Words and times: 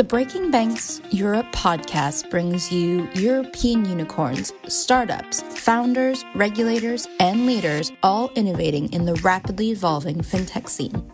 The 0.00 0.04
Breaking 0.04 0.50
Banks 0.50 1.02
Europe 1.10 1.44
podcast 1.52 2.30
brings 2.30 2.72
you 2.72 3.06
European 3.12 3.84
unicorns, 3.84 4.50
startups, 4.66 5.42
founders, 5.42 6.24
regulators, 6.34 7.06
and 7.18 7.44
leaders 7.44 7.92
all 8.02 8.30
innovating 8.34 8.90
in 8.94 9.04
the 9.04 9.12
rapidly 9.16 9.72
evolving 9.72 10.22
fintech 10.22 10.70
scene. 10.70 11.12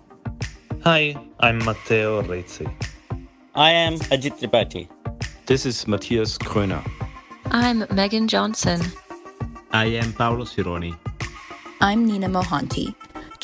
Hi, 0.85 1.17
I'm 1.41 1.59
Matteo 1.65 2.23
Rizzi. 2.23 2.69
I 3.57 3.73
am 3.73 3.99
Ajit 4.15 4.39
Tripathi. 4.39 4.89
This 5.47 5.67
is 5.67 5.89
Matthias 5.89 6.39
Kröner. 6.39 6.89
I'm 7.47 7.87
Megan 7.91 8.29
Johnson. 8.29 8.81
I 9.73 9.87
am 9.87 10.13
Paolo 10.13 10.45
Sironi. 10.45 10.97
I'm 11.81 12.07
Nina 12.07 12.29
Mohanty. 12.29 12.95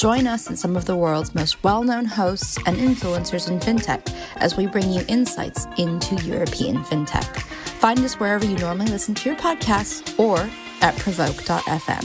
Join 0.03 0.27
us 0.27 0.49
and 0.49 0.59
some 0.59 0.75
of 0.75 0.85
the 0.85 0.97
world's 0.97 1.33
most 1.33 1.63
well 1.63 1.85
known 1.85 2.05
hosts 2.05 2.59
and 2.67 2.77
influencers 2.77 3.49
in 3.49 3.61
fintech 3.61 4.13
as 4.35 4.57
we 4.57 4.67
bring 4.67 4.91
you 4.91 5.05
insights 5.07 5.69
into 5.79 6.17
European 6.25 6.79
fintech. 6.79 7.37
Find 7.79 8.01
us 8.01 8.19
wherever 8.19 8.45
you 8.45 8.57
normally 8.57 8.91
listen 8.91 9.15
to 9.15 9.29
your 9.29 9.39
podcasts 9.39 10.19
or 10.19 10.51
at 10.81 10.99
provoke.fm. 10.99 12.03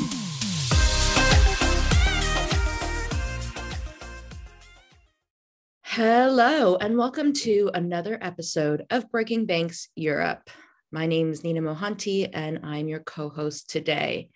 Hello, 5.82 6.76
and 6.76 7.00
welcome 7.00 7.34
to 7.34 7.72
another 7.74 8.20
episode 8.22 8.86
of 8.92 9.10
Breaking 9.10 9.48
Banks 9.48 9.90
Europe. 9.96 10.52
My 10.92 11.08
name 11.08 11.32
is 11.32 11.44
Nina 11.44 11.62
Mohanty, 11.62 12.30
and 12.32 12.60
I'm 12.62 12.88
your 12.88 13.00
co 13.00 13.30
host 13.30 13.72
today. 13.72 14.30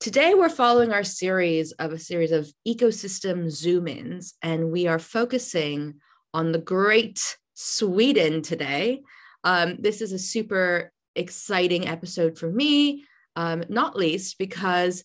Today, 0.00 0.34
we're 0.34 0.48
following 0.48 0.92
our 0.92 1.02
series 1.02 1.72
of 1.72 1.92
a 1.92 1.98
series 1.98 2.30
of 2.30 2.48
ecosystem 2.66 3.50
zoom 3.50 3.88
ins, 3.88 4.34
and 4.40 4.70
we 4.70 4.86
are 4.86 5.00
focusing 5.00 5.94
on 6.32 6.52
the 6.52 6.60
great 6.60 7.36
Sweden 7.54 8.42
today. 8.42 9.02
Um, 9.42 9.76
this 9.80 10.00
is 10.00 10.12
a 10.12 10.18
super 10.18 10.92
exciting 11.16 11.88
episode 11.88 12.38
for 12.38 12.48
me, 12.48 13.06
um, 13.34 13.64
not 13.68 13.96
least 13.96 14.38
because 14.38 15.02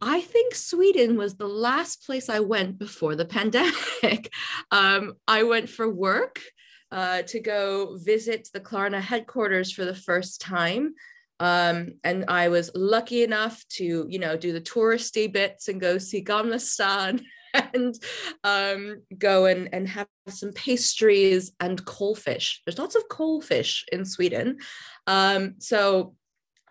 I 0.00 0.20
think 0.20 0.56
Sweden 0.56 1.16
was 1.16 1.36
the 1.36 1.46
last 1.46 2.04
place 2.04 2.28
I 2.28 2.40
went 2.40 2.80
before 2.80 3.14
the 3.14 3.24
pandemic. 3.36 4.32
um, 4.72 5.12
I 5.28 5.44
went 5.44 5.68
for 5.68 5.88
work 5.88 6.40
uh, 6.90 7.22
to 7.22 7.38
go 7.38 7.96
visit 7.96 8.48
the 8.52 8.60
Klarna 8.60 9.00
headquarters 9.00 9.70
for 9.70 9.84
the 9.84 9.94
first 9.94 10.40
time. 10.40 10.94
Um, 11.42 11.94
and 12.04 12.26
I 12.28 12.50
was 12.50 12.70
lucky 12.72 13.24
enough 13.24 13.66
to, 13.70 14.06
you 14.08 14.20
know, 14.20 14.36
do 14.36 14.52
the 14.52 14.60
touristy 14.60 15.30
bits 15.30 15.66
and 15.66 15.80
go 15.80 15.98
see 15.98 16.22
Gamla 16.22 16.60
stan 16.60 17.20
and 17.74 17.96
um, 18.44 19.02
go 19.18 19.46
and, 19.46 19.68
and 19.72 19.88
have 19.88 20.06
some 20.28 20.52
pastries 20.52 21.50
and 21.58 21.84
coalfish. 21.84 22.60
There's 22.64 22.78
lots 22.78 22.94
of 22.94 23.08
coalfish 23.08 23.84
in 23.90 24.04
Sweden. 24.04 24.58
Um, 25.08 25.56
so 25.58 26.14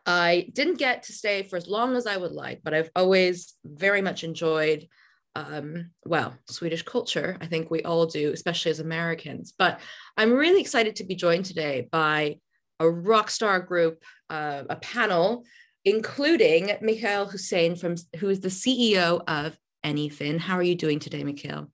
I 0.06 0.48
didn't 0.54 0.80
get 0.80 1.04
to 1.04 1.12
stay 1.12 1.44
for 1.44 1.58
as 1.58 1.68
long 1.68 1.98
as 1.98 2.08
I 2.08 2.16
would 2.16 2.32
like, 2.32 2.62
but 2.64 2.74
I've 2.74 2.92
always 2.96 3.54
very 3.66 4.02
much 4.02 4.24
enjoyed 4.24 4.88
um, 5.36 5.92
well, 6.06 6.34
Swedish 6.50 6.84
culture. 6.84 7.38
I 7.42 7.46
think 7.46 7.70
we 7.70 7.84
all 7.84 8.06
do, 8.06 8.32
especially 8.32 8.72
as 8.72 8.80
Americans. 8.80 9.54
But 9.58 9.82
I'm 10.16 10.32
really 10.32 10.62
excited 10.62 10.96
to 10.98 11.04
be 11.04 11.16
joined 11.16 11.46
today 11.46 11.90
by 11.92 12.38
a 12.82 12.90
rock 12.90 13.30
star 13.30 13.60
group, 13.60 14.04
uh, 14.32 14.64
a 14.70 14.78
panel, 14.78 15.44
including 15.86 16.72
Mikael 16.82 17.26
Hussain, 17.26 17.76
from 17.76 17.96
who 18.18 18.30
is 18.30 18.40
the 18.40 18.48
CEO 18.48 19.22
of 19.28 19.58
Anyfin. 19.86 20.40
How 20.40 20.56
are 20.56 20.64
you 20.64 20.76
doing 20.76 21.00
today, 21.00 21.24
Mikael? 21.24 21.70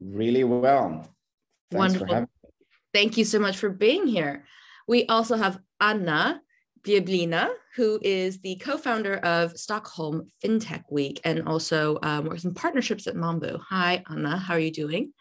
Really 0.00 0.44
well. 0.44 1.08
Thanks 1.70 1.98
Wonderful. 1.98 2.26
Thank 2.92 3.16
you 3.16 3.24
so 3.24 3.38
much 3.38 3.56
for 3.56 3.70
being 3.70 4.06
here. 4.06 4.44
We 4.86 5.06
also 5.06 5.36
have 5.36 5.58
Anna 5.80 6.40
Bieblina, 6.82 7.48
who 7.76 7.98
is 8.02 8.40
the 8.40 8.56
co-founder 8.56 9.16
of 9.16 9.58
Stockholm 9.58 10.28
FinTech 10.44 10.84
Week 10.90 11.20
and 11.24 11.48
also 11.48 11.98
um, 12.02 12.26
works 12.26 12.44
in 12.44 12.54
partnerships 12.54 13.06
at 13.06 13.14
Mambu. 13.14 13.58
Hi, 13.70 14.04
Anna. 14.08 14.36
How 14.36 14.54
are 14.54 14.60
you 14.60 14.70
doing? 14.70 15.12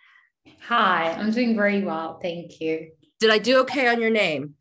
Hi, 0.68 1.12
I'm 1.14 1.32
doing 1.32 1.56
very 1.56 1.84
well. 1.84 2.20
Thank 2.22 2.60
you. 2.60 2.92
Did 3.20 3.32
I 3.32 3.38
do 3.38 3.62
okay 3.62 3.88
on 3.88 4.02
your 4.02 4.10
name? 4.10 4.56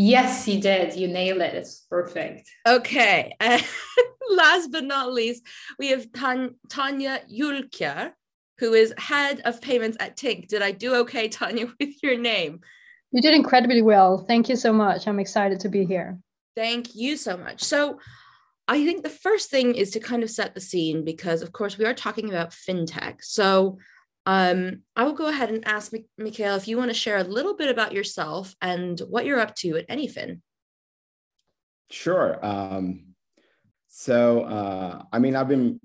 Yes, 0.00 0.46
you 0.46 0.60
did. 0.60 0.94
You 0.94 1.08
nailed 1.08 1.40
it. 1.40 1.54
It's 1.54 1.80
perfect. 1.90 2.48
Okay. 2.64 3.34
Uh, 3.40 3.58
last 4.30 4.70
but 4.70 4.84
not 4.84 5.12
least, 5.12 5.42
we 5.76 5.88
have 5.88 6.12
Tan- 6.12 6.54
Tanya 6.68 7.20
Yulkya, 7.28 8.12
who 8.58 8.74
is 8.74 8.94
head 8.96 9.40
of 9.44 9.60
payments 9.60 9.96
at 9.98 10.16
Tink. 10.16 10.46
Did 10.46 10.62
I 10.62 10.70
do 10.70 10.94
okay, 10.98 11.26
Tanya, 11.38 11.66
with 11.80 12.00
your 12.00 12.16
name? 12.16 12.60
You 13.10 13.20
did 13.20 13.34
incredibly 13.34 13.82
well. 13.82 14.18
Thank 14.18 14.48
you 14.48 14.54
so 14.54 14.72
much. 14.72 15.08
I'm 15.08 15.18
excited 15.18 15.58
to 15.60 15.68
be 15.68 15.84
here. 15.84 16.20
Thank 16.54 16.94
you 16.94 17.16
so 17.16 17.36
much. 17.36 17.64
So, 17.64 17.98
I 18.68 18.84
think 18.84 19.02
the 19.02 19.10
first 19.10 19.50
thing 19.50 19.74
is 19.74 19.90
to 19.92 20.00
kind 20.00 20.22
of 20.22 20.30
set 20.30 20.54
the 20.54 20.60
scene 20.60 21.04
because, 21.04 21.42
of 21.42 21.52
course, 21.52 21.76
we 21.76 21.86
are 21.86 21.94
talking 21.94 22.28
about 22.28 22.50
fintech. 22.50 23.16
So, 23.22 23.78
um, 24.28 24.82
I 24.94 25.04
will 25.04 25.14
go 25.14 25.28
ahead 25.28 25.48
and 25.48 25.66
ask 25.66 25.90
Mikael 26.18 26.56
if 26.56 26.68
you 26.68 26.76
want 26.76 26.90
to 26.90 26.94
share 26.94 27.16
a 27.16 27.24
little 27.24 27.56
bit 27.56 27.70
about 27.70 27.94
yourself 27.94 28.54
and 28.60 29.00
what 29.08 29.24
you're 29.24 29.40
up 29.40 29.54
to 29.56 29.78
at 29.78 29.88
Anyfin. 29.88 30.42
Sure. 31.90 32.38
Um, 32.44 33.14
so, 33.86 34.42
uh, 34.42 35.02
I 35.10 35.18
mean, 35.18 35.34
I've 35.34 35.48
been 35.48 35.80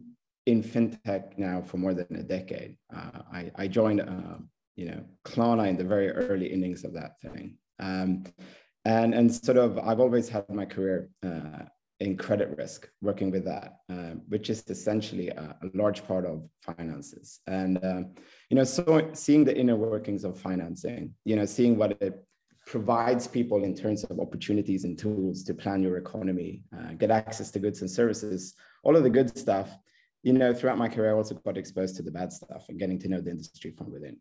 in 0.46 0.62
fintech 0.62 1.38
now 1.38 1.62
for 1.62 1.78
more 1.78 1.94
than 1.94 2.18
a 2.18 2.22
decade. 2.22 2.76
Uh, 2.94 3.22
I, 3.32 3.52
I, 3.56 3.68
joined, 3.70 4.02
uh, 4.02 4.40
you 4.76 4.88
know, 4.88 5.06
Klarna 5.24 5.70
in 5.70 5.78
the 5.78 5.86
very 5.86 6.12
early 6.12 6.48
innings 6.48 6.84
of 6.84 6.92
that 6.96 7.22
thing. 7.22 7.58
Um, 7.80 8.26
and, 8.84 9.14
and 9.14 9.34
sort 9.34 9.58
of, 9.58 9.80
I've 9.80 10.02
always 10.02 10.28
had 10.28 10.50
my 10.50 10.66
career 10.66 11.08
uh, 11.26 11.64
in 12.04 12.18
credit 12.18 12.50
risk, 12.58 12.90
working 13.02 13.32
with 13.32 13.46
that, 13.46 13.78
uh, 13.90 14.16
which 14.28 14.50
is 14.50 14.62
essentially 14.68 15.30
a, 15.30 15.56
a, 15.64 15.68
large 15.74 16.06
part 16.06 16.26
of 16.26 16.44
finances. 16.62 17.40
And 17.48 17.78
uh, 17.78 18.02
you 18.50 18.56
know, 18.58 18.66
so 18.66 19.10
seeing 19.14 19.46
the 19.46 19.58
inner 19.58 19.78
workings 19.78 20.26
of 20.26 20.38
financing, 20.38 21.14
you 21.24 21.38
know, 21.38 21.46
seeing 21.46 21.78
what 21.78 21.92
it 22.02 22.22
provides 22.68 23.26
people 23.26 23.64
in 23.64 23.74
terms 23.74 24.04
of 24.04 24.20
opportunities 24.20 24.84
and 24.84 25.00
tools 25.00 25.44
to 25.44 25.54
plan 25.54 25.82
your 25.82 25.98
economy, 25.98 26.64
uh, 26.78 26.92
get 26.94 27.10
access 27.10 27.50
to 27.52 27.60
goods 27.60 27.80
and 27.80 27.90
services, 27.90 28.54
all 28.84 28.98
of 28.98 29.04
the 29.04 29.10
good 29.10 29.38
stuff. 29.38 29.70
You 30.24 30.34
know, 30.34 30.54
throughout 30.54 30.78
my 30.78 30.90
career, 30.90 31.12
I 31.12 31.16
also 31.16 31.36
got 31.36 31.58
exposed 31.58 31.96
to 31.98 32.04
the 32.04 32.12
bad 32.12 32.34
stuff 32.34 32.66
and 32.68 32.78
getting 32.78 33.00
to 33.00 33.08
know 33.08 33.22
the 33.22 33.32
industry 33.32 33.72
from 33.78 33.92
within 33.92 34.18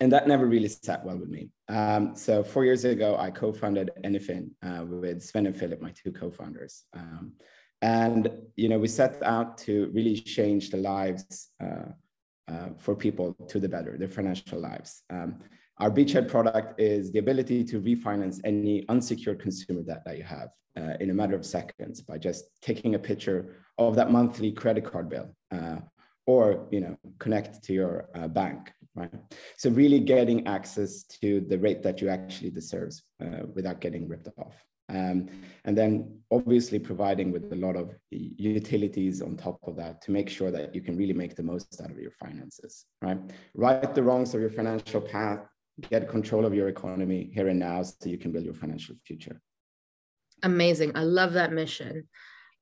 and 0.00 0.10
that 0.12 0.26
never 0.26 0.46
really 0.46 0.68
sat 0.68 1.04
well 1.04 1.18
with 1.18 1.28
me. 1.28 1.50
Um, 1.68 2.16
so 2.16 2.42
four 2.42 2.64
years 2.64 2.84
ago, 2.84 3.16
I 3.18 3.30
co-founded 3.30 3.90
Anyfin 4.02 4.50
uh, 4.62 4.84
with 4.86 5.22
Sven 5.22 5.46
and 5.46 5.56
Philip, 5.56 5.80
my 5.82 5.92
two 5.92 6.10
co-founders. 6.10 6.84
Um, 6.94 7.32
and 7.82 8.30
you 8.56 8.68
know, 8.68 8.78
we 8.78 8.88
set 8.88 9.22
out 9.22 9.58
to 9.58 9.90
really 9.94 10.16
change 10.16 10.70
the 10.70 10.78
lives 10.78 11.50
uh, 11.62 11.92
uh, 12.48 12.68
for 12.78 12.94
people 12.94 13.34
to 13.48 13.60
the 13.60 13.68
better, 13.68 13.96
their 13.96 14.08
financial 14.08 14.58
lives. 14.58 15.02
Um, 15.10 15.40
our 15.78 15.90
beachhead 15.90 16.28
product 16.28 16.80
is 16.80 17.12
the 17.12 17.18
ability 17.18 17.64
to 17.64 17.80
refinance 17.80 18.40
any 18.44 18.86
unsecured 18.88 19.40
consumer 19.40 19.82
debt 19.82 20.02
that 20.04 20.18
you 20.18 20.24
have 20.24 20.50
uh, 20.76 20.94
in 21.00 21.10
a 21.10 21.14
matter 21.14 21.34
of 21.34 21.46
seconds 21.46 22.00
by 22.02 22.18
just 22.18 22.44
taking 22.60 22.94
a 22.94 22.98
picture 22.98 23.56
of 23.78 23.96
that 23.96 24.10
monthly 24.10 24.52
credit 24.52 24.84
card 24.84 25.08
bill 25.08 25.34
uh, 25.52 25.76
or 26.26 26.68
you 26.70 26.80
know 26.80 26.96
connect 27.18 27.62
to 27.64 27.72
your 27.72 28.08
uh, 28.14 28.28
bank 28.28 28.72
right? 28.94 29.12
So 29.56 29.70
really 29.70 30.00
getting 30.00 30.46
access 30.46 31.04
to 31.20 31.40
the 31.40 31.58
rate 31.58 31.82
that 31.82 32.00
you 32.00 32.08
actually 32.08 32.50
deserve 32.50 32.92
uh, 33.22 33.46
without 33.54 33.80
getting 33.80 34.08
ripped 34.08 34.28
off. 34.38 34.54
Um, 34.88 35.28
and 35.64 35.78
then 35.78 36.18
obviously 36.32 36.80
providing 36.80 37.30
with 37.30 37.52
a 37.52 37.56
lot 37.56 37.76
of 37.76 37.94
utilities 38.10 39.22
on 39.22 39.36
top 39.36 39.60
of 39.62 39.76
that 39.76 40.02
to 40.02 40.10
make 40.10 40.28
sure 40.28 40.50
that 40.50 40.74
you 40.74 40.80
can 40.80 40.96
really 40.96 41.12
make 41.12 41.36
the 41.36 41.44
most 41.44 41.80
out 41.80 41.90
of 41.90 41.98
your 41.98 42.10
finances, 42.10 42.86
right? 43.00 43.18
Right 43.54 43.94
the 43.94 44.02
wrongs 44.02 44.34
of 44.34 44.40
your 44.40 44.50
financial 44.50 45.00
path, 45.00 45.46
get 45.90 46.08
control 46.08 46.44
of 46.44 46.54
your 46.54 46.68
economy 46.68 47.30
here 47.32 47.48
and 47.48 47.60
now 47.60 47.82
so 47.82 48.08
you 48.08 48.18
can 48.18 48.32
build 48.32 48.44
your 48.44 48.54
financial 48.54 48.96
future. 49.06 49.40
Amazing. 50.42 50.92
I 50.96 51.04
love 51.04 51.34
that 51.34 51.52
mission. 51.52 52.08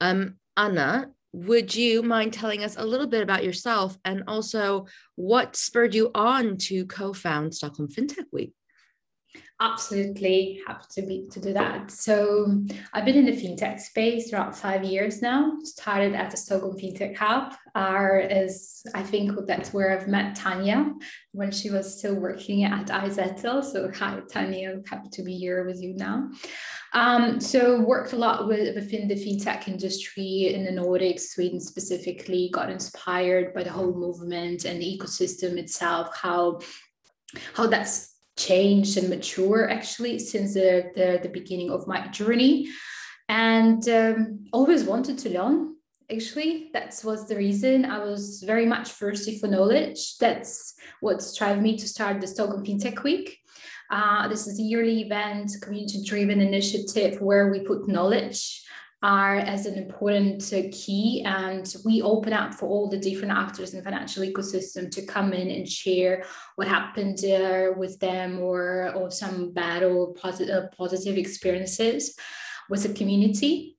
Um, 0.01 0.37
Anna, 0.57 1.11
would 1.33 1.75
you 1.75 2.03
mind 2.03 2.33
telling 2.33 2.65
us 2.65 2.77
a 2.77 2.85
little 2.85 3.07
bit 3.07 3.23
about 3.23 3.45
yourself 3.45 3.97
and 4.05 4.25
also 4.27 4.87
what 5.15 5.57
spurred 5.57 5.95
you 5.95 6.11
on 6.15 6.57
to 6.57 6.87
co-found 6.87 7.55
Stockholm 7.55 7.89
FinTech 7.89 8.25
Week? 8.33 8.53
Absolutely 9.61 10.61
happy 10.67 10.85
to 10.91 11.03
be 11.03 11.29
to 11.33 11.41
do 11.41 11.53
that. 11.53 11.91
So 11.91 12.63
I've 12.93 13.05
been 13.05 13.17
in 13.17 13.27
the 13.27 13.33
fintech 13.33 13.81
space 13.81 14.33
around 14.33 14.55
five 14.55 14.85
years 14.85 15.21
now. 15.21 15.53
Started 15.65 16.15
at 16.15 16.31
the 16.31 16.37
Stockholm 16.37 16.77
FinTech 16.77 17.17
Hub. 17.17 17.55
Our 17.75 18.21
is 18.21 18.85
I 18.95 19.03
think 19.03 19.33
that's 19.47 19.73
where 19.73 19.91
I've 19.93 20.07
met 20.07 20.37
Tanya 20.37 20.95
when 21.33 21.51
she 21.51 21.71
was 21.71 21.99
still 21.99 22.15
working 22.15 22.65
at 22.65 22.87
iZettle. 22.87 23.65
So 23.65 23.91
hi 23.93 24.21
Tanya, 24.31 24.81
happy 24.89 25.09
to 25.11 25.23
be 25.23 25.37
here 25.37 25.67
with 25.67 25.83
you 25.83 25.95
now. 25.95 26.31
Um, 26.95 27.41
so 27.41 27.81
worked 27.81 28.13
a 28.13 28.17
lot 28.17 28.49
with, 28.49 28.75
within 28.75 29.09
the 29.09 29.15
fintech 29.15 29.69
industry 29.69 30.55
in 30.55 30.65
the 30.65 30.71
Nordics, 30.71 31.29
Sweden 31.33 31.61
specifically. 31.61 32.49
Got 32.53 32.71
inspired 32.71 33.53
by 33.55 33.65
the 33.65 33.73
whole 33.73 33.93
movement 33.93 34.65
and 34.65 34.81
the 34.81 34.99
ecosystem 34.99 35.59
itself. 35.59 36.17
How 36.17 36.61
how 37.55 37.67
that's 37.67 38.18
changed 38.39 38.97
and 38.97 39.11
mature 39.11 39.69
actually 39.69 40.19
since 40.19 40.55
the, 40.55 40.91
the, 40.95 41.21
the 41.23 41.29
beginning 41.29 41.71
of 41.71 41.87
my 41.87 42.07
journey. 42.09 42.69
And 43.29 43.87
um, 43.89 44.47
always 44.53 44.85
wanted 44.85 45.19
to 45.19 45.31
learn 45.31 45.75
actually. 46.11 46.71
That 46.73 46.99
was 47.05 47.29
the 47.29 47.37
reason. 47.37 47.85
I 47.85 47.99
was 47.99 48.43
very 48.47 48.65
much 48.65 48.89
thirsty 48.93 49.39
for 49.39 49.47
knowledge. 49.49 50.17
That's 50.19 50.75
what 51.01 51.23
drove 51.37 51.61
me 51.61 51.77
to 51.77 51.87
start 51.87 52.21
the 52.21 52.27
stockholm 52.27 52.65
fintech 52.65 53.03
week. 53.03 53.39
Uh, 53.91 54.29
this 54.29 54.47
is 54.47 54.59
a 54.59 54.63
yearly 54.63 55.03
event 55.03 55.51
community 55.63 56.03
driven 56.05 56.41
initiative 56.41 57.21
where 57.21 57.51
we 57.51 57.61
put 57.61 57.89
knowledge 57.89 58.63
are 59.03 59.37
as 59.37 59.67
an 59.67 59.75
important 59.75 60.43
key 60.73 61.23
and 61.25 61.77
we 61.85 62.03
open 62.03 62.33
up 62.33 62.53
for 62.53 62.69
all 62.69 62.89
the 62.89 62.99
different 62.99 63.33
actors 63.33 63.73
in 63.73 63.79
the 63.79 63.85
financial 63.85 64.25
ecosystem 64.25 64.91
to 64.91 65.07
come 65.07 65.33
in 65.33 65.49
and 65.51 65.69
share 65.69 66.25
what 66.57 66.67
happened 66.67 67.17
there 67.19 67.75
with 67.75 67.99
them 68.01 68.41
or 68.41 68.93
or 68.97 69.09
some 69.11 69.53
bad 69.53 69.85
or 69.85 70.13
positive, 70.15 70.65
uh, 70.65 70.67
positive 70.77 71.17
experiences 71.17 72.17
with 72.69 72.83
the 72.83 72.93
community. 72.93 73.77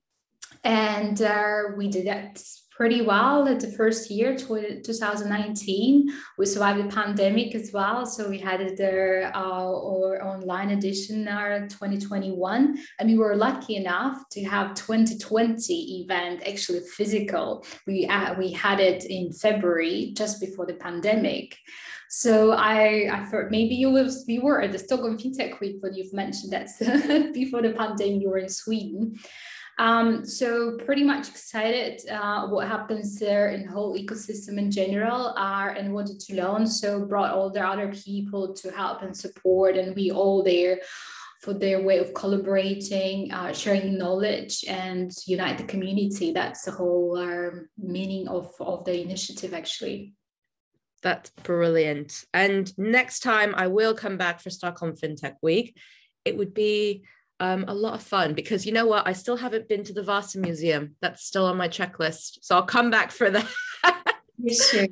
And 0.64 1.20
uh, 1.20 1.62
we 1.76 1.88
did 1.88 2.06
that 2.06 2.42
pretty 2.80 3.02
well 3.02 3.46
at 3.46 3.60
the 3.60 3.70
first 3.72 4.10
year, 4.10 4.34
2019. 4.34 6.10
We 6.38 6.46
survived 6.46 6.82
the 6.82 6.88
pandemic 6.88 7.54
as 7.54 7.72
well. 7.74 8.06
So 8.06 8.26
we 8.26 8.38
had 8.38 8.60
the, 8.78 9.30
uh, 9.34 9.38
our 9.38 10.24
online 10.24 10.70
edition 10.70 11.28
our 11.28 11.68
2021. 11.68 12.78
And 12.98 13.10
we 13.10 13.18
were 13.18 13.36
lucky 13.36 13.76
enough 13.76 14.26
to 14.30 14.44
have 14.44 14.74
2020 14.76 16.00
event 16.00 16.42
actually 16.48 16.80
physical. 16.96 17.66
We, 17.86 18.06
uh, 18.06 18.32
we 18.38 18.50
had 18.50 18.80
it 18.80 19.04
in 19.04 19.30
February, 19.30 20.14
just 20.16 20.40
before 20.40 20.64
the 20.64 20.72
pandemic. 20.72 21.58
So 22.08 22.52
I, 22.52 23.10
I 23.12 23.24
thought 23.26 23.50
maybe 23.50 23.74
you 23.74 23.90
was 23.90 24.24
we 24.26 24.38
were 24.38 24.62
at 24.62 24.72
the 24.72 24.78
Stockholm 24.78 25.18
FinTech 25.18 25.60
Week, 25.60 25.82
but 25.82 25.94
you've 25.94 26.14
mentioned 26.14 26.52
that 26.54 27.30
before 27.34 27.60
the 27.60 27.74
pandemic 27.74 28.22
you 28.22 28.30
were 28.30 28.38
in 28.38 28.48
Sweden. 28.48 29.16
Um, 29.80 30.26
so 30.26 30.76
pretty 30.84 31.02
much 31.04 31.30
excited 31.30 32.06
uh, 32.10 32.48
what 32.48 32.68
happens 32.68 33.18
there 33.18 33.48
in 33.48 33.64
the 33.64 33.72
whole 33.72 33.98
ecosystem 33.98 34.58
in 34.58 34.70
general 34.70 35.28
uh, 35.38 35.72
and 35.74 35.94
wanted 35.94 36.20
to 36.20 36.34
learn. 36.34 36.66
So 36.66 37.06
brought 37.06 37.32
all 37.32 37.48
the 37.48 37.66
other 37.66 37.90
people 37.90 38.52
to 38.56 38.70
help 38.72 39.00
and 39.00 39.16
support 39.16 39.78
and 39.78 39.96
we 39.96 40.10
all 40.10 40.42
there 40.42 40.80
for 41.40 41.54
their 41.54 41.82
way 41.82 41.96
of 41.96 42.12
collaborating, 42.12 43.32
uh, 43.32 43.54
sharing 43.54 43.96
knowledge 43.96 44.66
and 44.68 45.10
unite 45.26 45.56
the 45.56 45.64
community. 45.64 46.34
That's 46.34 46.64
the 46.66 46.72
whole 46.72 47.16
uh, 47.16 47.60
meaning 47.78 48.28
of, 48.28 48.52
of 48.60 48.84
the 48.84 49.00
initiative 49.00 49.54
actually. 49.54 50.12
That's 51.02 51.30
brilliant. 51.42 52.22
And 52.34 52.70
next 52.76 53.20
time 53.20 53.54
I 53.56 53.68
will 53.68 53.94
come 53.94 54.18
back 54.18 54.40
for 54.40 54.50
Stockholm 54.50 54.92
FinTech 54.92 55.36
Week. 55.40 55.74
It 56.26 56.36
would 56.36 56.52
be 56.52 57.04
um, 57.40 57.64
a 57.66 57.74
lot 57.74 57.94
of 57.94 58.02
fun 58.02 58.34
because 58.34 58.66
you 58.66 58.72
know 58.72 58.86
what? 58.86 59.06
I 59.06 59.12
still 59.12 59.36
haven't 59.36 59.68
been 59.68 59.82
to 59.84 59.92
the 59.92 60.02
Vasa 60.02 60.38
Museum. 60.38 60.96
That's 61.00 61.24
still 61.24 61.46
on 61.46 61.56
my 61.56 61.68
checklist. 61.68 62.38
So 62.42 62.54
I'll 62.54 62.62
come 62.62 62.90
back 62.90 63.10
for 63.10 63.30
that. 63.30 63.48
you 64.38 64.54
should. 64.54 64.90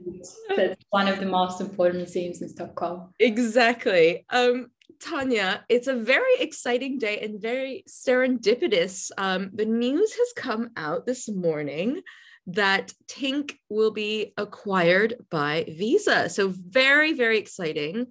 That's 0.56 0.82
one 0.90 1.08
of 1.08 1.20
the 1.20 1.26
most 1.26 1.60
important 1.60 1.98
museums 1.98 2.42
in 2.42 2.48
Stockholm. 2.48 3.12
Exactly. 3.20 4.24
Um, 4.30 4.70
Tanya, 5.00 5.64
it's 5.68 5.86
a 5.86 5.94
very 5.94 6.34
exciting 6.40 6.98
day 6.98 7.20
and 7.20 7.40
very 7.40 7.84
serendipitous. 7.88 9.10
Um, 9.16 9.50
the 9.54 9.66
news 9.66 10.12
has 10.12 10.32
come 10.34 10.70
out 10.76 11.06
this 11.06 11.28
morning 11.28 12.00
that 12.48 12.94
Tink 13.06 13.56
will 13.68 13.90
be 13.90 14.32
acquired 14.36 15.14
by 15.30 15.66
Visa. 15.68 16.30
So 16.30 16.48
very, 16.48 17.12
very 17.12 17.38
exciting. 17.38 18.06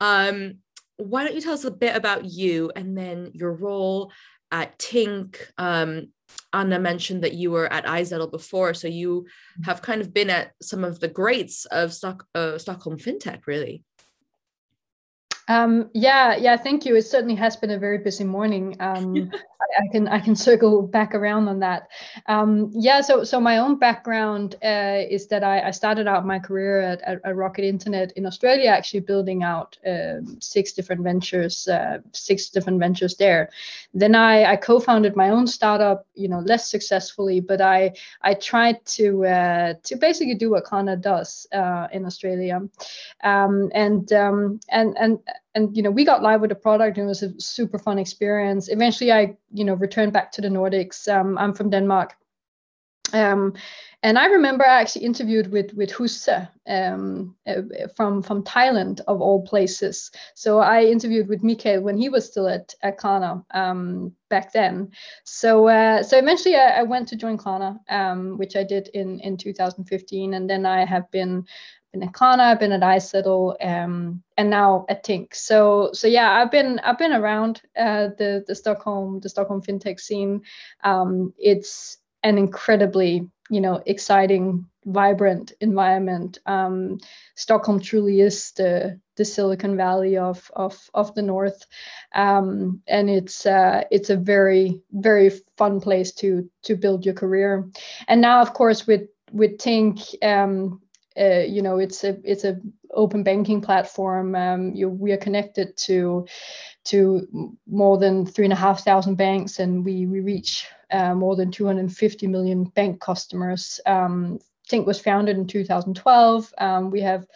Um, 0.00 0.58
why 1.00 1.24
don't 1.24 1.34
you 1.34 1.40
tell 1.40 1.54
us 1.54 1.64
a 1.64 1.70
bit 1.70 1.96
about 1.96 2.24
you 2.24 2.70
and 2.76 2.96
then 2.96 3.30
your 3.34 3.52
role 3.52 4.12
at 4.50 4.78
Tink? 4.78 5.38
Um, 5.58 6.08
Anna 6.52 6.78
mentioned 6.78 7.24
that 7.24 7.34
you 7.34 7.50
were 7.50 7.72
at 7.72 7.86
iZettle 7.86 8.30
before, 8.30 8.74
so 8.74 8.88
you 8.88 9.22
mm-hmm. 9.22 9.62
have 9.64 9.82
kind 9.82 10.00
of 10.00 10.12
been 10.12 10.30
at 10.30 10.52
some 10.60 10.84
of 10.84 11.00
the 11.00 11.08
greats 11.08 11.64
of 11.66 11.92
Stock, 11.92 12.26
uh, 12.34 12.58
Stockholm 12.58 12.98
FinTech, 12.98 13.46
really. 13.46 13.84
Um, 15.50 15.90
yeah, 15.94 16.36
yeah, 16.36 16.56
thank 16.56 16.86
you. 16.86 16.94
It 16.94 17.02
certainly 17.02 17.34
has 17.34 17.56
been 17.56 17.72
a 17.72 17.78
very 17.78 17.98
busy 17.98 18.22
morning. 18.22 18.76
Um, 18.78 19.32
I, 19.60 19.82
I, 19.82 19.88
can 19.90 20.06
I 20.06 20.20
can 20.20 20.36
circle 20.36 20.80
back 20.82 21.12
around 21.12 21.48
on 21.48 21.58
that. 21.58 21.88
Um, 22.26 22.70
yeah, 22.72 23.00
so 23.00 23.24
so 23.24 23.40
my 23.40 23.58
own 23.58 23.76
background 23.76 24.54
uh, 24.62 25.02
is 25.10 25.26
that 25.26 25.42
I, 25.42 25.60
I, 25.62 25.70
started 25.72 26.06
out 26.06 26.24
my 26.24 26.38
career 26.38 26.80
at, 26.80 27.02
at, 27.02 27.20
at, 27.24 27.34
Rocket 27.34 27.64
Internet 27.64 28.12
in 28.12 28.26
Australia, 28.26 28.68
actually 28.70 29.00
building 29.00 29.42
out 29.42 29.76
uh, 29.84 30.20
six 30.38 30.72
different 30.72 31.02
ventures, 31.02 31.66
uh, 31.66 31.98
six 32.12 32.50
different 32.50 32.78
ventures 32.78 33.16
there. 33.16 33.50
Then 33.92 34.14
I, 34.14 34.52
I 34.52 34.56
co-founded 34.56 35.16
my 35.16 35.30
own 35.30 35.48
startup, 35.48 36.06
you 36.14 36.28
know, 36.28 36.38
less 36.38 36.70
successfully, 36.70 37.40
but 37.40 37.60
I 37.60 37.94
I 38.22 38.34
tried 38.34 38.84
to 38.96 39.26
uh, 39.26 39.74
to 39.82 39.96
basically 39.96 40.36
do 40.36 40.50
what 40.50 40.64
Klarna 40.64 41.00
does 41.00 41.48
uh, 41.52 41.88
in 41.92 42.06
Australia, 42.06 42.60
um, 43.24 43.68
and 43.74 44.12
um, 44.12 44.60
and 44.68 44.96
and 44.96 45.18
and 45.54 45.76
you 45.76 45.82
know 45.82 45.90
we 45.90 46.04
got 46.04 46.22
live 46.22 46.40
with 46.40 46.50
the 46.50 46.54
product 46.54 46.96
and 46.96 47.04
it 47.04 47.08
was 47.08 47.22
a 47.22 47.40
super 47.40 47.78
fun 47.78 47.98
experience. 47.98 48.68
Eventually 48.68 49.12
i 49.12 49.36
you 49.52 49.64
know 49.64 49.74
returned 49.74 50.12
back 50.12 50.32
to 50.32 50.40
the 50.40 50.48
nordics. 50.48 51.08
Um, 51.08 51.38
i'm 51.38 51.54
from 51.54 51.70
denmark 51.70 52.14
um, 53.12 53.54
and 54.02 54.18
I 54.18 54.26
remember 54.26 54.66
I 54.66 54.80
actually 54.80 55.04
interviewed 55.04 55.52
with 55.52 55.74
with 55.74 55.90
Husse 55.92 56.28
um, 56.66 57.36
uh, 57.46 57.62
from 57.94 58.22
from 58.22 58.42
Thailand 58.42 59.00
of 59.06 59.20
all 59.20 59.42
places. 59.42 60.10
So 60.34 60.58
I 60.58 60.84
interviewed 60.84 61.28
with 61.28 61.42
Mikael 61.42 61.82
when 61.82 61.98
he 61.98 62.08
was 62.08 62.26
still 62.26 62.48
at 62.48 62.74
at 62.82 62.98
Klarna 62.98 63.44
um, 63.50 64.12
back 64.30 64.52
then. 64.52 64.92
So 65.24 65.68
uh, 65.68 66.02
so 66.02 66.16
eventually 66.16 66.56
I, 66.56 66.80
I, 66.80 66.82
went 66.82 67.08
to 67.08 67.16
join 67.16 67.36
Klarna, 67.36 67.78
um, 67.90 68.38
which 68.38 68.56
I 68.56 68.64
did 68.64 68.88
in 68.94 69.20
in 69.20 69.36
2015, 69.36 70.32
and 70.32 70.48
then 70.48 70.64
I 70.64 70.86
have 70.86 71.10
been 71.10 71.44
been 71.92 72.02
at 72.02 72.12
Klarna, 72.12 72.58
been 72.58 72.72
at 72.72 72.80
iZettle, 72.80 73.56
um, 73.60 74.22
and 74.38 74.48
now 74.48 74.86
at 74.88 75.04
Tink. 75.04 75.34
So 75.34 75.90
so 75.92 76.06
yeah, 76.06 76.40
I've 76.40 76.50
been 76.50 76.78
I've 76.78 76.98
been 76.98 77.12
around 77.12 77.60
uh, 77.76 78.08
the 78.16 78.44
the 78.46 78.54
Stockholm 78.54 79.20
the 79.20 79.28
Stockholm 79.28 79.60
fintech 79.60 80.00
scene. 80.00 80.40
Um, 80.84 81.34
it's 81.36 81.98
an 82.22 82.38
incredibly 82.38 83.28
you 83.50 83.60
know 83.60 83.82
exciting, 83.84 84.66
vibrant 84.86 85.52
environment. 85.60 86.38
Um, 86.46 86.98
Stockholm 87.34 87.80
truly 87.80 88.20
is 88.20 88.52
the 88.52 88.98
the 89.16 89.24
Silicon 89.24 89.76
Valley 89.76 90.16
of 90.16 90.50
of 90.54 90.78
of 90.94 91.14
the 91.14 91.22
North, 91.22 91.66
um, 92.14 92.80
and 92.86 93.10
it's 93.10 93.44
uh, 93.44 93.84
it's 93.90 94.10
a 94.10 94.16
very 94.16 94.80
very 94.92 95.30
fun 95.56 95.80
place 95.80 96.12
to 96.12 96.48
to 96.62 96.76
build 96.76 97.04
your 97.04 97.14
career. 97.14 97.68
And 98.08 98.20
now, 98.20 98.40
of 98.40 98.54
course, 98.54 98.86
with 98.86 99.08
with 99.32 99.58
Tink, 99.58 100.14
um, 100.24 100.80
uh, 101.18 101.44
you 101.46 101.62
know 101.62 101.78
it's 101.78 102.04
a 102.04 102.16
it's 102.24 102.44
a 102.44 102.60
open 102.94 103.22
banking 103.22 103.60
platform 103.60 104.34
um, 104.34 104.74
you, 104.74 104.88
we 104.88 105.12
are 105.12 105.16
connected 105.16 105.76
to 105.76 106.26
to 106.84 107.56
more 107.66 107.98
than 107.98 108.26
three 108.26 108.44
and 108.44 108.52
a 108.52 108.56
half 108.56 108.84
thousand 108.84 109.16
banks 109.16 109.58
and 109.58 109.84
we 109.84 110.06
we 110.06 110.20
reach 110.20 110.66
uh, 110.90 111.14
more 111.14 111.36
than 111.36 111.50
250 111.50 112.26
million 112.26 112.64
bank 112.64 113.00
customers 113.00 113.80
um, 113.86 114.38
Tink 114.68 114.86
was 114.86 115.00
founded 115.00 115.36
in 115.36 115.46
2012 115.46 116.52
um, 116.58 116.90
we 116.90 117.00
have 117.00 117.26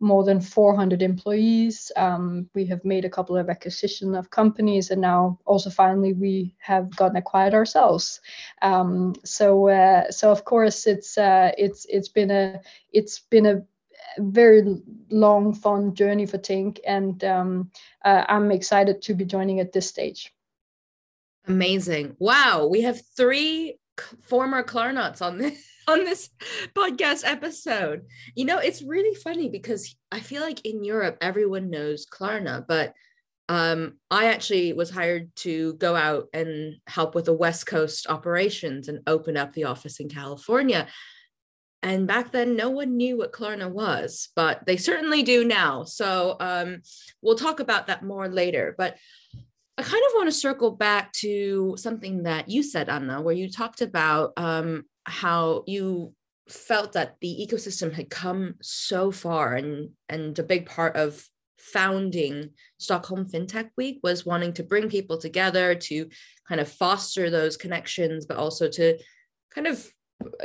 more 0.00 0.24
than 0.24 0.40
400 0.40 1.02
employees. 1.02 1.90
Um, 1.96 2.48
we 2.54 2.64
have 2.66 2.84
made 2.84 3.04
a 3.04 3.10
couple 3.10 3.36
of 3.36 3.48
acquisition 3.48 4.14
of 4.14 4.30
companies, 4.30 4.90
and 4.90 5.00
now 5.00 5.38
also 5.44 5.70
finally 5.70 6.12
we 6.12 6.54
have 6.58 6.94
gotten 6.96 7.16
acquired 7.16 7.54
ourselves. 7.54 8.20
Um, 8.62 9.14
so, 9.24 9.68
uh, 9.68 10.10
so 10.10 10.30
of 10.30 10.44
course 10.44 10.86
it's 10.86 11.18
uh, 11.18 11.52
it's 11.58 11.84
it's 11.88 12.08
been 12.08 12.30
a 12.30 12.60
it's 12.92 13.18
been 13.18 13.46
a 13.46 13.62
very 14.18 14.80
long, 15.10 15.54
fun 15.54 15.94
journey 15.94 16.26
for 16.26 16.38
Tink, 16.38 16.78
and 16.86 17.22
um, 17.24 17.70
uh, 18.04 18.24
I'm 18.28 18.50
excited 18.50 19.02
to 19.02 19.14
be 19.14 19.24
joining 19.24 19.60
at 19.60 19.72
this 19.72 19.88
stage. 19.88 20.32
Amazing! 21.46 22.16
Wow, 22.18 22.66
we 22.66 22.82
have 22.82 23.00
three 23.16 23.78
former 24.22 24.62
Klarnauts 24.62 25.22
on 25.22 25.38
this 25.38 25.64
on 25.88 26.04
this 26.04 26.30
podcast 26.74 27.22
episode. 27.24 28.06
You 28.34 28.44
know, 28.44 28.58
it's 28.58 28.82
really 28.82 29.14
funny 29.14 29.48
because 29.48 29.96
I 30.12 30.20
feel 30.20 30.42
like 30.42 30.64
in 30.64 30.84
Europe 30.84 31.16
everyone 31.20 31.70
knows 31.70 32.06
Klarna, 32.06 32.64
but 32.66 32.94
um, 33.48 33.94
I 34.10 34.26
actually 34.26 34.74
was 34.74 34.90
hired 34.90 35.34
to 35.36 35.72
go 35.74 35.96
out 35.96 36.28
and 36.34 36.76
help 36.86 37.14
with 37.14 37.24
the 37.24 37.32
West 37.32 37.66
Coast 37.66 38.06
operations 38.08 38.88
and 38.88 39.00
open 39.06 39.38
up 39.38 39.54
the 39.54 39.64
office 39.64 40.00
in 40.00 40.08
California. 40.10 40.86
And 41.82 42.06
back 42.06 42.32
then, 42.32 42.56
no 42.56 42.70
one 42.70 42.96
knew 42.96 43.16
what 43.16 43.32
Klarna 43.32 43.70
was, 43.70 44.30
but 44.34 44.66
they 44.66 44.76
certainly 44.76 45.22
do 45.22 45.44
now. 45.44 45.84
So 45.84 46.36
um, 46.40 46.82
we'll 47.22 47.36
talk 47.36 47.60
about 47.60 47.86
that 47.86 48.02
more 48.02 48.28
later. 48.28 48.74
But 48.76 48.96
I 49.76 49.82
kind 49.82 50.02
of 50.08 50.12
want 50.16 50.26
to 50.26 50.32
circle 50.32 50.72
back 50.72 51.12
to 51.20 51.76
something 51.78 52.24
that 52.24 52.48
you 52.48 52.64
said, 52.64 52.88
Anna, 52.88 53.22
where 53.22 53.34
you 53.34 53.48
talked 53.48 53.80
about 53.80 54.32
um, 54.36 54.86
how 55.04 55.62
you 55.68 56.14
felt 56.48 56.94
that 56.94 57.16
the 57.20 57.46
ecosystem 57.48 57.92
had 57.92 58.10
come 58.10 58.54
so 58.62 59.12
far 59.12 59.54
and 59.54 59.90
and 60.08 60.38
a 60.38 60.42
big 60.42 60.66
part 60.66 60.96
of 60.96 61.22
founding 61.58 62.50
Stockholm 62.78 63.26
FinTech 63.26 63.70
Week 63.76 64.00
was 64.02 64.24
wanting 64.24 64.52
to 64.54 64.62
bring 64.62 64.88
people 64.88 65.18
together 65.18 65.74
to 65.74 66.08
kind 66.48 66.60
of 66.60 66.68
foster 66.68 67.30
those 67.30 67.56
connections, 67.56 68.26
but 68.26 68.36
also 68.36 68.68
to 68.68 68.98
kind 69.52 69.66
of 69.66 69.86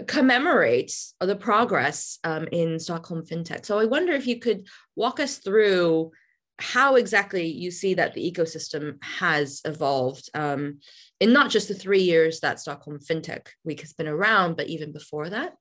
commemorate 0.07 0.93
the 1.19 1.35
progress 1.35 2.19
um, 2.23 2.47
in 2.51 2.79
Stockholm 2.79 3.23
FinTech. 3.23 3.65
So 3.65 3.79
I 3.79 3.85
wonder 3.85 4.13
if 4.13 4.27
you 4.27 4.39
could 4.39 4.67
walk 4.95 5.19
us 5.19 5.37
through 5.37 6.11
how 6.59 6.95
exactly 6.95 7.47
you 7.47 7.71
see 7.71 7.95
that 7.95 8.13
the 8.13 8.31
ecosystem 8.31 9.03
has 9.03 9.61
evolved 9.65 10.29
um, 10.33 10.79
in 11.19 11.33
not 11.33 11.49
just 11.49 11.67
the 11.67 11.73
three 11.73 12.03
years 12.03 12.39
that 12.41 12.59
Stockholm 12.59 12.99
FinTech 12.99 13.47
Week 13.63 13.81
has 13.81 13.93
been 13.93 14.07
around, 14.07 14.55
but 14.55 14.67
even 14.67 14.91
before 14.91 15.29
that. 15.29 15.53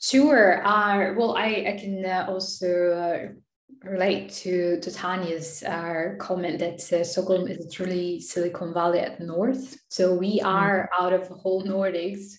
Sure. 0.00 0.64
Uh, 0.64 1.14
well, 1.14 1.36
I, 1.36 1.66
I 1.68 1.78
can 1.80 2.04
uh, 2.04 2.26
also 2.28 2.92
uh, 2.92 3.28
relate 3.82 4.30
to, 4.32 4.80
to 4.80 4.90
Tanya's 4.90 5.62
uh, 5.62 6.14
comment 6.18 6.58
that 6.58 6.80
uh, 6.92 7.04
Stockholm 7.04 7.46
is 7.48 7.72
truly 7.72 8.20
Silicon 8.20 8.72
Valley 8.72 9.00
at 9.00 9.20
north. 9.20 9.76
So 9.88 10.14
we 10.14 10.38
mm-hmm. 10.38 10.46
are 10.46 10.90
mm. 10.92 11.04
out 11.04 11.12
of 11.12 11.28
the 11.28 11.34
whole 11.34 11.62
Nordics. 11.62 12.34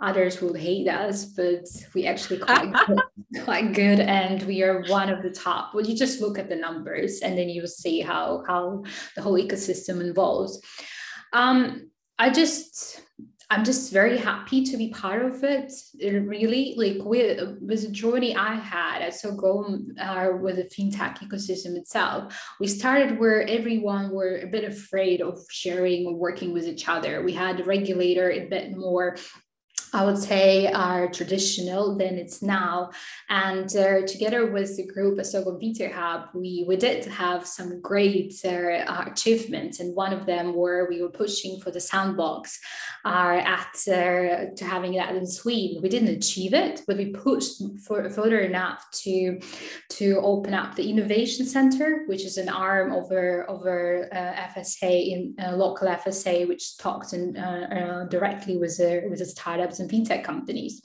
Others 0.00 0.40
will 0.40 0.54
hate 0.54 0.88
us, 0.88 1.24
but 1.24 1.64
we 1.94 2.06
actually 2.06 2.38
quite 2.40 2.72
good, 2.86 3.00
quite 3.44 3.72
good, 3.72 4.00
and 4.00 4.42
we 4.42 4.62
are 4.62 4.82
one 4.88 5.08
of 5.08 5.22
the 5.22 5.30
top. 5.30 5.72
Well, 5.72 5.86
you 5.86 5.96
just 5.96 6.20
look 6.20 6.38
at 6.38 6.48
the 6.48 6.56
numbers, 6.56 7.20
and 7.20 7.38
then 7.38 7.48
you 7.48 7.62
will 7.62 7.68
see 7.68 8.00
how 8.00 8.42
how 8.46 8.82
the 9.14 9.22
whole 9.22 9.34
ecosystem 9.34 10.04
evolves. 10.04 10.60
Um, 11.32 11.90
I 12.18 12.30
just 12.30 13.02
I'm 13.50 13.64
just 13.64 13.92
very 13.92 14.16
happy 14.16 14.64
to 14.64 14.76
be 14.76 14.88
part 14.88 15.24
of 15.24 15.44
it. 15.44 15.72
it 15.98 16.26
really, 16.26 16.74
like 16.76 17.04
with, 17.04 17.58
with 17.60 17.82
the 17.82 17.92
journey 17.92 18.34
I 18.34 18.54
had 18.54 19.02
at 19.02 19.14
Stockholm 19.14 19.94
uh, 20.00 20.30
with 20.40 20.56
the 20.56 20.64
fintech 20.64 21.18
ecosystem 21.18 21.76
itself, 21.76 22.34
we 22.58 22.66
started 22.66 23.18
where 23.18 23.46
everyone 23.46 24.10
were 24.10 24.38
a 24.38 24.46
bit 24.46 24.64
afraid 24.64 25.20
of 25.20 25.38
sharing 25.50 26.06
or 26.06 26.16
working 26.16 26.52
with 26.52 26.66
each 26.66 26.88
other. 26.88 27.22
We 27.22 27.32
had 27.32 27.58
the 27.58 27.64
regulator 27.64 28.30
a 28.30 28.48
bit 28.48 28.76
more 28.76 29.16
I 29.94 30.04
would 30.04 30.18
say 30.18 30.66
are 30.72 31.08
traditional 31.08 31.96
than 31.96 32.18
it's 32.18 32.42
now. 32.42 32.90
And 33.28 33.74
uh, 33.76 34.04
together 34.06 34.50
with 34.50 34.76
the 34.76 34.86
group 34.86 35.24
Stockholm 35.24 35.60
Vita 35.60 35.88
Hub, 35.88 36.30
we, 36.34 36.64
we 36.66 36.76
did 36.76 37.04
have 37.04 37.46
some 37.46 37.80
great 37.80 38.34
uh, 38.44 39.04
achievements. 39.06 39.78
And 39.78 39.94
one 39.94 40.12
of 40.12 40.26
them 40.26 40.54
were 40.56 40.88
we 40.90 41.00
were 41.00 41.10
pushing 41.10 41.60
for 41.60 41.70
the 41.70 41.80
sandbox 41.80 42.58
uh, 43.04 43.40
at 43.44 43.74
uh, 43.86 44.54
to 44.56 44.64
having 44.64 44.94
that 44.94 45.14
in 45.14 45.26
Sweden. 45.26 45.80
We 45.80 45.88
didn't 45.88 46.08
achieve 46.08 46.54
it, 46.54 46.82
but 46.88 46.96
we 46.96 47.10
pushed 47.10 47.62
for, 47.86 48.10
further 48.10 48.40
enough 48.40 48.84
to, 49.04 49.38
to 49.90 50.20
open 50.22 50.54
up 50.54 50.74
the 50.74 50.90
Innovation 50.90 51.46
Center, 51.46 52.02
which 52.06 52.24
is 52.24 52.36
an 52.36 52.48
arm 52.48 52.92
over, 52.92 53.48
over 53.48 54.08
uh, 54.12 54.60
FSA 54.60 55.12
in 55.12 55.36
uh, 55.40 55.54
local 55.54 55.86
FSA, 55.86 56.48
which 56.48 56.78
talks 56.78 57.12
in, 57.12 57.34
directly 58.10 58.56
with, 58.56 58.80
with 58.80 59.18
the 59.18 59.24
startups 59.24 59.78
and 59.84 59.90
fintech 59.90 60.24
companies. 60.24 60.82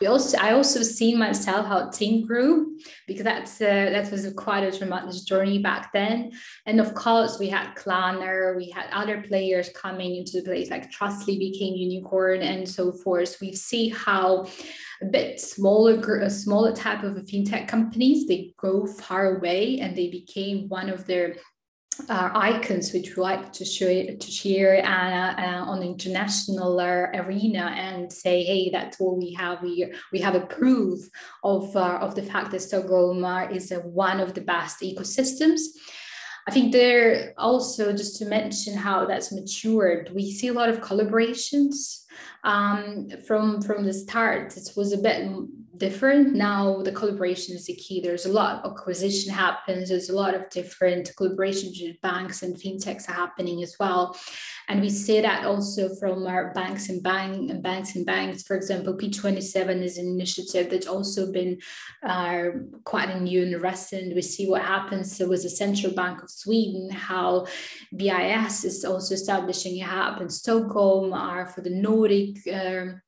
We 0.00 0.06
also 0.06 0.38
I 0.38 0.52
also 0.52 0.82
see 0.82 1.14
myself 1.14 1.66
how 1.66 1.90
team 1.90 2.26
grew 2.26 2.76
because 3.06 3.24
that's 3.24 3.60
uh, 3.60 3.90
that 3.92 4.10
was 4.10 4.32
quite 4.36 4.64
a 4.64 4.76
tremendous 4.76 5.24
journey 5.24 5.58
back 5.58 5.92
then. 5.92 6.32
And 6.66 6.80
of 6.80 6.94
course, 6.94 7.38
we 7.38 7.48
had 7.48 7.74
Klarna, 7.74 8.56
we 8.56 8.70
had 8.70 8.86
other 8.92 9.22
players 9.22 9.70
coming 9.70 10.16
into 10.16 10.40
the 10.40 10.42
place 10.42 10.70
like 10.70 10.90
Trustly 10.90 11.38
became 11.38 11.74
unicorn 11.74 12.42
and 12.42 12.68
so 12.68 12.92
forth. 12.92 13.38
We 13.40 13.54
see 13.54 13.88
how 13.88 14.46
a 15.00 15.06
bit 15.06 15.40
smaller, 15.40 16.20
a 16.20 16.30
smaller 16.30 16.72
type 16.72 17.02
of 17.02 17.16
fintech 17.16 17.66
companies 17.66 18.26
they 18.26 18.54
go 18.56 18.86
far 18.86 19.36
away 19.36 19.80
and 19.80 19.96
they 19.96 20.08
became 20.08 20.68
one 20.68 20.88
of 20.88 21.06
their 21.06 21.36
uh, 22.08 22.30
icons 22.34 22.92
which 22.92 23.16
we 23.16 23.22
like 23.22 23.52
to 23.52 23.64
show 23.64 23.86
to 23.86 24.30
share 24.30 24.84
uh, 24.84 25.34
uh, 25.40 25.64
on 25.64 25.80
the 25.80 25.86
international 25.86 26.78
uh, 26.80 27.06
arena 27.14 27.74
and 27.76 28.12
say 28.12 28.42
hey 28.42 28.70
that's 28.70 28.98
what 28.98 29.16
we 29.16 29.32
have 29.32 29.62
we 29.62 29.92
we 30.12 30.18
have 30.18 30.34
a 30.34 30.46
proof 30.46 31.08
of 31.44 31.74
uh, 31.76 31.98
of 32.00 32.14
the 32.14 32.22
fact 32.22 32.50
that 32.50 32.60
Stockholm 32.60 33.24
is 33.50 33.72
one 33.84 34.20
of 34.20 34.34
the 34.34 34.40
best 34.40 34.80
ecosystems. 34.80 35.60
I 36.48 36.50
think 36.50 36.72
there 36.72 37.34
also 37.38 37.92
just 37.92 38.18
to 38.18 38.24
mention 38.24 38.76
how 38.76 39.06
that's 39.06 39.32
matured 39.32 40.10
we 40.14 40.32
see 40.32 40.48
a 40.48 40.52
lot 40.52 40.68
of 40.68 40.80
collaborations 40.80 42.02
um, 42.44 43.08
from 43.26 43.62
from 43.62 43.84
the 43.84 43.92
start. 43.92 44.56
It 44.56 44.70
was 44.76 44.92
a 44.92 44.98
bit 44.98 45.28
different. 45.82 46.32
Now 46.32 46.80
the 46.80 46.92
collaboration 46.92 47.56
is 47.56 47.66
the 47.66 47.74
key. 47.74 48.00
There's 48.00 48.24
a 48.24 48.32
lot 48.40 48.64
of 48.64 48.70
acquisition 48.70 49.32
happens. 49.32 49.88
There's 49.88 50.10
a 50.10 50.16
lot 50.24 50.32
of 50.32 50.48
different 50.48 51.10
collaborations 51.18 51.82
with 51.82 52.00
banks 52.00 52.44
and 52.44 52.54
fintechs 52.54 53.08
are 53.08 53.14
happening 53.24 53.64
as 53.64 53.74
well. 53.80 54.16
And 54.68 54.80
we 54.80 54.88
see 54.88 55.20
that 55.20 55.44
also 55.44 55.92
from 55.96 56.24
our 56.28 56.54
banks 56.54 56.88
and 56.88 57.02
bank 57.02 57.50
and 57.50 57.60
banks 57.64 57.96
and 57.96 58.06
banks. 58.06 58.44
For 58.44 58.54
example 58.54 58.96
p27 58.96 59.82
is 59.82 59.98
an 59.98 60.06
initiative 60.06 60.70
that's 60.70 60.86
also 60.86 61.32
been 61.32 61.58
uh, 62.04 62.44
quite 62.84 63.10
a 63.10 63.18
new 63.18 63.42
and 63.42 63.60
recent. 63.60 64.14
We 64.14 64.22
see 64.22 64.48
what 64.48 64.62
happens. 64.62 65.16
So 65.16 65.28
with 65.28 65.42
the 65.42 65.50
central 65.50 65.92
bank 65.92 66.22
of 66.22 66.30
sweden 66.30 66.90
how 66.90 67.48
bis 67.96 68.62
is 68.62 68.84
also 68.84 69.14
establishing. 69.14 69.82
A 69.82 69.86
hub 69.86 70.22
in 70.22 70.30
stockholm 70.30 71.12
are 71.12 71.46
for 71.46 71.60
the 71.60 71.70
nordic 71.70 72.38
um, 72.46 73.01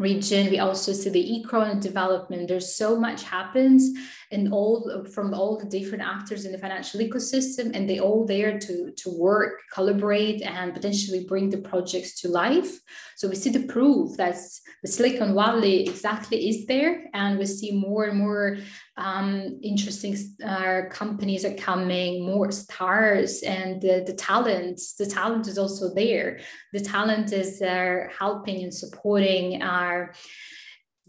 region. 0.00 0.50
We 0.50 0.58
also 0.58 0.92
see 0.92 1.10
the 1.10 1.36
e-krona 1.36 1.80
development. 1.80 2.48
There's 2.48 2.74
so 2.74 2.98
much 2.98 3.22
happens 3.22 3.96
and 4.32 4.52
all 4.52 5.04
from 5.12 5.34
all 5.34 5.58
the 5.58 5.66
different 5.66 6.04
actors 6.04 6.44
in 6.44 6.52
the 6.52 6.58
financial 6.58 7.00
ecosystem, 7.00 7.74
and 7.74 7.88
they 7.88 7.98
all 7.98 8.24
there 8.24 8.58
to, 8.58 8.92
to 8.92 9.10
work, 9.18 9.54
collaborate, 9.72 10.42
and 10.42 10.72
potentially 10.72 11.24
bring 11.24 11.50
the 11.50 11.58
projects 11.58 12.20
to 12.20 12.28
life. 12.28 12.78
So 13.16 13.28
we 13.28 13.34
see 13.34 13.50
the 13.50 13.66
proof 13.66 14.16
that 14.16 14.36
the 14.82 14.88
Silicon 14.88 15.34
Valley 15.34 15.82
exactly 15.88 16.48
is 16.48 16.66
there, 16.66 17.06
and 17.12 17.38
we 17.38 17.46
see 17.46 17.72
more 17.72 18.04
and 18.04 18.18
more 18.18 18.58
um, 18.96 19.58
interesting 19.62 20.16
uh, 20.44 20.82
companies 20.90 21.44
are 21.44 21.54
coming, 21.54 22.24
more 22.24 22.52
stars, 22.52 23.42
and 23.42 23.80
the, 23.80 24.04
the 24.06 24.14
talent. 24.14 24.80
The 24.98 25.06
talent 25.06 25.48
is 25.48 25.58
also 25.58 25.92
there. 25.92 26.40
The 26.72 26.80
talent 26.80 27.32
is 27.32 27.60
uh, 27.62 28.04
helping 28.16 28.62
and 28.62 28.72
supporting 28.72 29.62
our 29.62 30.14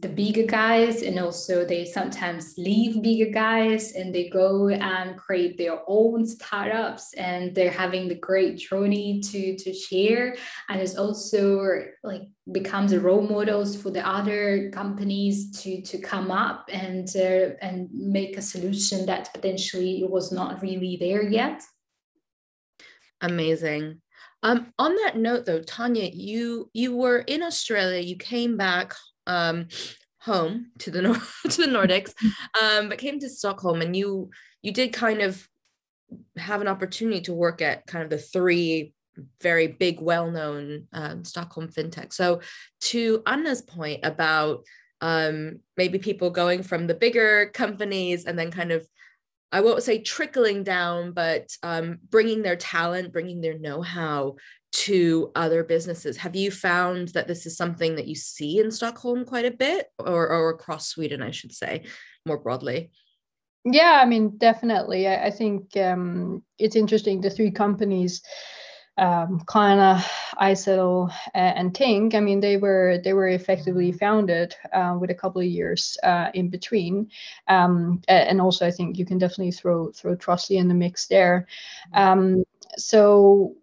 the 0.02 0.10
bigger 0.10 0.46
guys 0.46 1.04
and 1.04 1.20
also 1.20 1.64
they 1.64 1.86
sometimes 1.86 2.58
leave 2.58 3.02
bigger 3.04 3.32
guys 3.32 3.94
and 3.94 4.14
they 4.14 4.30
go 4.30 4.70
and 4.70 5.16
create 5.16 5.58
their 5.58 5.80
own 5.88 6.26
startups 6.26 7.14
and 7.14 7.54
they're 7.54 7.70
having 7.70 8.08
the 8.08 8.16
great 8.16 8.58
journey 8.58 9.22
to 9.22 9.56
to 9.58 9.74
share. 9.74 10.36
And 10.70 10.82
it's 10.82 10.98
also 10.98 11.84
like 12.04 12.24
becomes 12.52 12.96
role 12.96 13.22
models 13.22 13.80
for 13.80 13.92
the 13.92 14.06
other 14.08 14.72
companies 14.72 15.52
to 15.62 15.82
to 15.84 16.00
come 16.00 16.32
up 16.32 16.68
and 16.72 17.08
uh, 17.16 17.54
and 17.62 17.88
make 17.94 18.38
a 18.38 18.42
solution 18.42 19.06
that 19.06 19.32
potentially 19.34 20.04
was 20.10 20.32
not 20.32 20.62
really 20.64 20.98
there 21.00 21.24
yet. 21.24 21.62
Amazing. 23.22 24.02
Um, 24.44 24.74
on 24.80 24.96
that 24.96 25.18
note 25.18 25.46
though 25.46 25.62
tanya 25.62 26.10
you 26.12 26.72
you 26.74 26.98
were 26.98 27.20
in 27.20 27.44
australia 27.44 28.00
you 28.00 28.16
came 28.16 28.58
back 28.58 28.96
um, 29.32 29.68
home 30.20 30.72
to 30.80 30.92
the 30.92 31.02
nor- 31.02 31.16
to 31.50 31.66
the 31.66 31.72
Nordics, 31.72 32.14
um, 32.62 32.90
but 32.90 32.98
came 32.98 33.20
to 33.20 33.30
Stockholm, 33.30 33.82
and 33.82 33.96
you 33.96 34.30
you 34.62 34.72
did 34.72 34.94
kind 34.94 35.22
of 35.22 35.48
have 36.38 36.62
an 36.62 36.68
opportunity 36.68 37.22
to 37.22 37.34
work 37.34 37.62
at 37.62 37.88
kind 37.88 38.04
of 38.04 38.10
the 38.10 38.18
three 38.18 38.94
very 39.42 39.68
big, 39.68 40.02
well-known 40.02 40.88
um, 40.94 41.24
Stockholm 41.24 41.68
fintech. 41.68 42.14
So, 42.14 42.42
to 42.82 43.22
Anna's 43.26 43.62
point 43.62 44.02
about 44.04 44.64
um, 45.02 45.60
maybe 45.78 45.98
people 46.00 46.30
going 46.30 46.64
from 46.64 46.88
the 46.88 46.94
bigger 46.94 47.52
companies 47.54 48.26
and 48.26 48.38
then 48.38 48.52
kind 48.52 48.72
of 48.72 48.88
I 49.52 49.62
won't 49.62 49.84
say 49.84 50.02
trickling 50.02 50.64
down, 50.64 51.12
but 51.12 51.56
um, 51.62 52.00
bringing 52.10 52.42
their 52.42 52.56
talent, 52.56 53.12
bringing 53.12 53.42
their 53.42 53.58
know 53.58 53.82
how 53.82 54.36
to 54.72 55.32
other 55.36 55.64
businesses. 55.64 56.18
Have 56.18 56.36
you 56.36 56.52
found 56.52 57.10
that 57.10 57.28
this 57.28 57.46
is 57.46 57.58
something 57.58 57.96
that 57.96 58.08
you 58.08 58.16
see 58.16 58.60
in 58.60 58.72
Stockholm 58.72 59.26
quite 59.26 59.46
a 59.46 59.52
bit 59.52 59.88
or, 60.00 60.30
or 60.30 60.50
across 60.50 60.88
Sweden, 60.88 61.22
I 61.22 61.32
should 61.32 61.52
say, 61.52 61.84
more 62.26 62.38
broadly? 62.38 62.92
Yeah, 63.66 64.00
I 64.02 64.06
mean, 64.06 64.38
definitely. 64.38 65.08
I, 65.08 65.28
I 65.28 65.32
think 65.32 65.76
um, 65.78 66.44
it's 66.58 66.76
interesting. 66.76 67.22
The 67.22 67.30
three 67.30 67.52
companies, 67.52 68.22
um, 68.98 69.42
Klarna, 69.46 70.04
and 70.40 71.74
Tink. 71.74 72.16
I 72.16 72.20
mean, 72.20 72.40
they 72.40 72.58
were 72.58 73.00
they 73.04 73.14
were 73.14 73.30
effectively 73.30 73.92
founded 73.92 74.56
uh, 74.74 74.98
with 75.00 75.10
a 75.10 75.16
couple 75.16 75.42
of 75.42 75.48
years 75.48 75.98
uh, 76.04 76.30
in 76.34 76.50
between. 76.50 77.10
Um, 77.48 78.02
and 78.08 78.42
also, 78.42 78.68
I 78.68 78.72
think 78.72 78.98
you 78.98 79.06
can 79.06 79.18
definitely 79.18 79.52
throw 79.52 79.92
throw 79.92 80.16
Trustly 80.16 80.58
in 80.58 80.68
the 80.68 80.74
mix 80.74 81.08
there. 81.08 81.48
Um, 81.94 82.44
so 82.78 83.56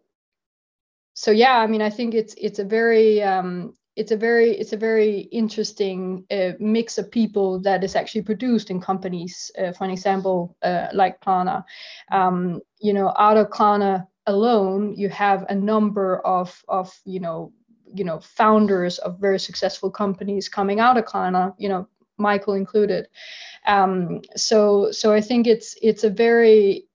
so 1.14 1.32
yeah 1.32 1.58
i 1.58 1.66
mean 1.66 1.82
i 1.82 1.90
think 1.90 2.14
it's 2.14 2.34
it's 2.38 2.60
a 2.60 2.64
very 2.64 3.20
um, 3.22 3.74
it's 3.98 4.12
a 4.12 4.16
very 4.16 4.52
it's 4.52 4.72
a 4.72 4.76
very 4.76 5.22
interesting 5.32 6.24
uh, 6.30 6.52
mix 6.60 6.98
of 6.98 7.10
people 7.10 7.58
that 7.60 7.82
is 7.82 7.96
actually 7.96 8.22
produced 8.22 8.70
in 8.70 8.80
companies. 8.80 9.50
Uh, 9.58 9.72
for 9.72 9.84
an 9.84 9.90
example, 9.90 10.56
uh, 10.62 10.86
like 10.92 11.20
Klarna, 11.20 11.64
um, 12.12 12.60
you 12.78 12.92
know, 12.92 13.12
out 13.16 13.36
of 13.36 13.48
Klarna 13.48 14.06
alone, 14.28 14.94
you 14.94 15.08
have 15.08 15.44
a 15.48 15.54
number 15.54 16.20
of 16.20 16.64
of 16.68 16.92
you 17.04 17.18
know 17.18 17.52
you 17.94 18.04
know 18.04 18.20
founders 18.20 18.98
of 18.98 19.18
very 19.18 19.40
successful 19.40 19.90
companies 19.90 20.48
coming 20.48 20.78
out 20.78 20.96
of 20.96 21.04
Klarna. 21.04 21.54
You 21.58 21.68
know, 21.70 21.88
Michael 22.18 22.54
included. 22.54 23.08
Um, 23.66 24.20
so 24.36 24.92
so 24.92 25.12
I 25.12 25.20
think 25.20 25.46
it's 25.46 25.76
it's 25.82 26.04
a 26.04 26.10
very 26.10 26.87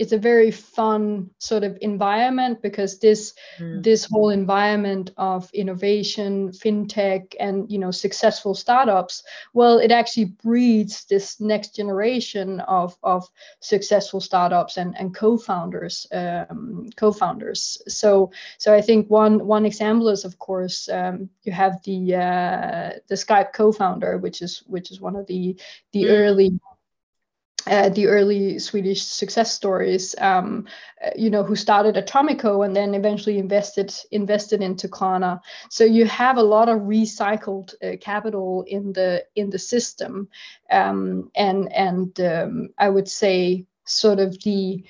it's 0.00 0.12
a 0.12 0.18
very 0.18 0.50
fun 0.50 1.28
sort 1.38 1.62
of 1.62 1.76
environment 1.82 2.62
because 2.62 2.98
this 2.98 3.34
mm. 3.58 3.82
this 3.82 4.06
whole 4.06 4.30
environment 4.30 5.10
of 5.18 5.50
innovation 5.52 6.50
fintech 6.52 7.34
and 7.38 7.70
you 7.70 7.78
know 7.78 7.90
successful 7.90 8.54
startups 8.54 9.22
well 9.52 9.78
it 9.78 9.92
actually 9.92 10.24
breeds 10.24 11.04
this 11.04 11.38
next 11.38 11.76
generation 11.76 12.60
of 12.60 12.96
of 13.02 13.28
successful 13.60 14.20
startups 14.20 14.78
and 14.78 14.96
and 14.98 15.14
co-founders 15.14 16.06
um, 16.12 16.88
co-founders 16.96 17.82
so 17.86 18.30
so 18.56 18.74
i 18.74 18.80
think 18.80 19.06
one 19.10 19.46
one 19.46 19.66
example 19.66 20.08
is 20.08 20.24
of 20.24 20.38
course 20.38 20.88
um, 20.88 21.28
you 21.42 21.52
have 21.52 21.74
the 21.84 22.14
uh, 22.14 22.90
the 23.08 23.14
skype 23.14 23.52
co-founder 23.52 24.16
which 24.16 24.40
is 24.40 24.62
which 24.66 24.90
is 24.90 24.98
one 24.98 25.14
of 25.14 25.26
the 25.26 25.54
the 25.92 26.04
mm. 26.04 26.10
early 26.10 26.58
uh, 27.66 27.88
the 27.90 28.06
early 28.06 28.58
Swedish 28.58 29.02
success 29.02 29.52
stories, 29.52 30.14
um, 30.18 30.66
uh, 31.04 31.10
you 31.16 31.30
know, 31.30 31.42
who 31.42 31.54
started 31.54 31.94
Atomico 31.94 32.64
and 32.64 32.74
then 32.74 32.94
eventually 32.94 33.38
invested 33.38 33.94
invested 34.10 34.62
into 34.62 34.88
Klarna. 34.88 35.40
So 35.68 35.84
you 35.84 36.06
have 36.06 36.36
a 36.36 36.42
lot 36.42 36.68
of 36.68 36.80
recycled 36.80 37.74
uh, 37.82 37.96
capital 38.00 38.64
in 38.66 38.92
the 38.92 39.24
in 39.36 39.50
the 39.50 39.58
system, 39.58 40.28
um, 40.70 41.30
and 41.34 41.72
and 41.72 42.20
um, 42.20 42.68
I 42.78 42.88
would 42.88 43.08
say 43.08 43.66
sort 43.84 44.20
of 44.20 44.40
the 44.42 44.84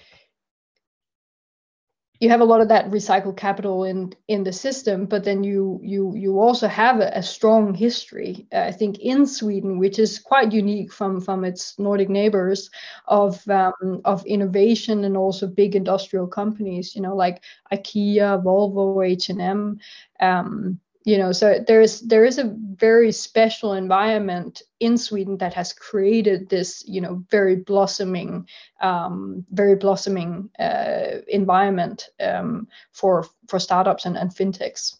you 2.20 2.28
have 2.28 2.42
a 2.42 2.44
lot 2.44 2.60
of 2.60 2.68
that 2.68 2.90
recycled 2.90 3.36
capital 3.36 3.84
in 3.84 4.12
in 4.28 4.44
the 4.44 4.52
system 4.52 5.06
but 5.06 5.24
then 5.24 5.42
you 5.42 5.80
you 5.82 6.14
you 6.14 6.38
also 6.38 6.68
have 6.68 7.00
a, 7.00 7.10
a 7.14 7.22
strong 7.22 7.74
history 7.74 8.46
uh, 8.52 8.60
i 8.60 8.72
think 8.72 8.98
in 8.98 9.26
sweden 9.26 9.78
which 9.78 9.98
is 9.98 10.18
quite 10.18 10.52
unique 10.52 10.92
from 10.92 11.20
from 11.20 11.44
its 11.44 11.78
nordic 11.78 12.08
neighbors 12.08 12.70
of 13.08 13.46
um, 13.48 14.00
of 14.04 14.24
innovation 14.26 15.04
and 15.04 15.16
also 15.16 15.46
big 15.46 15.74
industrial 15.74 16.26
companies 16.26 16.94
you 16.94 17.02
know 17.02 17.16
like 17.16 17.42
ikea 17.72 18.42
volvo 18.42 19.04
h&m 19.04 19.78
um, 20.20 20.78
you 21.04 21.16
know 21.16 21.32
so 21.32 21.62
there 21.66 21.80
is 21.80 22.00
there 22.02 22.24
is 22.24 22.38
a 22.38 22.54
very 22.74 23.10
special 23.10 23.72
environment 23.72 24.62
in 24.80 24.98
sweden 24.98 25.36
that 25.38 25.54
has 25.54 25.72
created 25.72 26.48
this 26.48 26.84
you 26.86 27.00
know 27.00 27.24
very 27.30 27.56
blossoming 27.56 28.46
um, 28.82 29.44
very 29.50 29.76
blossoming 29.76 30.50
uh, 30.58 31.18
environment 31.28 32.08
um, 32.20 32.68
for 32.92 33.26
for 33.48 33.58
startups 33.58 34.06
and, 34.06 34.16
and 34.16 34.30
fintechs. 34.30 34.96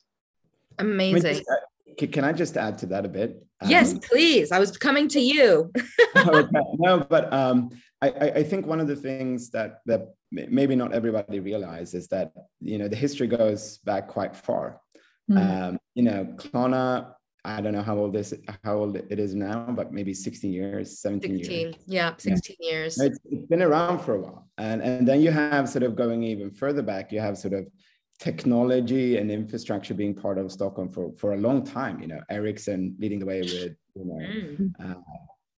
Amazing. 0.78 1.42
Can 2.12 2.24
i 2.24 2.32
just 2.32 2.56
add 2.56 2.78
to 2.78 2.86
that 2.86 3.04
a 3.04 3.08
bit? 3.08 3.44
Yes 3.66 3.92
um, 3.92 4.00
please. 4.00 4.52
I 4.52 4.58
was 4.58 4.76
coming 4.76 5.08
to 5.08 5.20
you. 5.20 5.70
No 6.78 7.06
but 7.08 7.32
um, 7.32 7.70
I, 8.02 8.08
I 8.08 8.42
think 8.42 8.66
one 8.66 8.80
of 8.80 8.86
the 8.88 8.96
things 8.96 9.50
that 9.50 9.80
that 9.86 10.14
maybe 10.32 10.74
not 10.74 10.92
everybody 10.92 11.40
realizes 11.40 11.94
is 11.94 12.08
that 12.08 12.32
you 12.60 12.78
know 12.78 12.88
the 12.88 12.96
history 12.96 13.26
goes 13.26 13.78
back 13.78 14.08
quite 14.08 14.34
far 14.34 14.80
Mm. 15.30 15.68
Um, 15.68 15.78
you 15.94 16.02
know, 16.02 16.24
Klarna, 16.36 17.14
I 17.44 17.60
don't 17.60 17.72
know 17.72 17.82
how 17.82 17.96
old 17.96 18.12
this 18.12 18.34
how 18.64 18.76
old 18.76 18.96
it 18.96 19.18
is 19.18 19.34
now, 19.34 19.66
but 19.70 19.92
maybe 19.92 20.12
16 20.12 20.52
years, 20.52 20.98
17 21.00 21.38
16, 21.38 21.58
years. 21.58 21.74
Yeah, 21.86 22.14
16 22.18 22.56
yeah. 22.58 22.70
years. 22.70 23.00
It's, 23.00 23.18
it's 23.24 23.46
been 23.46 23.62
around 23.62 24.00
for 24.00 24.14
a 24.16 24.20
while. 24.20 24.48
And, 24.58 24.82
and 24.82 25.08
then 25.08 25.22
you 25.22 25.30
have 25.30 25.68
sort 25.68 25.84
of 25.84 25.96
going 25.96 26.22
even 26.22 26.50
further 26.50 26.82
back, 26.82 27.12
you 27.12 27.20
have 27.20 27.38
sort 27.38 27.54
of 27.54 27.66
technology 28.18 29.16
and 29.16 29.30
infrastructure 29.30 29.94
being 29.94 30.14
part 30.14 30.36
of 30.36 30.52
Stockholm 30.52 30.90
for, 30.90 31.12
for 31.16 31.32
a 31.32 31.38
long 31.38 31.64
time. 31.64 32.00
You 32.00 32.08
know, 32.08 32.20
Ericsson 32.28 32.94
leading 32.98 33.18
the 33.18 33.26
way 33.26 33.40
with 33.40 33.74
you 33.94 34.04
know 34.04 34.14
mm. 34.14 34.72
uh, 34.78 35.00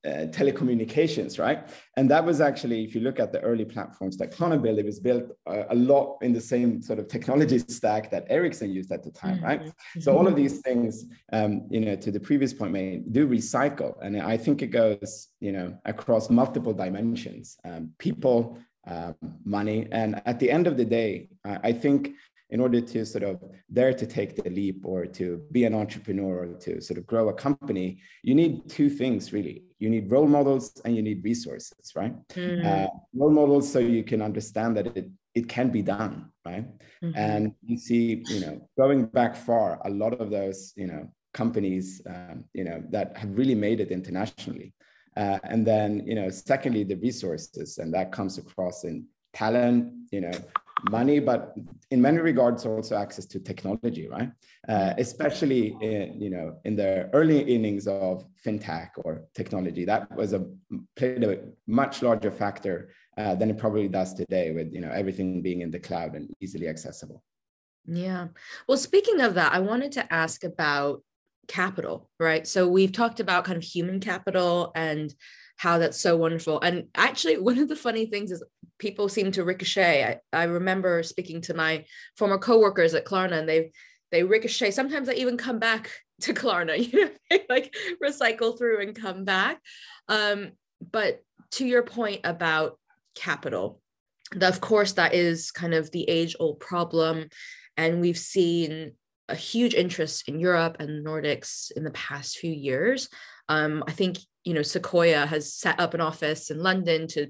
uh, 0.04 0.26
telecommunications, 0.30 1.38
right? 1.38 1.68
And 1.96 2.10
that 2.10 2.24
was 2.24 2.40
actually, 2.40 2.84
if 2.84 2.94
you 2.94 3.00
look 3.00 3.20
at 3.20 3.32
the 3.32 3.40
early 3.40 3.64
platforms 3.64 4.16
that 4.16 4.32
Klarna 4.32 4.60
built, 4.60 4.78
it 4.78 4.84
was 4.84 4.98
built 4.98 5.24
uh, 5.46 5.64
a 5.70 5.74
lot 5.74 6.18
in 6.22 6.32
the 6.32 6.40
same 6.40 6.82
sort 6.82 6.98
of 6.98 7.06
technology 7.08 7.58
stack 7.58 8.10
that 8.10 8.26
Ericsson 8.28 8.70
used 8.70 8.90
at 8.90 9.04
the 9.04 9.10
time, 9.10 9.42
right? 9.42 9.62
Mm-hmm. 9.62 10.00
So 10.00 10.16
all 10.16 10.26
of 10.26 10.34
these 10.34 10.60
things, 10.60 11.04
um, 11.32 11.66
you 11.70 11.80
know, 11.80 11.96
to 11.96 12.10
the 12.10 12.20
previous 12.20 12.52
point 12.52 12.72
made, 12.72 13.12
do 13.12 13.28
recycle, 13.28 13.94
and 14.02 14.20
I 14.20 14.36
think 14.36 14.62
it 14.62 14.68
goes, 14.68 15.28
you 15.40 15.52
know, 15.52 15.78
across 15.84 16.30
multiple 16.30 16.72
dimensions: 16.72 17.56
um, 17.64 17.90
people, 17.98 18.58
um, 18.86 19.14
money, 19.44 19.86
and 19.92 20.20
at 20.26 20.40
the 20.40 20.50
end 20.50 20.66
of 20.66 20.76
the 20.76 20.84
day, 20.84 21.28
I 21.44 21.72
think 21.72 22.14
in 22.52 22.60
order 22.60 22.80
to 22.80 23.04
sort 23.04 23.24
of 23.24 23.42
dare 23.72 23.94
to 23.94 24.06
take 24.06 24.36
the 24.36 24.50
leap 24.50 24.84
or 24.84 25.06
to 25.06 25.42
be 25.50 25.64
an 25.64 25.74
entrepreneur 25.74 26.44
or 26.44 26.54
to 26.60 26.80
sort 26.80 26.98
of 26.98 27.06
grow 27.06 27.30
a 27.30 27.34
company, 27.34 27.98
you 28.22 28.34
need 28.34 28.68
two 28.68 28.88
things 28.90 29.32
really. 29.32 29.64
You 29.78 29.88
need 29.88 30.10
role 30.10 30.28
models 30.28 30.80
and 30.84 30.94
you 30.94 31.02
need 31.02 31.24
resources, 31.24 31.92
right? 31.96 32.14
Mm. 32.28 32.64
Uh, 32.64 32.88
role 33.14 33.30
models 33.30 33.72
so 33.72 33.78
you 33.78 34.04
can 34.04 34.20
understand 34.22 34.76
that 34.76 34.86
it 34.96 35.08
it 35.34 35.48
can 35.48 35.70
be 35.70 35.80
done, 35.80 36.30
right? 36.44 36.66
Mm-hmm. 37.02 37.16
And 37.16 37.54
you 37.64 37.78
see, 37.78 38.22
you 38.28 38.40
know, 38.40 38.68
going 38.76 39.06
back 39.06 39.34
far, 39.34 39.80
a 39.86 39.90
lot 39.90 40.12
of 40.20 40.28
those, 40.30 40.74
you 40.76 40.86
know, 40.86 41.08
companies, 41.32 42.02
um, 42.06 42.44
you 42.52 42.64
know, 42.64 42.82
that 42.90 43.16
have 43.16 43.30
really 43.40 43.54
made 43.54 43.80
it 43.80 43.90
internationally. 43.90 44.74
Uh, 45.16 45.38
and 45.44 45.66
then, 45.66 46.06
you 46.06 46.14
know, 46.14 46.28
secondly, 46.28 46.84
the 46.84 46.96
resources, 46.96 47.78
and 47.78 47.94
that 47.94 48.12
comes 48.12 48.36
across 48.36 48.84
in 48.84 49.06
talent, 49.32 49.90
you 50.10 50.20
know, 50.20 50.32
money, 50.90 51.20
but 51.20 51.54
in 51.90 52.00
many 52.00 52.18
regards 52.18 52.66
also 52.66 52.96
access 52.96 53.26
to 53.26 53.38
technology, 53.38 54.08
right? 54.08 54.30
Uh, 54.68 54.94
especially 54.98 55.76
in, 55.80 56.20
you 56.20 56.30
know 56.30 56.56
in 56.64 56.76
the 56.76 57.08
early 57.12 57.40
innings 57.40 57.86
of 57.86 58.24
fintech 58.44 58.90
or 58.96 59.24
technology, 59.34 59.84
that 59.84 60.10
was 60.16 60.32
a 60.32 60.46
played 60.96 61.22
a 61.24 61.40
much 61.66 62.02
larger 62.02 62.30
factor 62.30 62.90
uh, 63.18 63.34
than 63.34 63.50
it 63.50 63.58
probably 63.58 63.88
does 63.88 64.14
today, 64.14 64.50
with 64.52 64.72
you 64.72 64.80
know 64.80 64.90
everything 64.90 65.42
being 65.42 65.60
in 65.60 65.70
the 65.70 65.80
cloud 65.80 66.14
and 66.14 66.30
easily 66.40 66.68
accessible. 66.68 67.22
Yeah. 67.86 68.28
Well, 68.68 68.78
speaking 68.78 69.20
of 69.20 69.34
that, 69.34 69.52
I 69.52 69.58
wanted 69.58 69.92
to 69.92 70.12
ask 70.12 70.44
about 70.44 71.02
capital, 71.48 72.08
right? 72.20 72.46
So 72.46 72.68
we've 72.68 72.92
talked 72.92 73.20
about 73.20 73.44
kind 73.44 73.56
of 73.56 73.64
human 73.64 74.00
capital 74.00 74.72
and 74.74 75.12
how 75.56 75.78
that's 75.78 76.00
so 76.00 76.16
wonderful. 76.16 76.60
And 76.60 76.88
actually, 76.94 77.38
one 77.38 77.58
of 77.58 77.68
the 77.68 77.76
funny 77.76 78.06
things 78.06 78.30
is 78.30 78.42
people 78.82 79.08
seem 79.08 79.30
to 79.30 79.44
ricochet. 79.44 80.20
I, 80.32 80.40
I 80.40 80.44
remember 80.44 81.04
speaking 81.04 81.40
to 81.42 81.54
my 81.54 81.84
former 82.18 82.36
coworkers 82.36 82.94
at 82.94 83.06
Klarna, 83.06 83.38
and 83.38 83.48
they 83.48 83.70
they 84.10 84.24
ricochet. 84.24 84.72
Sometimes 84.72 85.08
I 85.08 85.12
even 85.12 85.38
come 85.38 85.60
back 85.60 85.90
to 86.22 86.34
Klarna, 86.34 86.76
you 86.92 87.04
know, 87.04 87.10
they 87.30 87.46
like 87.48 87.74
recycle 88.02 88.58
through 88.58 88.82
and 88.82 89.00
come 89.00 89.24
back. 89.24 89.60
Um, 90.08 90.52
but 90.90 91.22
to 91.52 91.64
your 91.64 91.84
point 91.84 92.22
about 92.24 92.78
capital, 93.14 93.80
of 94.40 94.60
course, 94.60 94.92
that 94.94 95.14
is 95.14 95.52
kind 95.52 95.74
of 95.74 95.90
the 95.92 96.08
age 96.08 96.34
old 96.40 96.58
problem. 96.58 97.28
And 97.76 98.00
we've 98.00 98.18
seen 98.18 98.92
a 99.28 99.36
huge 99.36 99.74
interest 99.74 100.28
in 100.28 100.40
Europe 100.40 100.76
and 100.80 101.06
Nordics 101.06 101.70
in 101.70 101.84
the 101.84 101.92
past 101.92 102.36
few 102.36 102.52
years. 102.52 103.08
Um, 103.48 103.84
I 103.86 103.92
think 103.92 104.18
you 104.44 104.54
know 104.54 104.62
Sequoia 104.62 105.24
has 105.24 105.54
set 105.54 105.78
up 105.78 105.94
an 105.94 106.00
office 106.00 106.50
in 106.50 106.58
London 106.58 107.06
to 107.08 107.28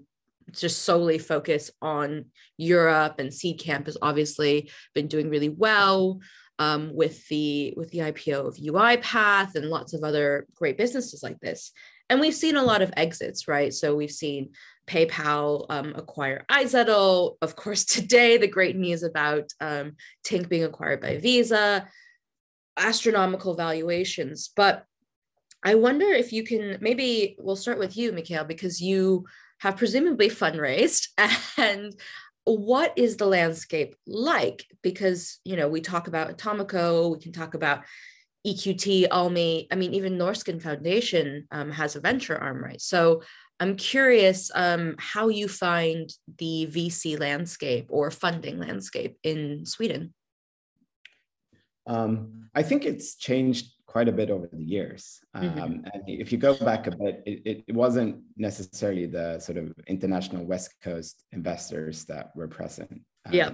just 0.50 0.82
solely 0.82 1.18
focus 1.18 1.70
on 1.80 2.26
Europe 2.56 3.16
and 3.18 3.30
Seedcamp 3.30 3.86
has 3.86 3.96
obviously 4.02 4.70
been 4.94 5.06
doing 5.06 5.30
really 5.30 5.48
well 5.48 6.20
um, 6.58 6.94
with 6.94 7.26
the 7.28 7.74
with 7.76 7.90
the 7.90 7.98
IPO 7.98 8.46
of 8.46 8.56
UiPath 8.56 9.54
and 9.54 9.66
lots 9.66 9.94
of 9.94 10.04
other 10.04 10.46
great 10.54 10.76
businesses 10.76 11.22
like 11.22 11.40
this. 11.40 11.72
And 12.08 12.20
we've 12.20 12.34
seen 12.34 12.56
a 12.56 12.62
lot 12.62 12.82
of 12.82 12.92
exits, 12.96 13.48
right? 13.48 13.72
So 13.72 13.94
we've 13.94 14.10
seen 14.10 14.50
PayPal 14.86 15.66
um, 15.70 15.94
acquire 15.96 16.44
iZettle. 16.50 17.36
Of 17.40 17.56
course, 17.56 17.84
today 17.96 18.36
the 18.36 18.48
great 18.48 18.76
news 18.76 19.02
about 19.02 19.50
um, 19.60 19.96
Tink 20.24 20.48
being 20.48 20.64
acquired 20.64 21.00
by 21.00 21.18
Visa, 21.18 21.88
astronomical 22.76 23.54
valuations. 23.54 24.50
But 24.54 24.84
I 25.64 25.76
wonder 25.76 26.06
if 26.06 26.32
you 26.32 26.44
can 26.44 26.78
maybe 26.80 27.36
we'll 27.38 27.56
start 27.56 27.78
with 27.78 27.96
you, 27.96 28.12
Mikael, 28.12 28.44
because 28.44 28.80
you 28.80 29.24
have 29.62 29.76
presumably 29.76 30.28
fundraised 30.28 31.06
and 31.56 31.94
what 32.44 32.92
is 32.96 33.16
the 33.16 33.26
landscape 33.26 33.94
like? 34.06 34.66
Because 34.82 35.38
you 35.44 35.56
know 35.56 35.68
we 35.68 35.80
talk 35.80 36.08
about 36.08 36.36
atomico 36.36 37.12
we 37.12 37.22
can 37.22 37.32
talk 37.32 37.54
about 37.54 37.84
eqt 38.44 39.08
almi 39.08 39.68
i 39.70 39.76
mean 39.76 39.94
even 39.94 40.18
Norrsken 40.18 40.60
foundation 40.60 41.46
um, 41.52 41.70
has 41.70 41.94
a 41.94 42.00
venture 42.00 42.36
arm 42.36 42.62
right? 42.62 42.80
So 42.80 43.22
i'm 43.60 43.76
curious 43.76 44.50
um, 44.56 44.96
how 44.98 45.28
you 45.28 45.46
find 45.46 46.10
the 46.38 46.66
vc 46.68 47.20
landscape 47.20 47.86
or 47.88 48.10
funding 48.10 48.58
landscape 48.58 49.16
in 49.22 49.64
sweden. 49.64 50.12
Um, 51.86 52.48
I 52.54 52.62
think 52.62 52.84
it's 52.84 53.14
changed 53.16 53.72
quite 53.92 54.08
a 54.08 54.12
bit 54.20 54.30
over 54.30 54.48
the 54.50 54.64
years. 54.76 55.20
Mm-hmm. 55.36 55.60
Um. 55.62 55.72
And 55.92 56.02
if 56.06 56.32
you 56.32 56.38
go 56.38 56.56
back 56.56 56.86
a 56.86 56.92
bit, 56.92 57.22
it, 57.26 57.64
it, 57.68 57.74
wasn't 57.74 58.22
necessarily 58.38 59.06
the 59.06 59.38
sort 59.38 59.58
of 59.58 59.66
international 59.86 60.44
West 60.52 60.70
Coast 60.82 61.22
investors 61.32 62.06
that 62.06 62.34
were 62.34 62.48
present. 62.48 63.02
Um, 63.26 63.34
yeah. 63.38 63.50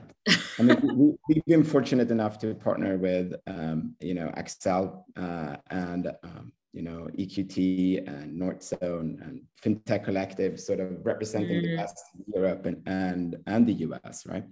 I 0.59 0.63
mean, 0.63 1.19
we, 1.29 1.35
have 1.35 1.45
been 1.47 1.65
fortunate 1.65 2.11
enough 2.13 2.39
to 2.43 2.55
partner 2.55 2.97
with, 2.97 3.35
um, 3.49 3.97
you 4.01 4.15
know, 4.15 4.29
Accel 4.41 5.03
uh, 5.17 5.57
and, 5.71 6.05
um, 6.23 6.53
you 6.73 6.83
know, 6.83 7.09
EQT 7.19 8.07
and 8.07 8.41
Northzone 8.41 9.21
and 9.27 9.43
FinTech 9.61 10.05
Collective, 10.05 10.61
sort 10.61 10.79
of 10.79 11.05
representing 11.05 11.63
mm-hmm. 11.63 11.77
the 11.77 11.83
West, 11.83 12.01
Europe, 12.33 12.65
and, 12.67 12.79
and, 12.87 13.37
and 13.47 13.67
the 13.67 13.77
US, 13.87 14.25
right? 14.25 14.45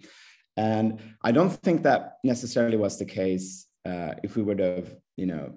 And 0.57 1.01
I 1.22 1.31
don't 1.31 1.51
think 1.51 1.85
that 1.85 2.16
necessarily 2.25 2.77
was 2.77 2.99
the 2.99 3.05
case 3.05 3.66
uh, 3.87 4.14
if 4.25 4.35
we 4.37 4.42
would 4.42 4.59
have, 4.59 4.88
you 5.16 5.27
know, 5.27 5.55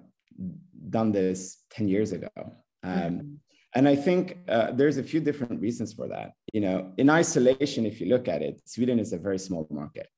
done 0.88 1.12
this 1.12 1.64
10 1.70 1.88
years 1.88 2.12
ago. 2.12 2.28
Um, 2.82 2.92
mm-hmm. 2.92 3.34
And 3.74 3.88
I 3.88 3.94
think 3.94 4.38
uh, 4.48 4.72
there's 4.72 4.96
a 4.96 5.02
few 5.02 5.20
different 5.20 5.60
reasons 5.60 5.92
for 5.92 6.08
that. 6.08 6.32
You 6.52 6.60
know, 6.60 6.92
in 6.98 7.08
isolation, 7.08 7.86
if 7.86 8.00
you 8.00 8.08
look 8.08 8.26
at 8.26 8.42
it, 8.42 8.60
Sweden 8.64 8.98
is 8.98 9.12
a 9.12 9.18
very 9.18 9.38
small 9.38 9.66
market. 9.70 10.08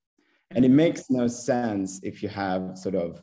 And 0.51 0.65
it 0.65 0.69
mm-hmm. 0.69 0.77
makes 0.77 1.11
no 1.11 1.27
sense 1.27 2.01
if 2.03 2.23
you 2.23 2.29
have 2.31 2.79
sort 2.79 2.95
of, 2.95 3.23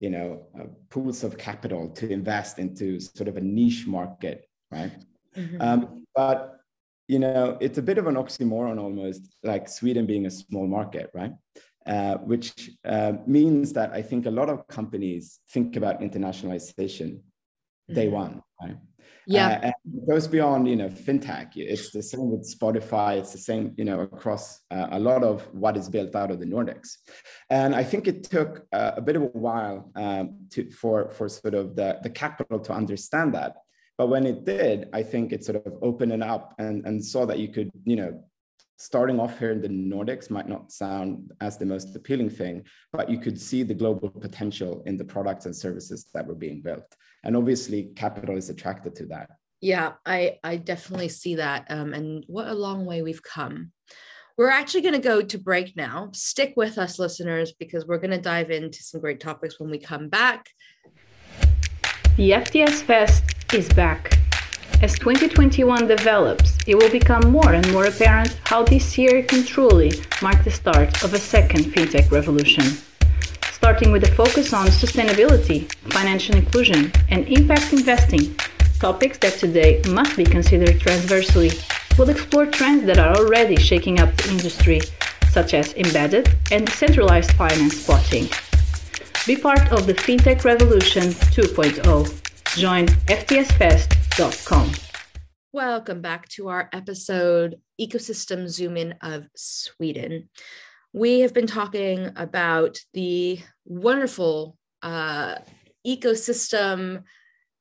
you 0.00 0.10
know, 0.10 0.46
uh, 0.58 0.64
pools 0.90 1.24
of 1.24 1.38
capital 1.38 1.88
to 1.90 2.10
invest 2.10 2.58
into 2.58 3.00
sort 3.00 3.28
of 3.28 3.36
a 3.36 3.40
niche 3.40 3.86
market, 3.86 4.46
right? 4.70 4.92
Mm-hmm. 5.36 5.60
Um, 5.60 6.06
but 6.14 6.60
you 7.10 7.18
know, 7.18 7.58
it's 7.60 7.76
a 7.76 7.82
bit 7.82 7.98
of 7.98 8.06
an 8.06 8.14
oxymoron 8.14 8.78
almost, 8.78 9.34
like 9.42 9.68
Sweden 9.68 10.06
being 10.06 10.26
a 10.26 10.30
small 10.30 10.68
market, 10.68 11.10
right? 11.12 11.32
Uh, 11.86 12.16
which 12.18 12.72
uh, 12.84 13.14
means 13.26 13.72
that 13.72 13.90
I 13.92 14.02
think 14.02 14.26
a 14.26 14.30
lot 14.30 14.50
of 14.50 14.68
companies 14.68 15.40
think 15.48 15.76
about 15.76 16.00
internationalization 16.02 17.20
day 17.90 18.06
mm-hmm. 18.06 18.14
one, 18.14 18.42
right? 18.62 18.76
Yeah, 19.26 19.48
uh, 19.48 19.60
and 19.62 19.74
it 19.94 20.08
goes 20.08 20.28
beyond 20.28 20.68
you 20.68 20.76
know 20.76 20.88
fintech. 20.88 21.52
It's 21.56 21.90
the 21.90 22.02
same 22.02 22.30
with 22.30 22.42
Spotify. 22.42 23.18
It's 23.18 23.32
the 23.32 23.38
same 23.38 23.74
you 23.78 23.84
know 23.84 24.00
across 24.00 24.60
uh, 24.70 24.88
a 24.92 25.00
lot 25.00 25.24
of 25.24 25.42
what 25.54 25.76
is 25.76 25.88
built 25.88 26.14
out 26.14 26.30
of 26.30 26.38
the 26.38 26.46
Nordics, 26.46 26.96
and 27.48 27.74
I 27.74 27.82
think 27.82 28.06
it 28.06 28.24
took 28.24 28.66
uh, 28.72 28.92
a 28.96 29.00
bit 29.00 29.16
of 29.16 29.22
a 29.22 29.26
while 29.26 29.90
um, 29.96 30.46
to 30.50 30.70
for 30.70 31.10
for 31.10 31.28
sort 31.28 31.54
of 31.54 31.76
the 31.76 31.98
the 32.02 32.10
capital 32.10 32.58
to 32.60 32.72
understand 32.72 33.34
that. 33.34 33.56
But 33.96 34.08
when 34.08 34.26
it 34.26 34.44
did, 34.44 34.88
I 34.92 35.02
think 35.02 35.32
it 35.32 35.44
sort 35.44 35.64
of 35.66 35.74
opened 35.82 36.12
it 36.12 36.22
up 36.22 36.54
and, 36.58 36.86
and 36.86 37.04
saw 37.04 37.26
that 37.26 37.38
you 37.38 37.48
could, 37.48 37.70
you 37.84 37.96
know, 37.96 38.24
starting 38.80 39.20
off 39.20 39.38
here 39.38 39.50
in 39.50 39.60
the 39.60 39.68
Nordics 39.68 40.30
might 40.30 40.48
not 40.48 40.72
sound 40.72 41.32
as 41.42 41.58
the 41.58 41.66
most 41.66 41.94
appealing 41.94 42.30
thing, 42.30 42.64
but 42.92 43.10
you 43.10 43.18
could 43.18 43.38
see 43.38 43.62
the 43.62 43.74
global 43.74 44.08
potential 44.08 44.82
in 44.86 44.96
the 44.96 45.04
products 45.04 45.44
and 45.44 45.54
services 45.54 46.06
that 46.14 46.26
were 46.26 46.34
being 46.34 46.62
built. 46.62 46.96
And 47.22 47.36
obviously, 47.36 47.90
capital 47.94 48.38
is 48.38 48.48
attracted 48.48 48.94
to 48.96 49.06
that. 49.06 49.28
Yeah, 49.60 49.92
I, 50.06 50.38
I 50.42 50.56
definitely 50.56 51.10
see 51.10 51.34
that. 51.34 51.66
Um, 51.68 51.92
and 51.92 52.24
what 52.26 52.48
a 52.48 52.54
long 52.54 52.86
way 52.86 53.02
we've 53.02 53.22
come. 53.22 53.72
We're 54.38 54.48
actually 54.48 54.80
going 54.80 54.94
to 54.94 54.98
go 54.98 55.20
to 55.20 55.38
break 55.38 55.76
now. 55.76 56.08
Stick 56.14 56.54
with 56.56 56.78
us, 56.78 56.98
listeners, 56.98 57.52
because 57.52 57.84
we're 57.84 57.98
going 57.98 58.12
to 58.12 58.18
dive 58.18 58.50
into 58.50 58.82
some 58.82 59.02
great 59.02 59.20
topics 59.20 59.60
when 59.60 59.70
we 59.70 59.78
come 59.78 60.08
back. 60.08 60.48
The 62.16 62.30
FTS 62.30 62.80
Fest 62.82 63.24
is 63.52 63.68
back. 63.68 64.16
As 64.82 64.98
2021 64.98 65.86
develops, 65.86 66.56
it 66.66 66.74
will 66.74 66.90
become 66.90 67.30
more 67.30 67.52
and 67.52 67.70
more 67.72 67.86
apparent 67.86 68.38
how 68.44 68.62
this 68.62 68.96
year 68.96 69.22
can 69.22 69.44
truly 69.44 69.92
mark 70.22 70.42
the 70.42 70.50
start 70.50 71.04
of 71.04 71.12
a 71.12 71.18
second 71.18 71.64
fintech 71.64 72.10
revolution. 72.10 72.64
Starting 73.52 73.92
with 73.92 74.04
a 74.04 74.12
focus 74.12 74.52
on 74.54 74.66
sustainability, 74.68 75.70
financial 75.92 76.34
inclusion, 76.34 76.90
and 77.10 77.28
impact 77.28 77.72
investing, 77.72 78.34
topics 78.80 79.18
that 79.18 79.34
today 79.34 79.82
must 79.88 80.16
be 80.16 80.24
considered 80.24 80.80
transversely, 80.80 81.50
we'll 81.98 82.08
explore 82.08 82.46
trends 82.46 82.86
that 82.86 82.98
are 82.98 83.14
already 83.16 83.56
shaking 83.56 84.00
up 84.00 84.16
the 84.16 84.30
industry, 84.30 84.80
such 85.30 85.52
as 85.52 85.74
embedded 85.74 86.28
and 86.50 86.66
decentralized 86.66 87.32
finance 87.32 87.76
spotting. 87.76 88.28
Be 89.26 89.36
part 89.36 89.70
of 89.70 89.86
the 89.86 89.92
FinTech 89.92 90.44
Revolution 90.44 91.12
2.0. 91.34 92.56
Join 92.56 92.86
ftsfest.com. 94.10 94.72
Welcome 95.52 96.00
back 96.00 96.28
to 96.30 96.48
our 96.48 96.68
episode 96.72 97.56
Ecosystem 97.80 98.48
Zoom 98.48 98.76
In 98.76 98.94
of 99.02 99.26
Sweden. 99.36 100.28
We 100.92 101.20
have 101.20 101.32
been 101.32 101.46
talking 101.46 102.10
about 102.16 102.78
the 102.92 103.40
wonderful 103.64 104.56
uh, 104.82 105.36
ecosystem 105.86 107.04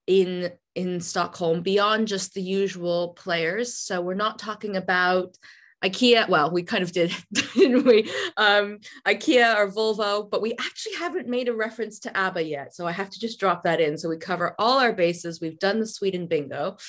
in 0.07 0.51
in 0.75 1.01
Stockholm 1.01 1.62
beyond 1.62 2.07
just 2.07 2.33
the 2.33 2.41
usual 2.41 3.09
players. 3.09 3.75
So 3.75 4.01
we're 4.01 4.13
not 4.13 4.39
talking 4.39 4.75
about 4.75 5.35
IKEA, 5.84 6.28
well, 6.28 6.52
we 6.52 6.63
kind 6.63 6.84
of 6.84 6.92
did, 6.92 7.13
didn't 7.34 7.86
we? 7.86 8.12
Um, 8.38 8.80
IKEA 9.08 9.56
or 9.56 9.72
Volvo, 9.72 10.30
but 10.30 10.42
we 10.42 10.54
actually 10.60 10.96
haven't 10.96 11.28
made 11.28 11.48
a 11.48 11.56
reference 11.56 12.00
to 12.00 12.18
ABBA 12.18 12.44
yet. 12.44 12.76
So 12.76 12.86
I 12.86 12.92
have 12.92 13.10
to 13.10 13.20
just 13.20 13.39
drop 13.39 13.63
that 13.63 13.80
in. 13.80 13.98
So 13.98 14.10
we 14.10 14.18
cover 14.18 14.56
all 14.60 14.80
our 14.80 14.94
bases. 14.94 15.39
We've 15.39 15.60
done 15.60 15.80
the 15.80 15.88
Sweden 15.88 16.28
bingo. 16.28 16.78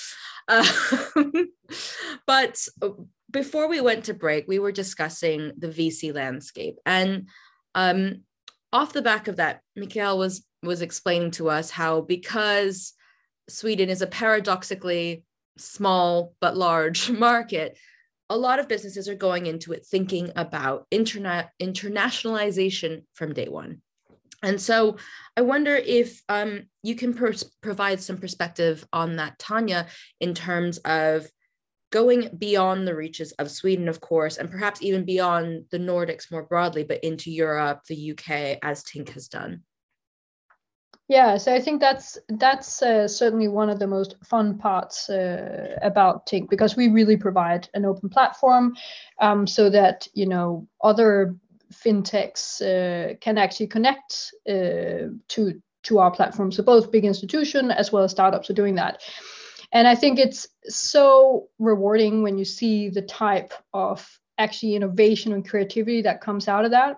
Uh, 0.48 0.66
but 2.26 2.58
before 3.30 3.68
we 3.68 3.80
went 3.80 4.06
to 4.06 4.14
break, 4.14 4.48
we 4.48 4.58
were 4.58 4.72
discussing 4.72 5.52
the 5.56 5.68
VC 5.68 6.12
landscape. 6.12 6.78
And 6.84 7.28
um, 7.76 8.22
off 8.72 8.92
the 8.92 9.02
back 9.02 9.28
of 9.28 9.36
that, 9.36 9.60
Mikael 9.76 10.18
was 10.18 10.44
was 10.62 10.82
explaining 10.82 11.30
to 11.32 11.48
us 11.48 11.70
how 11.70 12.00
because 12.00 12.94
Sweden 13.48 13.88
is 13.88 14.02
a 14.02 14.06
paradoxically 14.06 15.24
small 15.56 16.34
but 16.40 16.56
large 16.56 17.10
market, 17.10 17.76
a 18.30 18.36
lot 18.36 18.60
of 18.60 18.68
businesses 18.68 19.08
are 19.08 19.16
going 19.16 19.46
into 19.46 19.72
it 19.72 19.84
thinking 19.84 20.30
about 20.36 20.86
internet 20.90 21.50
internationalization 21.60 23.02
from 23.12 23.34
day 23.34 23.48
one. 23.48 23.82
And 24.42 24.58
so 24.58 24.96
I 25.36 25.42
wonder 25.42 25.74
if 25.74 26.22
um, 26.28 26.62
you 26.82 26.94
can 26.94 27.12
provide 27.60 28.00
some 28.00 28.16
perspective 28.16 28.86
on 28.92 29.16
that, 29.16 29.38
Tanya, 29.38 29.86
in 30.18 30.32
terms 30.32 30.78
of 30.78 31.28
going 31.92 32.30
beyond 32.38 32.86
the 32.86 32.94
reaches 32.94 33.32
of 33.32 33.50
Sweden, 33.50 33.88
of 33.88 34.00
course, 34.00 34.38
and 34.38 34.50
perhaps 34.50 34.80
even 34.80 35.04
beyond 35.04 35.64
the 35.70 35.78
Nordics 35.78 36.30
more 36.30 36.44
broadly, 36.44 36.84
but 36.84 37.04
into 37.04 37.30
Europe, 37.30 37.80
the 37.88 38.12
UK, 38.12 38.58
as 38.62 38.82
Tink 38.84 39.10
has 39.10 39.28
done. 39.28 39.62
Yeah, 41.10 41.38
so 41.38 41.52
I 41.52 41.60
think 41.60 41.80
that's 41.80 42.18
that's 42.28 42.80
uh, 42.82 43.08
certainly 43.08 43.48
one 43.48 43.68
of 43.68 43.80
the 43.80 43.88
most 43.88 44.14
fun 44.22 44.56
parts 44.58 45.10
uh, 45.10 45.76
about 45.82 46.24
Tink 46.26 46.48
because 46.48 46.76
we 46.76 46.86
really 46.86 47.16
provide 47.16 47.68
an 47.74 47.84
open 47.84 48.08
platform 48.08 48.76
um, 49.18 49.44
so 49.44 49.70
that 49.70 50.06
you 50.14 50.24
know 50.24 50.68
other 50.84 51.34
fintechs 51.72 52.62
uh, 52.62 53.16
can 53.20 53.38
actually 53.38 53.66
connect 53.66 54.32
uh, 54.48 55.10
to 55.26 55.60
to 55.82 55.98
our 55.98 56.12
platform. 56.12 56.52
So 56.52 56.62
both 56.62 56.92
big 56.92 57.04
institution 57.04 57.72
as 57.72 57.90
well 57.90 58.04
as 58.04 58.12
startups 58.12 58.48
are 58.48 58.54
doing 58.54 58.76
that. 58.76 59.02
And 59.72 59.88
I 59.88 59.96
think 59.96 60.20
it's 60.20 60.46
so 60.68 61.48
rewarding 61.58 62.22
when 62.22 62.38
you 62.38 62.44
see 62.44 62.88
the 62.88 63.02
type 63.02 63.52
of 63.74 64.19
actually 64.40 64.74
innovation 64.74 65.32
and 65.32 65.48
creativity 65.48 66.02
that 66.02 66.20
comes 66.20 66.48
out 66.48 66.64
of 66.64 66.70
that. 66.70 66.96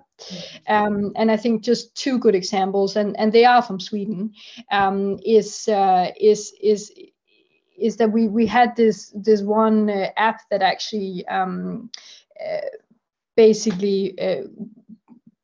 Um, 0.68 1.12
and 1.16 1.30
I 1.30 1.36
think 1.36 1.64
just 1.64 1.94
two 1.94 2.18
good 2.18 2.34
examples, 2.34 2.96
and, 2.96 3.18
and 3.18 3.32
they 3.32 3.44
are 3.44 3.62
from 3.62 3.80
Sweden, 3.80 4.32
um, 4.70 5.18
is 5.24 5.68
uh, 5.68 6.10
is 6.18 6.54
is 6.62 6.92
is 7.76 7.96
that 7.96 8.12
we 8.12 8.28
we 8.28 8.46
had 8.46 8.76
this 8.76 9.12
this 9.14 9.42
one 9.42 9.90
uh, 9.90 10.10
app 10.16 10.40
that 10.50 10.62
actually 10.62 11.26
um, 11.26 11.90
uh, 12.40 12.68
basically 13.36 14.18
uh, 14.20 14.44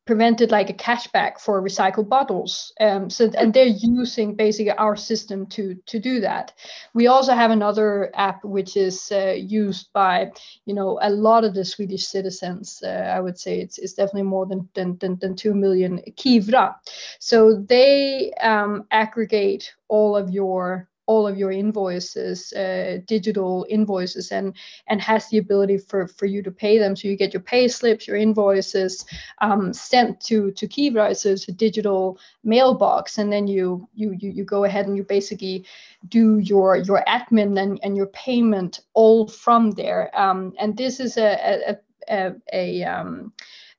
prevented 0.09 0.51
like 0.51 0.71
a 0.71 0.73
cashback 0.73 1.39
for 1.39 1.61
recycled 1.63 2.09
bottles. 2.09 2.73
Um, 2.81 3.11
so 3.11 3.31
and 3.37 3.53
they're 3.53 3.77
using 3.99 4.35
basically 4.35 4.73
our 4.73 4.97
system 4.97 5.47
to 5.49 5.75
to 5.85 5.99
do 5.99 6.21
that. 6.21 6.55
We 6.95 7.09
also 7.09 7.35
have 7.35 7.51
another 7.51 8.11
app 8.15 8.43
which 8.43 8.75
is 8.75 9.13
uh, 9.13 9.35
used 9.37 9.93
by 9.93 10.31
you 10.65 10.73
know 10.73 10.99
a 11.03 11.11
lot 11.11 11.45
of 11.45 11.53
the 11.53 11.63
Swedish 11.63 12.07
citizens. 12.07 12.83
Uh, 12.83 13.13
I 13.17 13.21
would 13.21 13.39
say 13.39 13.61
it's, 13.61 13.77
it's 13.77 13.93
definitely 13.93 14.31
more 14.31 14.47
than 14.47 14.67
than 14.73 14.97
than, 14.97 15.19
than 15.19 15.37
two 15.37 15.53
million 15.53 16.01
Kivra. 16.17 16.77
So 17.19 17.63
they 17.69 18.33
um, 18.41 18.87
aggregate 18.91 19.75
all 19.89 20.17
of 20.17 20.31
your 20.31 20.89
all 21.09 21.27
of 21.27 21.39
your 21.39 21.51
invoices, 21.51 22.53
uh, 22.53 22.99
digital 23.07 23.67
invoices, 23.69 24.31
and 24.31 24.55
and 24.87 25.01
has 25.01 25.29
the 25.29 25.39
ability 25.39 25.79
for 25.79 26.07
for 26.07 26.27
you 26.27 26.43
to 26.43 26.51
pay 26.51 26.79
them. 26.79 26.95
So 26.95 27.09
you 27.09 27.17
get 27.17 27.33
your 27.33 27.43
pay 27.43 27.67
slips, 27.67 28.07
your 28.07 28.19
invoices 28.19 29.07
um, 29.41 29.73
sent 29.73 30.21
to 30.29 30.53
to 30.53 30.69
Kivra, 30.69 31.09
a 31.49 31.53
digital 31.53 32.19
mailbox, 32.45 33.19
and 33.19 33.33
then 33.33 33.49
you 33.49 33.89
you 33.95 34.13
you 34.21 34.31
you 34.31 34.45
go 34.45 34.65
ahead 34.65 34.87
and 34.87 34.97
you 34.97 35.03
basically 35.03 35.65
do 36.09 36.39
your 36.39 36.77
your 36.77 37.03
admin 37.09 37.59
and 37.61 37.81
and 37.83 37.97
your 37.97 38.09
payment 38.09 38.81
all 38.93 39.27
from 39.27 39.71
there. 39.73 40.11
Um, 40.15 40.53
and 40.61 40.77
this 40.77 41.01
is 41.01 41.17
a 41.17 41.31
a, 41.69 41.77
a, 42.09 42.35
a 42.53 42.85
um, 42.85 43.33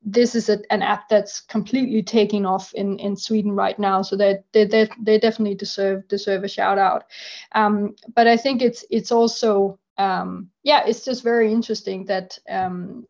this 0.04 0.36
is 0.36 0.50
a, 0.50 0.60
an 0.72 0.82
app 0.82 1.10
that's 1.10 1.42
completely 1.42 2.02
taking 2.02 2.46
off 2.46 2.74
in, 2.74 2.98
in 3.00 3.16
Sweden 3.16 3.52
right 3.52 3.78
now. 3.78 4.02
So 4.02 4.16
they, 4.16 4.40
they, 4.54 4.66
they, 4.66 4.90
they 5.02 5.20
definitely 5.20 5.56
deserve 5.56 6.08
deserve 6.08 6.44
a 6.44 6.48
shout 6.48 6.78
out. 6.78 7.06
Um, 7.54 7.96
but 8.16 8.28
I 8.28 8.38
think 8.38 8.62
it's 8.62 8.86
it's 8.90 9.12
also 9.12 9.78
um, 10.00 10.50
yeah, 10.64 10.86
it's 10.88 11.04
just 11.04 11.24
very 11.24 11.52
interesting 11.52 12.06
that 12.06 12.40
um, 12.50 13.06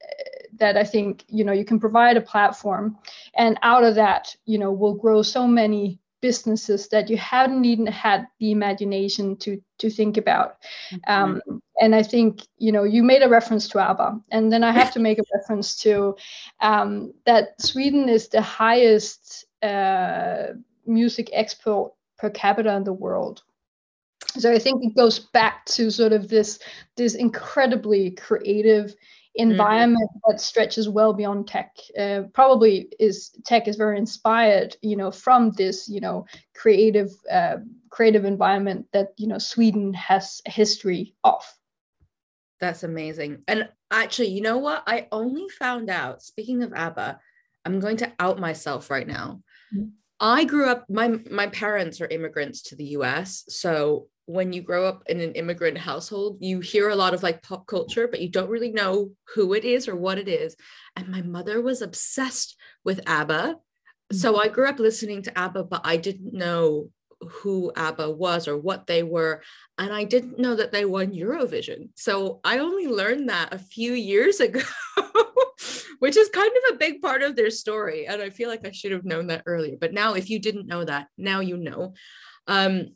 that 0.58 0.75
I 0.75 0.84
think 0.84 1.23
you 1.28 1.43
know 1.43 1.54
you 1.54 1.63
can 1.63 1.80
provide 1.80 2.17
a 2.17 2.21
platform, 2.21 2.97
and 3.36 3.60
out 3.62 3.84
of 3.84 3.95
that 3.95 4.36
you 4.45 4.58
know 4.58 4.71
will 4.71 4.95
grow 4.95 5.21
so 5.21 5.47
many 5.47 5.98
businesses 6.21 6.89
that 6.89 7.10
you 7.10 7.17
hadn't 7.17 7.65
even 7.65 7.88
had 7.88 8.27
the 8.39 8.51
imagination 8.51 9.36
to 9.38 9.62
to 9.77 9.89
think 9.89 10.17
about 10.17 10.58
mm-hmm. 10.91 11.12
um, 11.12 11.62
and 11.82 11.95
i 11.95 12.03
think 12.03 12.41
you 12.58 12.71
know 12.71 12.84
you 12.84 13.03
made 13.03 13.21
a 13.21 13.29
reference 13.29 13.67
to 13.67 13.79
abba 13.79 14.19
and 14.32 14.51
then 14.51 14.63
i 14.63 14.71
have 14.71 14.91
to 14.91 14.99
make 14.99 15.19
a 15.19 15.23
reference 15.36 15.75
to 15.75 16.15
um, 16.62 17.13
that 17.25 17.60
sweden 17.62 18.10
is 18.10 18.27
the 18.29 18.41
highest 18.41 19.45
uh, 19.63 20.47
music 20.86 21.29
export 21.34 21.93
per 22.17 22.29
capita 22.29 22.73
in 22.75 22.84
the 22.84 22.93
world 22.93 23.43
so 24.38 24.51
i 24.51 24.60
think 24.60 24.84
it 24.84 24.95
goes 24.95 25.19
back 25.19 25.65
to 25.65 25.89
sort 25.89 26.13
of 26.13 26.27
this 26.27 26.60
this 26.95 27.15
incredibly 27.15 28.12
creative 28.12 28.88
Mm-hmm. 28.88 29.18
Environment 29.39 30.10
mm-hmm. 30.12 30.32
that 30.32 30.41
stretches 30.41 30.89
well 30.89 31.13
beyond 31.13 31.47
tech. 31.47 31.75
Uh, 31.97 32.23
probably 32.34 32.89
is 32.99 33.32
tech 33.45 33.67
is 33.67 33.75
very 33.75 33.97
inspired 33.97 34.75
you 34.82 34.95
know 34.95 35.12
from 35.12 35.52
this 35.52 35.88
you 35.89 36.02
know 36.02 36.25
creative 36.56 37.10
uh, 37.32 37.58
creative 37.89 38.25
environment 38.25 38.86
that 38.93 39.10
you 39.17 39.28
know 39.28 39.38
sweden 39.38 39.93
has 39.93 40.41
a 40.45 40.52
history 40.52 41.15
of. 41.23 41.43
That's 42.60 42.84
amazing. 42.84 43.43
And 43.47 43.69
actually 43.89 44.30
you 44.30 44.41
know 44.41 44.58
what? 44.58 44.84
I 44.86 45.08
only 45.12 45.47
found 45.49 45.89
out 45.89 46.21
speaking 46.21 46.63
of 46.63 46.73
abba 46.73 47.19
i'm 47.65 47.80
going 47.80 47.97
to 47.97 48.12
out 48.19 48.39
myself 48.39 48.89
right 48.89 49.08
now. 49.08 49.41
Mm-hmm. 49.75 49.89
i 50.19 50.43
grew 50.43 50.67
up 50.69 50.86
my 50.89 51.19
my 51.30 51.47
parents 51.47 52.02
are 52.02 52.08
immigrants 52.08 52.62
to 52.63 52.75
the 52.75 52.86
us 52.86 53.43
so 53.47 54.08
when 54.29 54.53
you 54.53 54.61
grow 54.61 54.85
up 54.85 55.01
in 55.07 55.19
an 55.21 55.33
immigrant 55.33 55.75
household, 55.75 56.37
you 56.39 56.59
hear 56.59 56.89
a 56.89 56.95
lot 56.95 57.15
of 57.15 57.23
like 57.23 57.41
pop 57.41 57.65
culture, 57.65 58.07
but 58.07 58.21
you 58.21 58.29
don't 58.29 58.51
really 58.51 58.71
know 58.71 59.09
who 59.33 59.55
it 59.55 59.65
is 59.65 59.87
or 59.87 59.95
what 59.95 60.19
it 60.19 60.27
is. 60.27 60.55
And 60.95 61.07
my 61.07 61.23
mother 61.23 61.59
was 61.63 61.81
obsessed 61.81 62.55
with 62.83 63.01
ABBA. 63.07 63.55
So 64.11 64.33
mm-hmm. 64.33 64.41
I 64.41 64.47
grew 64.49 64.69
up 64.69 64.77
listening 64.77 65.23
to 65.23 65.35
ABBA, 65.35 65.63
but 65.63 65.81
I 65.83 65.97
didn't 65.97 66.31
know 66.31 66.91
who 67.27 67.71
ABBA 67.75 68.11
was 68.11 68.47
or 68.47 68.55
what 68.55 68.85
they 68.85 69.01
were. 69.01 69.41
And 69.79 69.91
I 69.91 70.03
didn't 70.03 70.37
know 70.37 70.55
that 70.55 70.71
they 70.71 70.85
won 70.85 71.07
Eurovision. 71.07 71.89
So 71.95 72.39
I 72.43 72.59
only 72.59 72.85
learned 72.85 73.29
that 73.29 73.51
a 73.51 73.57
few 73.57 73.93
years 73.93 74.39
ago, 74.39 74.61
which 75.97 76.15
is 76.15 76.29
kind 76.29 76.51
of 76.51 76.75
a 76.75 76.77
big 76.77 77.01
part 77.01 77.23
of 77.23 77.35
their 77.35 77.49
story. 77.49 78.05
And 78.05 78.21
I 78.21 78.29
feel 78.29 78.47
like 78.47 78.63
I 78.63 78.69
should 78.71 78.91
have 78.91 79.05
known 79.05 79.25
that 79.27 79.41
earlier. 79.47 79.75
But 79.81 79.91
now, 79.91 80.13
if 80.13 80.29
you 80.29 80.37
didn't 80.37 80.67
know 80.67 80.83
that, 80.85 81.07
now 81.17 81.39
you 81.39 81.57
know. 81.57 81.95
Um, 82.45 82.89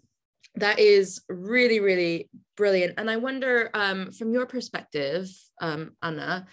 that 0.55 0.79
is 0.79 1.21
really 1.29 1.79
really 1.79 2.29
brilliant. 2.55 2.95
And 2.97 3.09
i 3.09 3.17
wonder 3.17 3.69
um, 3.73 4.11
from 4.11 4.33
your 4.33 4.45
perspective 4.45 5.29
um, 5.61 5.91
anna 6.01 6.47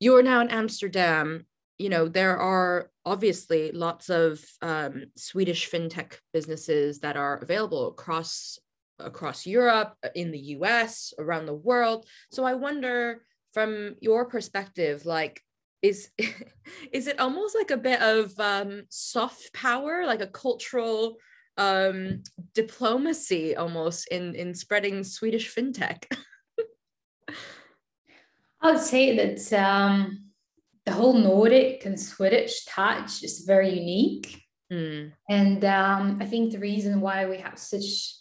you're 0.00 0.22
now 0.22 0.40
in 0.40 0.48
amsterdam. 0.48 1.46
You 1.78 1.88
know 1.88 2.08
there 2.08 2.38
are 2.38 2.90
obviously 3.04 3.72
lots 3.72 4.10
of 4.10 4.44
um, 4.60 5.06
swedish 5.16 5.70
fintech 5.70 6.18
businesses 6.32 7.00
that 7.00 7.16
are 7.16 7.38
available 7.38 7.88
across 7.88 8.58
across 8.98 9.46
europe 9.46 9.94
in 10.14 10.30
the 10.30 10.38
us 10.38 11.12
around 11.18 11.46
the 11.46 11.54
world. 11.54 12.06
So 12.30 12.44
i 12.44 12.54
wonder 12.54 13.22
from 13.52 13.96
your 14.00 14.24
perspective 14.26 15.06
like 15.06 15.40
is 15.82 16.10
is 16.92 17.06
it 17.06 17.20
almost 17.20 17.54
like 17.54 17.70
a 17.70 17.76
bit 17.76 18.00
of 18.00 18.38
um, 18.38 18.82
soft 18.88 19.52
power 19.52 20.06
like 20.06 20.22
a 20.22 20.26
cultural 20.26 21.16
um, 21.56 22.22
diplomacy 22.54 23.56
almost 23.56 24.08
in 24.08 24.34
in 24.34 24.54
spreading 24.54 25.04
Swedish 25.04 25.54
fintech? 25.54 26.04
I 28.60 28.72
would 28.72 28.80
say 28.80 29.16
that 29.16 29.52
um, 29.52 30.30
the 30.86 30.92
whole 30.92 31.14
Nordic 31.14 31.84
and 31.84 31.98
Swedish 31.98 32.64
touch 32.64 33.22
is 33.22 33.44
very 33.46 33.70
unique, 33.70 34.42
mm. 34.72 35.12
and 35.28 35.64
um, 35.64 36.18
I 36.20 36.26
think 36.26 36.52
the 36.52 36.58
reason 36.58 37.00
why 37.00 37.26
we 37.26 37.38
have 37.38 37.58
such 37.58 38.16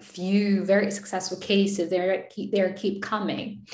few 0.00 0.64
very 0.64 0.90
successful 0.90 1.38
cases 1.38 1.88
there 1.88 2.26
keep 2.30 2.50
there 2.52 2.72
keep 2.72 3.00
coming 3.00 3.64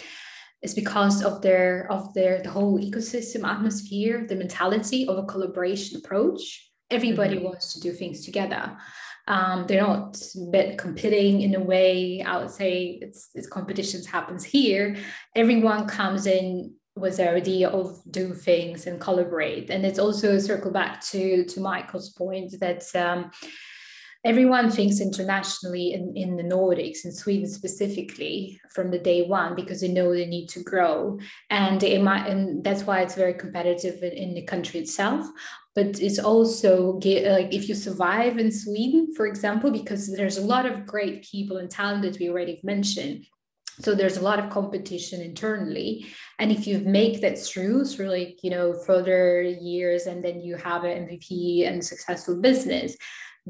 is 0.61 0.75
because 0.75 1.23
of 1.23 1.41
their 1.41 1.91
of 1.91 2.13
their 2.15 2.43
the 2.43 2.51
whole 2.51 2.79
ecosystem 2.79 3.43
atmosphere 3.49 4.27
the 4.29 4.37
mentality 4.37 5.07
of 5.09 5.17
a 5.17 5.25
collaboration 5.25 5.97
approach 5.97 6.68
everybody 6.91 7.37
mm-hmm. 7.37 7.47
wants 7.47 7.75
to 7.75 7.81
do 7.81 7.93
things 7.93 8.25
together. 8.25 8.77
Um, 9.27 9.67
they're 9.67 9.83
not 9.83 10.19
bit 10.51 10.79
competing 10.79 11.43
in 11.43 11.55
a 11.55 11.61
way. 11.61 12.23
I 12.23 12.39
would 12.39 12.51
say 12.51 12.99
it's, 13.03 13.29
it's 13.35 13.47
competitions 13.47 14.07
happens 14.07 14.43
here. 14.43 14.97
Everyone 15.37 15.87
comes 15.87 16.27
in 16.27 16.75
with 16.97 17.19
their 17.19 17.37
idea 17.37 17.69
of 17.69 18.01
do 18.11 18.33
things 18.35 18.87
and 18.87 19.01
collaborate. 19.01 19.71
And 19.71 19.85
it's 19.85 19.99
also 19.99 20.39
circle 20.39 20.71
back 20.71 21.01
to 21.07 21.45
to 21.45 21.61
michael's 21.61 22.11
point 22.11 22.59
that 22.61 22.85
um, 22.97 23.31
everyone 24.25 24.71
thinks 24.71 25.01
internationally 25.01 25.93
in, 25.93 26.17
in 26.17 26.37
the 26.37 26.43
Nordics, 26.43 27.05
in 27.05 27.13
Sweden 27.13 27.49
specifically, 27.49 28.61
from 28.71 28.91
the 28.91 28.99
day 28.99 29.27
one 29.27 29.55
because 29.55 29.81
they 29.81 29.89
know 29.89 30.13
they 30.13 30.27
need 30.27 30.49
to 30.49 30.63
grow, 30.63 31.19
and 31.51 31.83
it 31.83 32.03
might, 32.03 32.27
and 32.27 32.63
that's 32.65 32.83
why 32.83 33.01
it's 33.01 33.15
very 33.15 33.35
competitive 33.35 34.03
in, 34.03 34.13
in 34.13 34.35
the 34.35 34.43
country 34.43 34.81
itself. 34.81 35.27
But 35.75 36.01
it's 36.01 36.19
also 36.19 36.95
like 36.95 37.55
if 37.55 37.69
you 37.69 37.75
survive 37.75 38.39
in 38.39 38.51
Sweden, 38.51 39.15
for 39.15 39.27
example, 39.27 39.71
because 39.71 40.13
there's 40.13 40.39
a 40.39 40.45
lot 40.45 40.67
of 40.67 40.87
great 40.87 41.23
people 41.23 41.59
and 41.59 41.71
talent 41.71 42.03
that 42.03 42.19
we 42.19 42.29
already 42.29 42.59
mentioned. 42.65 43.27
So 43.81 43.95
there's 43.95 44.17
a 44.17 44.23
lot 44.23 44.41
of 44.41 44.51
competition 44.51 45.21
internally, 45.21 46.07
and 46.41 46.51
if 46.51 46.67
you 46.67 46.81
make 46.81 47.21
that 47.21 47.39
through 47.39 47.85
through 47.85 48.11
like 48.11 48.43
you 48.43 48.51
know 48.51 48.75
further 48.75 49.43
years, 49.43 50.07
and 50.07 50.25
then 50.25 50.41
you 50.41 50.57
have 50.57 50.83
an 50.83 51.07
MVP 51.07 51.69
and 51.69 51.85
successful 51.85 52.41
business, 52.41 52.97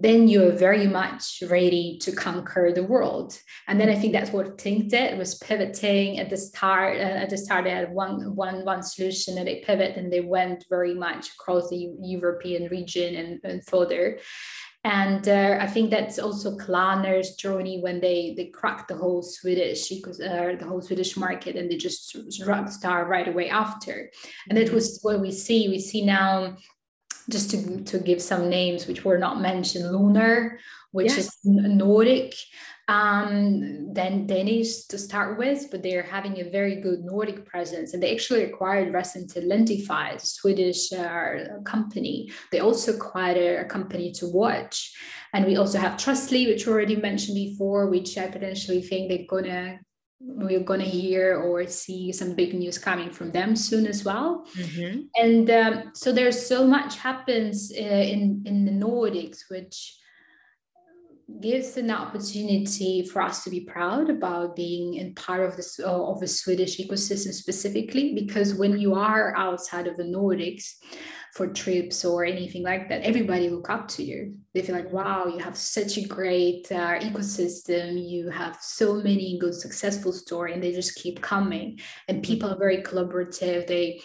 then 0.02 0.28
you're 0.28 0.52
very 0.52 0.87
much 0.87 1.42
ready 1.48 1.98
to 2.02 2.12
conquer 2.12 2.72
the 2.72 2.84
world. 2.84 3.38
And 3.66 3.80
then 3.80 3.88
I 3.88 3.94
think 3.94 4.12
that's 4.12 4.30
what 4.30 4.58
Tink 4.58 4.90
did 4.90 5.18
was 5.18 5.37
pivoting 5.38 6.18
at 6.18 6.30
the 6.30 6.37
start. 6.37 6.98
Uh, 6.98 7.22
at 7.24 7.30
the 7.30 7.38
start, 7.38 7.64
they 7.64 7.70
had 7.70 7.92
one, 7.92 8.37
one, 8.37 8.64
one 8.64 8.82
solution 8.82 9.38
and 9.38 9.46
they 9.46 9.62
pivot 9.66 9.96
and 9.96 10.12
they 10.12 10.20
went 10.20 10.64
very 10.70 10.94
much 10.94 11.30
across 11.32 11.68
the 11.70 11.90
European 12.00 12.68
region 12.70 13.16
and, 13.16 13.40
and 13.44 13.66
further. 13.66 14.18
And 14.84 15.28
uh, 15.28 15.58
I 15.61 15.66
think 15.66 15.90
that's 15.90 16.18
also 16.18 16.56
Klarna's 16.56 17.34
journey 17.34 17.80
when 17.80 18.00
they 18.00 18.34
they 18.37 18.46
cracked 18.46 18.88
the 18.88 18.96
whole 18.96 19.22
Swedish 19.22 19.90
uh, 19.92 20.56
the 20.56 20.64
whole 20.66 20.80
Swedish 20.80 21.16
market 21.16 21.56
and 21.56 21.68
they 21.68 21.76
just 21.76 22.16
rock 22.46 22.70
star 22.70 23.06
right 23.06 23.26
away 23.26 23.50
after. 23.50 24.11
And 24.48 24.56
that 24.56 24.72
was 24.72 25.00
what 25.02 25.20
we 25.20 25.32
see. 25.32 25.68
We 25.68 25.80
see 25.80 26.06
now 26.06 26.56
just 27.30 27.50
to, 27.50 27.82
to 27.84 27.98
give 27.98 28.20
some 28.20 28.48
names 28.48 28.86
which 28.86 29.04
were 29.04 29.18
not 29.18 29.40
mentioned 29.40 29.90
lunar 29.90 30.58
which 30.92 31.08
yes. 31.08 31.18
is 31.18 31.38
nordic 31.44 32.34
um, 32.88 33.92
then 33.92 34.26
Danish 34.26 34.86
to 34.86 34.96
start 34.96 35.38
with, 35.38 35.70
but 35.70 35.82
they're 35.82 36.02
having 36.02 36.40
a 36.40 36.50
very 36.50 36.80
good 36.80 37.00
Nordic 37.04 37.44
presence. 37.44 37.92
And 37.92 38.02
they 38.02 38.14
actually 38.14 38.44
acquired 38.44 38.94
recently 38.94 39.42
Lendify, 39.42 40.14
a 40.14 40.18
Swedish 40.18 40.90
uh, 40.94 41.60
company. 41.66 42.32
They 42.50 42.60
also 42.60 42.94
acquired 42.94 43.36
a, 43.36 43.60
a, 43.60 43.64
company 43.66 44.10
to 44.12 44.26
watch. 44.26 44.96
And 45.34 45.44
we 45.44 45.56
also 45.56 45.78
have 45.78 45.98
Trustly, 45.98 46.46
which 46.46 46.66
already 46.66 46.96
mentioned 46.96 47.34
before, 47.34 47.90
which 47.90 48.16
I 48.16 48.28
potentially 48.28 48.80
think 48.80 49.10
they're 49.10 49.26
going 49.28 49.44
to 49.44 49.78
we're 50.20 50.61
going 50.61 50.81
to 50.81 50.87
hear 50.87 51.37
or 51.37 51.66
see 51.66 52.12
some 52.12 52.35
big 52.35 52.52
news 52.52 52.76
coming 52.76 53.11
from 53.11 53.31
them 53.31 53.54
soon 53.54 53.87
as 53.87 54.04
well 54.04 54.44
mm-hmm. 54.57 55.00
and 55.16 55.50
um, 55.50 55.90
so 55.94 56.12
there's 56.12 56.46
so 56.46 56.66
much 56.66 56.96
happens 56.96 57.72
uh, 57.72 57.83
in 57.83 58.42
in 58.44 58.64
the 58.64 58.72
nordics 58.72 59.42
which 59.48 59.98
gives 61.40 61.76
an 61.76 61.90
opportunity 61.90 63.04
for 63.04 63.20
us 63.20 63.44
to 63.44 63.50
be 63.50 63.61
proud 63.61 64.09
about 64.09 64.57
being 64.57 64.94
in 64.94 65.14
part 65.14 65.40
of 65.40 65.57
this 65.57 65.78
of 65.78 66.18
the 66.20 66.26
swedish 66.26 66.78
ecosystem 66.78 67.33
specifically 67.33 68.14
because 68.14 68.54
when 68.54 68.78
you 68.78 68.94
are 68.94 69.37
outside 69.37 69.87
of 69.87 69.96
the 69.96 70.02
nordics 70.02 70.76
for 71.34 71.46
trips 71.46 72.04
or 72.04 72.24
anything 72.24 72.62
like 72.62 72.88
that 72.88 73.02
everybody 73.02 73.48
look 73.48 73.70
up 73.70 73.88
to 73.88 74.02
you. 74.02 74.34
They 74.54 74.62
feel 74.62 74.74
like 74.74 74.92
wow 74.92 75.26
you 75.26 75.38
have 75.38 75.56
such 75.56 75.98
a 75.98 76.06
great 76.06 76.70
uh, 76.70 76.98
ecosystem. 76.98 78.08
You 78.08 78.30
have 78.30 78.58
so 78.60 78.94
many 78.94 79.38
good 79.38 79.54
successful 79.54 80.12
story 80.12 80.52
and 80.52 80.62
they 80.62 80.72
just 80.72 80.96
keep 80.96 81.20
coming. 81.20 81.80
And 82.08 82.22
people 82.22 82.50
are 82.50 82.58
very 82.58 82.82
collaborative. 82.82 83.66
They 83.66 84.00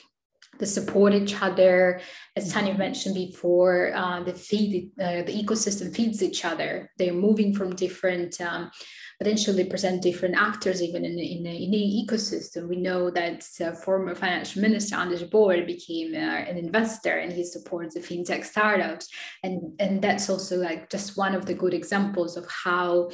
they 0.59 0.65
support 0.65 1.13
each 1.13 1.41
other. 1.41 2.01
As 2.35 2.51
Tanya 2.51 2.77
mentioned 2.77 3.15
before, 3.15 3.93
uh, 3.95 4.23
the 4.23 4.33
feed 4.33 4.91
uh, 4.99 5.23
the 5.23 5.43
ecosystem 5.43 5.93
feeds 5.95 6.21
each 6.21 6.45
other. 6.45 6.91
They're 6.97 7.13
moving 7.13 7.53
from 7.53 7.75
different. 7.75 8.39
Um, 8.41 8.71
potentially 9.19 9.63
present 9.63 10.01
different 10.01 10.35
actors 10.35 10.81
even 10.81 11.05
in, 11.05 11.17
in, 11.17 11.45
in 11.45 11.71
the 11.71 12.05
ecosystem. 12.05 12.67
We 12.67 12.75
know 12.77 13.09
that 13.11 13.45
uh, 13.61 13.71
former 13.71 14.15
financial 14.15 14.61
minister 14.61 14.95
Anders 14.95 15.23
Borg 15.23 15.65
became 15.65 16.13
uh, 16.13 16.17
an 16.49 16.57
investor 16.57 17.19
and 17.19 17.31
he 17.31 17.45
supports 17.45 17.95
the 17.95 18.01
fintech 18.01 18.43
startups. 18.43 19.07
And, 19.43 19.79
and 19.79 20.01
that's 20.01 20.29
also 20.29 20.57
like 20.57 20.89
just 20.89 21.17
one 21.17 21.35
of 21.35 21.45
the 21.45 21.53
good 21.53 21.73
examples 21.73 22.35
of 22.35 22.45
how 22.49 23.11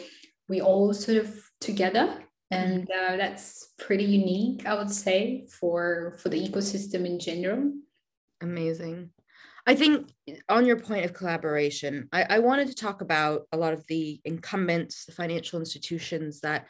we 0.48 0.62
all 0.62 0.94
sort 0.94 1.18
of 1.18 1.40
together 1.62 2.24
and 2.52 2.90
uh, 2.90 3.16
that's 3.16 3.74
pretty 3.78 4.04
unique 4.04 4.66
i 4.66 4.74
would 4.74 4.90
say 4.90 5.46
for 5.48 6.18
for 6.22 6.30
the 6.30 6.48
ecosystem 6.48 7.06
in 7.06 7.20
general. 7.20 7.72
Amazing. 8.42 9.10
I 9.68 9.76
think 9.76 10.10
on 10.48 10.66
your 10.66 10.80
point 10.80 11.06
of 11.06 11.14
collaboration 11.14 12.08
I, 12.12 12.24
I 12.24 12.40
wanted 12.40 12.70
to 12.70 12.76
talk 12.76 13.02
about 13.02 13.44
a 13.52 13.58
lot 13.58 13.74
of 13.74 13.86
the 13.88 14.20
incumbents 14.24 15.06
the 15.06 15.12
financial 15.12 15.60
institutions 15.60 16.40
that 16.42 16.68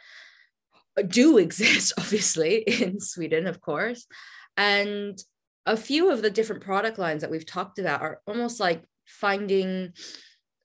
do 1.08 1.38
exist 1.46 1.94
obviously 1.98 2.58
in 2.58 3.00
sweden 3.00 3.48
of 3.48 3.62
course. 3.62 4.06
And 4.58 5.18
a 5.66 5.78
few 5.78 6.12
of 6.12 6.22
the 6.22 6.32
different 6.32 6.64
product 6.64 6.98
lines 6.98 7.22
that 7.22 7.32
we've 7.32 7.46
talked 7.46 7.80
about 7.80 8.02
are 8.02 8.22
almost 8.26 8.60
like 8.60 8.84
finding 9.06 9.94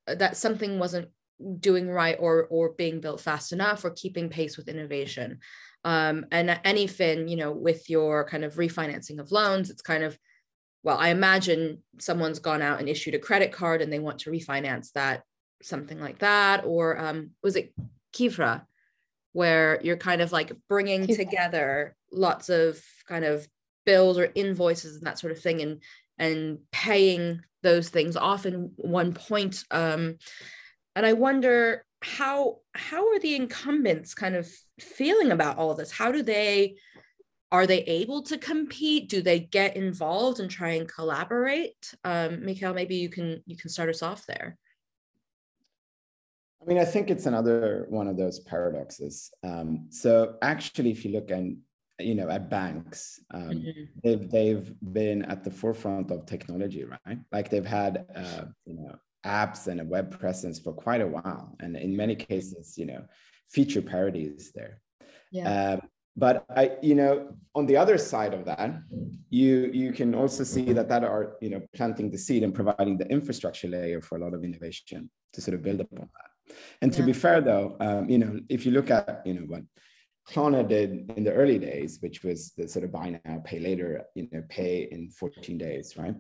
that 0.07 0.37
something 0.37 0.79
wasn't 0.79 1.09
doing 1.61 1.89
right 1.89 2.17
or 2.19 2.47
or 2.51 2.71
being 2.71 3.01
built 3.01 3.21
fast 3.21 3.53
enough 3.53 3.85
or 3.85 3.91
keeping 3.91 4.29
pace 4.29 4.57
with 4.57 4.69
innovation. 4.69 5.41
Um, 5.85 6.27
and 6.33 6.59
anything 6.65 7.29
you 7.29 7.37
know 7.37 7.53
with 7.53 7.91
your 7.91 8.27
kind 8.27 8.45
of 8.45 8.55
refinancing 8.55 9.19
of 9.19 9.31
loans 9.31 9.69
it's 9.69 9.83
kind 9.83 10.03
of 10.03 10.19
well 10.83 10.97
i 10.97 11.11
imagine 11.11 11.83
someone's 11.99 12.39
gone 12.39 12.63
out 12.63 12.81
and 12.81 12.89
issued 12.89 13.15
a 13.15 13.19
credit 13.19 13.53
card 13.53 13.83
and 13.83 13.93
they 13.93 13.99
want 13.99 14.21
to 14.21 14.31
refinance 14.31 14.93
that 14.93 15.25
something 15.65 16.01
like 16.01 16.19
that. 16.19 16.65
Or 16.65 16.99
um, 16.99 17.31
was 17.43 17.57
it 17.57 17.73
Kivra 18.15 18.65
where 19.33 19.81
you're 19.83 19.97
kind 19.97 20.23
of 20.23 20.31
like 20.31 20.53
bringing 20.69 21.07
together 21.07 21.97
lots 22.13 22.49
of 22.49 22.81
kind 23.09 23.25
of 23.25 23.49
bills 23.85 24.19
or 24.19 24.31
invoices 24.35 24.97
and 24.97 25.07
that 25.07 25.19
sort 25.19 25.33
of 25.33 25.41
thing 25.41 25.61
and 25.61 25.83
and 26.17 26.59
paying 26.71 27.41
those 27.63 27.89
things 27.89 28.17
off 28.17 28.47
in 28.47 28.71
one 28.77 29.13
point 29.13 29.65
um, 29.73 30.17
and 30.97 31.05
i 31.05 31.13
wonder 31.13 31.85
how 32.05 32.59
how 32.75 33.09
are 33.09 33.19
the 33.19 33.35
incumbents 33.35 34.15
kind 34.15 34.37
of 34.37 34.49
feeling 34.79 35.33
about 35.33 35.57
all 35.57 35.71
of 35.71 35.79
this? 35.79 35.91
How 35.91 36.13
do 36.13 36.23
they 36.23 36.77
are 37.51 37.67
they 37.67 37.83
able 37.85 38.23
to 38.23 38.37
compete? 38.37 39.09
Do 39.09 39.23
they 39.23 39.41
get 39.41 39.77
involved 39.77 40.41
and 40.41 40.51
try 40.51 40.71
and 40.71 40.89
collaborate? 40.89 41.95
Um, 42.05 42.45
Mikael, 42.45 42.75
maybe 42.75 42.97
you 42.97 43.09
can 43.09 43.43
you 43.47 43.57
can 43.57 43.71
start 43.71 43.89
us 43.89 44.03
off 44.03 44.27
there. 44.27 44.59
I 46.63 46.67
mean 46.67 46.79
i 46.79 46.85
think 46.85 47.11
it's 47.11 47.27
another 47.27 47.87
one 47.91 48.09
of 48.09 48.17
those 48.17 48.41
paradoxes. 48.41 49.33
Um, 49.43 49.87
so 49.91 50.37
actually 50.43 50.91
if 50.91 51.05
you 51.05 51.13
look 51.13 51.31
at 51.31 51.43
you 52.01 52.15
know 52.15 52.29
at 52.29 52.51
banks 52.51 53.21
um, 53.33 53.51
mm-hmm. 53.51 53.83
they've 54.03 54.31
they've 54.31 54.75
been 54.93 55.23
at 55.27 55.45
the 55.45 55.51
forefront 55.51 56.11
of 56.11 56.27
technology 56.27 56.85
right? 56.85 57.19
Like 57.33 57.51
they've 57.51 57.73
had 57.81 58.07
uh, 58.15 58.45
you 58.67 58.75
know 58.75 58.97
apps 59.25 59.67
and 59.67 59.81
a 59.81 59.85
web 59.85 60.19
presence 60.19 60.59
for 60.59 60.73
quite 60.73 61.01
a 61.01 61.07
while. 61.07 61.57
And 61.61 61.77
in 61.77 61.97
many 61.97 62.15
cases, 62.15 62.77
you 62.77 62.87
know, 62.87 63.05
feature 63.51 63.83
parity 63.83 64.25
is 64.25 64.53
there. 64.53 64.81
Yeah. 65.31 65.75
Um, 65.75 65.89
but 66.17 66.45
I, 66.49 66.73
you 66.81 66.95
know, 66.95 67.35
on 67.55 67.67
the 67.67 67.77
other 67.77 67.99
side 67.99 68.35
of 68.35 68.45
that, 68.45 68.71
you 69.31 69.71
you 69.73 69.93
can 69.93 70.15
also 70.15 70.45
see 70.45 70.73
that 70.73 70.89
that 70.89 71.03
are 71.03 71.37
you 71.41 71.51
know 71.51 71.63
planting 71.75 72.09
the 72.11 72.19
seed 72.19 72.45
and 72.45 72.55
providing 72.55 72.97
the 72.97 73.09
infrastructure 73.11 73.67
layer 73.67 74.01
for 74.01 74.17
a 74.17 74.21
lot 74.21 74.33
of 74.33 74.45
innovation 74.45 75.11
to 75.33 75.41
sort 75.41 75.57
of 75.57 75.63
build 75.63 75.81
upon 75.81 76.09
that. 76.17 76.55
And 76.83 76.93
to 76.93 77.01
yeah. 77.01 77.07
be 77.07 77.13
fair, 77.13 77.41
though, 77.41 77.77
um, 77.81 78.09
you 78.09 78.19
know, 78.19 78.39
if 78.49 78.65
you 78.65 78.71
look 78.71 78.91
at 78.91 79.23
you 79.27 79.35
know 79.35 79.47
what 79.47 79.63
Klarna 80.29 80.67
did 80.67 81.11
in 81.17 81.25
the 81.25 81.33
early 81.33 81.59
days, 81.59 81.99
which 82.01 82.23
was 82.23 82.53
the 82.57 82.69
sort 82.69 82.85
of 82.85 82.93
buy 82.93 83.21
now, 83.25 83.43
pay 83.45 83.59
later, 83.59 84.05
you 84.15 84.29
know, 84.31 84.43
pay 84.49 84.89
in 84.91 85.11
14 85.11 85.59
days, 85.59 85.97
right? 85.97 86.15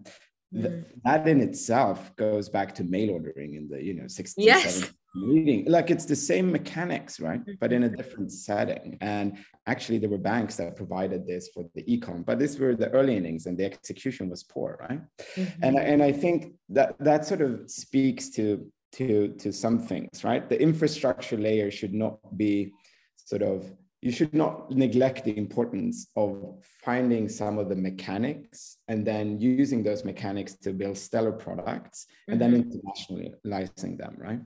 Mm. 0.54 0.84
that 1.04 1.26
in 1.26 1.40
itself 1.40 2.14
goes 2.16 2.48
back 2.48 2.74
to 2.74 2.84
mail 2.84 3.10
ordering 3.10 3.54
in 3.54 3.68
the 3.68 3.82
you 3.82 3.94
know 3.94 4.04
60s 4.04 4.34
yes. 4.36 4.92
meeting 5.14 5.64
like 5.66 5.90
it's 5.90 6.04
the 6.04 6.16
same 6.16 6.50
mechanics 6.50 7.20
right 7.20 7.40
but 7.60 7.72
in 7.72 7.84
a 7.84 7.86
mm-hmm. 7.86 7.96
different 7.96 8.32
setting 8.32 8.96
and 9.00 9.38
actually 9.66 9.98
there 9.98 10.10
were 10.10 10.18
banks 10.18 10.56
that 10.56 10.76
provided 10.76 11.26
this 11.26 11.48
for 11.54 11.64
the 11.74 11.82
ecom 11.84 12.24
but 12.24 12.38
these 12.38 12.58
were 12.58 12.74
the 12.74 12.90
early 12.90 13.16
innings 13.16 13.46
and 13.46 13.56
the 13.58 13.64
execution 13.64 14.28
was 14.28 14.42
poor 14.42 14.76
right 14.88 15.00
mm-hmm. 15.36 15.62
and 15.62 15.78
and 15.78 16.02
i 16.02 16.12
think 16.12 16.54
that 16.68 16.94
that 16.98 17.24
sort 17.24 17.40
of 17.40 17.68
speaks 17.70 18.28
to 18.30 18.66
to 18.92 19.28
to 19.38 19.52
some 19.52 19.78
things 19.78 20.24
right 20.24 20.48
the 20.48 20.60
infrastructure 20.60 21.36
layer 21.36 21.70
should 21.70 21.94
not 21.94 22.18
be 22.36 22.72
sort 23.16 23.42
of 23.42 23.72
you 24.04 24.12
should 24.12 24.34
not 24.34 24.70
neglect 24.70 25.24
the 25.24 25.34
importance 25.38 26.08
of 26.14 26.62
finding 26.84 27.26
some 27.26 27.58
of 27.58 27.70
the 27.70 27.74
mechanics 27.74 28.76
and 28.88 29.02
then 29.02 29.40
using 29.40 29.82
those 29.82 30.04
mechanics 30.04 30.52
to 30.56 30.74
build 30.74 30.98
stellar 30.98 31.32
products 31.32 32.06
and 32.28 32.38
mm-hmm. 32.38 32.52
then 32.52 32.62
internationalizing 32.64 33.96
them 33.96 34.14
right 34.18 34.40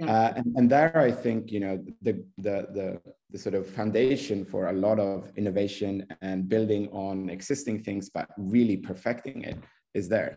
yeah. 0.00 0.12
uh, 0.12 0.32
and, 0.36 0.56
and 0.56 0.68
there 0.68 0.98
i 0.98 1.12
think 1.12 1.52
you 1.52 1.60
know 1.60 1.76
the, 2.02 2.12
the 2.38 2.56
the 2.76 3.00
the 3.30 3.38
sort 3.38 3.54
of 3.54 3.64
foundation 3.68 4.44
for 4.44 4.70
a 4.70 4.72
lot 4.72 4.98
of 4.98 5.30
innovation 5.36 6.04
and 6.20 6.48
building 6.48 6.88
on 6.88 7.30
existing 7.30 7.80
things 7.84 8.10
but 8.10 8.28
really 8.36 8.76
perfecting 8.76 9.42
it 9.42 9.58
is 9.94 10.08
there 10.08 10.36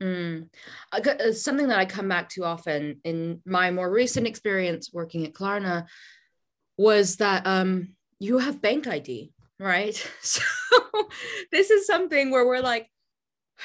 Mm. 0.00 0.48
Uh, 0.92 1.32
something 1.32 1.66
that 1.66 1.80
I 1.80 1.84
come 1.84 2.06
back 2.06 2.28
to 2.30 2.44
often 2.44 3.00
in 3.02 3.42
my 3.44 3.72
more 3.72 3.90
recent 3.90 4.28
experience 4.28 4.92
working 4.92 5.26
at 5.26 5.32
Klarna 5.32 5.86
was 6.76 7.16
that 7.16 7.44
um, 7.44 7.96
you 8.20 8.38
have 8.38 8.62
bank 8.62 8.86
ID, 8.86 9.32
right? 9.58 10.10
So 10.22 10.42
this 11.52 11.70
is 11.70 11.86
something 11.86 12.30
where 12.30 12.46
we're 12.46 12.60
like 12.60 12.88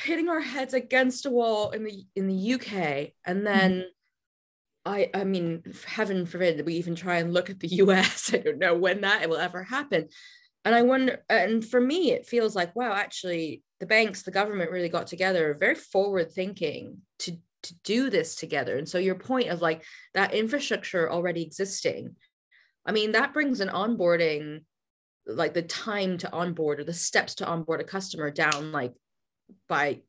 hitting 0.03 0.29
our 0.29 0.39
heads 0.39 0.73
against 0.73 1.25
a 1.25 1.29
wall 1.29 1.71
in 1.71 1.83
the 1.83 2.03
in 2.15 2.27
the 2.27 2.53
UK 2.53 3.11
and 3.25 3.45
then 3.45 3.71
mm-hmm. 3.71 4.91
I 4.91 5.09
I 5.13 5.23
mean 5.23 5.63
heaven 5.85 6.25
forbid 6.25 6.65
we 6.65 6.75
even 6.75 6.95
try 6.95 7.17
and 7.17 7.33
look 7.33 7.49
at 7.49 7.59
the 7.59 7.67
US 7.83 8.33
I 8.33 8.37
don't 8.37 8.59
know 8.59 8.75
when 8.75 9.01
that 9.01 9.29
will 9.29 9.37
ever 9.37 9.63
happen 9.63 10.07
and 10.65 10.73
I 10.73 10.81
wonder 10.81 11.23
and 11.29 11.63
for 11.63 11.79
me 11.79 12.11
it 12.11 12.25
feels 12.25 12.55
like 12.55 12.75
wow 12.75 12.93
actually 12.93 13.61
the 13.79 13.85
banks 13.85 14.23
the 14.23 14.31
government 14.31 14.71
really 14.71 14.89
got 14.89 15.07
together 15.07 15.55
very 15.59 15.75
forward 15.75 16.31
thinking 16.31 16.97
to 17.19 17.37
to 17.63 17.75
do 17.83 18.09
this 18.09 18.35
together 18.35 18.77
and 18.77 18.89
so 18.89 18.97
your 18.97 19.15
point 19.15 19.49
of 19.49 19.61
like 19.61 19.83
that 20.13 20.33
infrastructure 20.33 21.11
already 21.11 21.43
existing 21.43 22.15
I 22.85 22.91
mean, 22.91 23.13
that 23.13 23.33
brings 23.33 23.59
an 23.59 23.69
onboarding, 23.69 24.63
like 25.25 25.53
the 25.53 25.61
time 25.61 26.17
to 26.19 26.31
onboard 26.31 26.79
or 26.79 26.83
the 26.83 26.93
steps 26.93 27.35
to 27.35 27.47
onboard 27.47 27.81
a 27.81 27.85
customer 27.85 28.29
down 28.29 28.71
like 28.71 28.93
by 29.69 30.01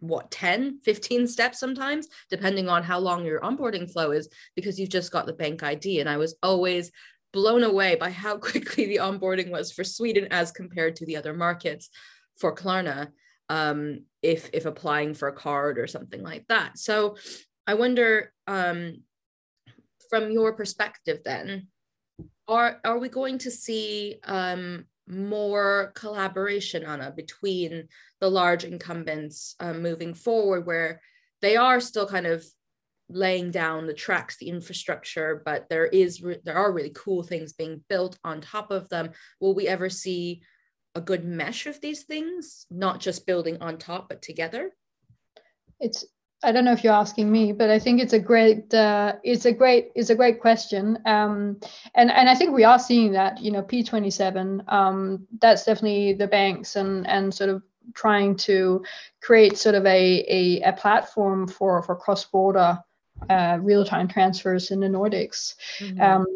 what 0.00 0.30
10 0.30 0.80
15 0.82 1.26
steps 1.26 1.60
sometimes 1.60 2.08
depending 2.30 2.68
on 2.68 2.82
how 2.82 2.98
long 2.98 3.24
your 3.24 3.40
onboarding 3.40 3.90
flow 3.90 4.10
is 4.12 4.28
because 4.56 4.80
you've 4.80 4.88
just 4.88 5.12
got 5.12 5.26
the 5.26 5.32
bank 5.32 5.62
id 5.62 6.00
and 6.00 6.08
i 6.08 6.16
was 6.16 6.36
always 6.42 6.90
blown 7.34 7.64
away 7.64 7.96
by 7.96 8.10
how 8.10 8.36
quickly 8.38 8.86
the 8.86 8.96
onboarding 8.96 9.50
was 9.50 9.70
for 9.72 9.84
sweden 9.84 10.26
as 10.30 10.50
compared 10.52 10.96
to 10.96 11.04
the 11.04 11.16
other 11.16 11.34
markets 11.34 11.90
for 12.38 12.54
klarna 12.54 13.08
um, 13.50 14.04
if 14.22 14.48
if 14.52 14.64
applying 14.64 15.12
for 15.12 15.28
a 15.28 15.34
card 15.34 15.78
or 15.78 15.88
something 15.88 16.22
like 16.22 16.46
that. 16.48 16.78
So 16.78 17.16
i 17.66 17.74
wonder 17.74 18.32
um, 18.46 19.02
from 20.08 20.30
your 20.30 20.54
perspective 20.54 21.20
then 21.24 21.66
are 22.50 22.80
are 22.84 22.98
we 22.98 23.08
going 23.08 23.38
to 23.38 23.50
see 23.50 24.16
um, 24.24 24.84
more 25.06 25.92
collaboration 25.94 26.84
Anna 26.84 27.10
between 27.10 27.88
the 28.20 28.28
large 28.28 28.64
incumbents 28.64 29.54
um, 29.60 29.82
moving 29.82 30.14
forward 30.14 30.66
where 30.66 31.00
they 31.40 31.56
are 31.56 31.80
still 31.80 32.06
kind 32.06 32.26
of 32.26 32.44
laying 33.08 33.50
down 33.50 33.86
the 33.86 33.94
tracks 33.94 34.36
the 34.36 34.48
infrastructure 34.48 35.42
but 35.44 35.68
there 35.68 35.86
is 35.86 36.22
re- 36.22 36.38
there 36.44 36.54
are 36.54 36.70
really 36.70 36.92
cool 36.94 37.24
things 37.24 37.52
being 37.52 37.82
built 37.88 38.18
on 38.24 38.40
top 38.40 38.70
of 38.70 38.88
them? 38.88 39.10
Will 39.40 39.54
we 39.54 39.66
ever 39.66 39.88
see 39.88 40.42
a 40.94 41.00
good 41.00 41.24
mesh 41.24 41.66
of 41.66 41.80
these 41.80 42.02
things 42.02 42.66
not 42.70 43.00
just 43.00 43.26
building 43.26 43.58
on 43.60 43.78
top 43.78 44.08
but 44.08 44.22
together? 44.22 44.70
It's 45.78 46.04
I 46.42 46.52
don't 46.52 46.64
know 46.64 46.72
if 46.72 46.82
you're 46.82 46.92
asking 46.92 47.30
me, 47.30 47.52
but 47.52 47.68
I 47.68 47.78
think 47.78 48.00
it's 48.00 48.14
a 48.14 48.18
great 48.18 48.72
uh, 48.72 49.14
it's 49.22 49.44
a 49.44 49.52
great 49.52 49.92
it's 49.94 50.10
a 50.10 50.14
great 50.14 50.40
question, 50.40 50.98
um, 51.04 51.60
and 51.94 52.10
and 52.10 52.28
I 52.28 52.34
think 52.34 52.54
we 52.54 52.64
are 52.64 52.78
seeing 52.78 53.12
that 53.12 53.40
you 53.40 53.50
know 53.50 53.62
P27 53.62 54.72
um, 54.72 55.26
that's 55.40 55.64
definitely 55.64 56.14
the 56.14 56.26
banks 56.26 56.76
and 56.76 57.06
and 57.06 57.34
sort 57.34 57.50
of 57.50 57.62
trying 57.94 58.36
to 58.36 58.82
create 59.20 59.58
sort 59.58 59.74
of 59.74 59.84
a 59.84 60.24
a, 60.28 60.62
a 60.62 60.72
platform 60.72 61.46
for 61.46 61.82
for 61.82 61.94
cross 61.94 62.24
border 62.24 62.78
uh, 63.28 63.58
real 63.60 63.84
time 63.84 64.08
transfers 64.08 64.70
in 64.70 64.80
the 64.80 64.86
Nordics. 64.86 65.56
Mm-hmm. 65.78 66.00
Um, 66.00 66.26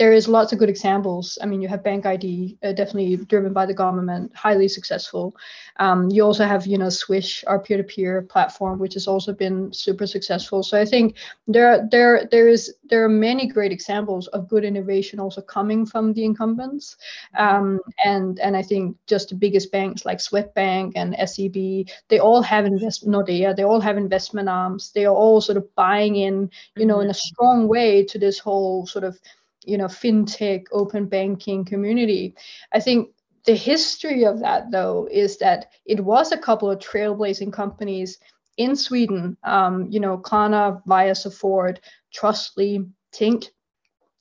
there 0.00 0.14
is 0.14 0.26
lots 0.26 0.50
of 0.50 0.58
good 0.58 0.70
examples. 0.70 1.36
I 1.42 1.46
mean, 1.46 1.60
you 1.60 1.68
have 1.68 1.84
Bank 1.84 2.06
ID, 2.06 2.56
uh, 2.62 2.72
definitely 2.72 3.16
driven 3.16 3.52
by 3.52 3.66
the 3.66 3.74
government, 3.74 4.34
highly 4.34 4.66
successful. 4.66 5.36
Um, 5.76 6.08
you 6.08 6.24
also 6.24 6.46
have, 6.46 6.66
you 6.66 6.78
know, 6.78 6.88
Swish, 6.88 7.44
our 7.46 7.58
peer-to-peer 7.58 8.22
platform, 8.22 8.78
which 8.78 8.94
has 8.94 9.06
also 9.06 9.34
been 9.34 9.70
super 9.74 10.06
successful. 10.06 10.62
So 10.62 10.80
I 10.80 10.86
think 10.86 11.18
there, 11.46 11.86
there, 11.90 12.26
there 12.30 12.48
is, 12.48 12.74
there 12.88 13.04
are 13.04 13.10
many 13.10 13.46
great 13.46 13.72
examples 13.72 14.26
of 14.28 14.48
good 14.48 14.64
innovation 14.64 15.20
also 15.20 15.42
coming 15.42 15.84
from 15.84 16.14
the 16.14 16.24
incumbents. 16.24 16.96
Um, 17.36 17.78
and 18.02 18.38
and 18.40 18.56
I 18.56 18.62
think 18.62 18.96
just 19.06 19.28
the 19.28 19.34
biggest 19.34 19.70
banks 19.70 20.06
like 20.06 20.18
Swedbank 20.18 20.92
and 20.96 21.14
SEB, 21.28 21.86
they 22.08 22.18
all 22.18 22.40
have 22.40 22.64
investment. 22.64 23.14
Nordea, 23.14 23.54
they 23.54 23.64
all 23.64 23.80
have 23.80 23.98
investment 23.98 24.48
arms. 24.48 24.92
They 24.92 25.04
are 25.04 25.14
all 25.14 25.42
sort 25.42 25.58
of 25.58 25.74
buying 25.74 26.16
in, 26.16 26.50
you 26.76 26.86
know, 26.86 27.00
in 27.00 27.10
a 27.10 27.14
strong 27.14 27.68
way 27.68 28.02
to 28.06 28.18
this 28.18 28.38
whole 28.38 28.86
sort 28.86 29.04
of 29.04 29.18
you 29.64 29.76
know 29.78 29.86
fintech 29.86 30.64
open 30.72 31.06
banking 31.06 31.64
community 31.64 32.34
i 32.72 32.80
think 32.80 33.10
the 33.44 33.54
history 33.54 34.24
of 34.24 34.40
that, 34.40 34.70
though, 34.70 35.08
is 35.10 35.38
that 35.38 35.72
it 35.84 36.00
was 36.04 36.32
a 36.32 36.38
couple 36.38 36.70
of 36.70 36.78
trailblazing 36.78 37.52
companies 37.52 38.18
in 38.56 38.76
Sweden, 38.76 39.36
um, 39.44 39.86
you 39.90 40.00
know, 40.00 40.18
Klarna, 40.18 40.82
Viasafort, 40.86 41.78
Trustly, 42.14 42.86
Tink, 43.12 43.48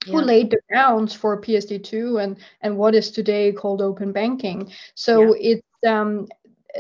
yeah. 0.06 0.14
who 0.14 0.22
laid 0.22 0.52
the 0.52 0.60
grounds 0.70 1.14
for 1.14 1.40
PSD2 1.42 2.24
and, 2.24 2.38
and 2.62 2.78
what 2.78 2.96
is 2.96 3.12
today 3.12 3.52
called 3.52 3.82
open 3.82 4.14
banking. 4.14 4.72
So 4.96 5.36
yeah. 5.36 5.52
it's 5.52 5.88
um, 5.88 6.28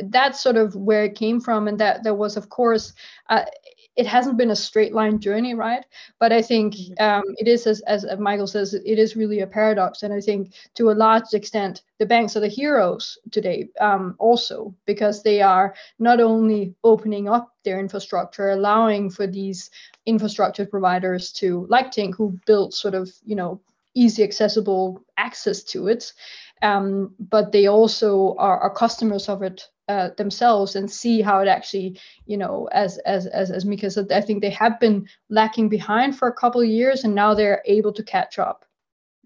that's 0.03 0.41
sort 0.41 0.55
of 0.55 0.75
where 0.75 1.03
it 1.03 1.15
came 1.15 1.41
from. 1.41 1.67
And 1.67 1.79
that 1.79 2.03
there 2.03 2.15
was, 2.15 2.37
of 2.37 2.49
course, 2.49 2.93
uh, 3.29 3.45
it 3.95 4.07
hasn't 4.07 4.37
been 4.37 4.51
a 4.51 4.55
straight 4.55 4.93
line 4.93 5.19
journey, 5.19 5.53
right? 5.53 5.85
But 6.19 6.31
I 6.31 6.41
think 6.41 6.75
mm-hmm. 6.75 7.03
um, 7.03 7.23
it 7.37 7.47
is, 7.47 7.67
as, 7.67 7.81
as 7.81 8.05
Mikael 8.17 8.47
says, 8.47 8.73
it 8.73 8.99
is 8.99 9.15
really 9.15 9.41
a 9.41 9.47
paradox. 9.47 10.03
And 10.03 10.13
I 10.13 10.21
think 10.21 10.53
to 10.75 10.89
a 10.89 10.93
large 10.93 11.33
extent, 11.33 11.81
the 11.97 12.05
banks 12.05 12.37
are 12.37 12.39
the 12.39 12.47
heroes 12.47 13.17
today 13.31 13.69
um, 13.81 14.15
also 14.17 14.73
because 14.85 15.21
they 15.21 15.41
are 15.41 15.75
not 15.99 16.21
only 16.21 16.75
opening 16.83 17.27
up 17.27 17.53
their 17.65 17.79
infrastructure, 17.79 18.51
allowing 18.51 19.09
for 19.09 19.27
these 19.27 19.69
infrastructure 20.05 20.65
providers 20.65 21.31
to, 21.33 21.65
like 21.69 21.91
Tink, 21.91 22.15
who 22.15 22.39
built 22.45 22.73
sort 22.73 22.95
of, 22.95 23.11
you 23.25 23.35
know, 23.35 23.59
easy 23.95 24.23
accessible 24.23 25.03
access 25.17 25.63
to 25.63 25.87
it, 25.87 26.13
um, 26.61 27.13
but 27.19 27.51
they 27.51 27.67
also 27.67 28.35
are, 28.37 28.59
are 28.59 28.73
customers 28.73 29.27
of 29.27 29.41
it 29.43 29.67
uh, 29.89 30.09
themselves 30.17 30.75
and 30.75 30.89
see 30.89 31.19
how 31.19 31.39
it 31.39 31.47
actually, 31.47 31.99
you 32.25 32.37
know, 32.37 32.69
as 32.71 32.99
as 32.99 33.25
as 33.25 33.49
as 33.49 33.65
Mika 33.65 33.89
said, 33.89 34.11
I 34.11 34.21
think 34.21 34.41
they 34.41 34.51
have 34.51 34.79
been 34.79 35.07
lacking 35.29 35.67
behind 35.67 36.17
for 36.17 36.27
a 36.27 36.33
couple 36.33 36.61
of 36.61 36.67
years, 36.67 37.03
and 37.03 37.15
now 37.15 37.33
they're 37.33 37.63
able 37.65 37.91
to 37.93 38.03
catch 38.03 38.37
up. 38.37 38.65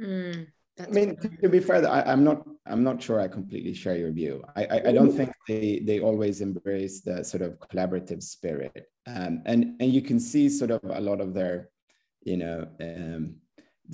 Mm, 0.01 0.47
I 0.79 0.87
mean, 0.87 1.17
to 1.41 1.49
be 1.49 1.59
fair, 1.59 1.87
I, 1.87 2.11
am 2.11 2.23
not 2.23 2.47
I'm 2.65 2.83
not 2.83 3.03
sure 3.03 3.19
I 3.19 3.27
completely 3.27 3.73
share 3.73 3.97
your 3.97 4.11
view. 4.11 4.41
I, 4.55 4.65
I, 4.65 4.81
I 4.87 4.91
don't 4.93 5.11
think 5.11 5.33
they 5.47 5.81
they 5.83 5.99
always 5.99 6.39
embrace 6.39 7.01
the 7.01 7.23
sort 7.23 7.43
of 7.43 7.59
collaborative 7.59 8.23
spirit, 8.23 8.89
um, 9.05 9.43
and 9.45 9.75
and 9.81 9.93
you 9.93 10.01
can 10.01 10.19
see 10.19 10.47
sort 10.47 10.71
of 10.71 10.81
a 10.85 11.01
lot 11.01 11.19
of 11.19 11.33
their, 11.33 11.69
you 12.23 12.37
know. 12.37 12.67
Um, 12.79 13.35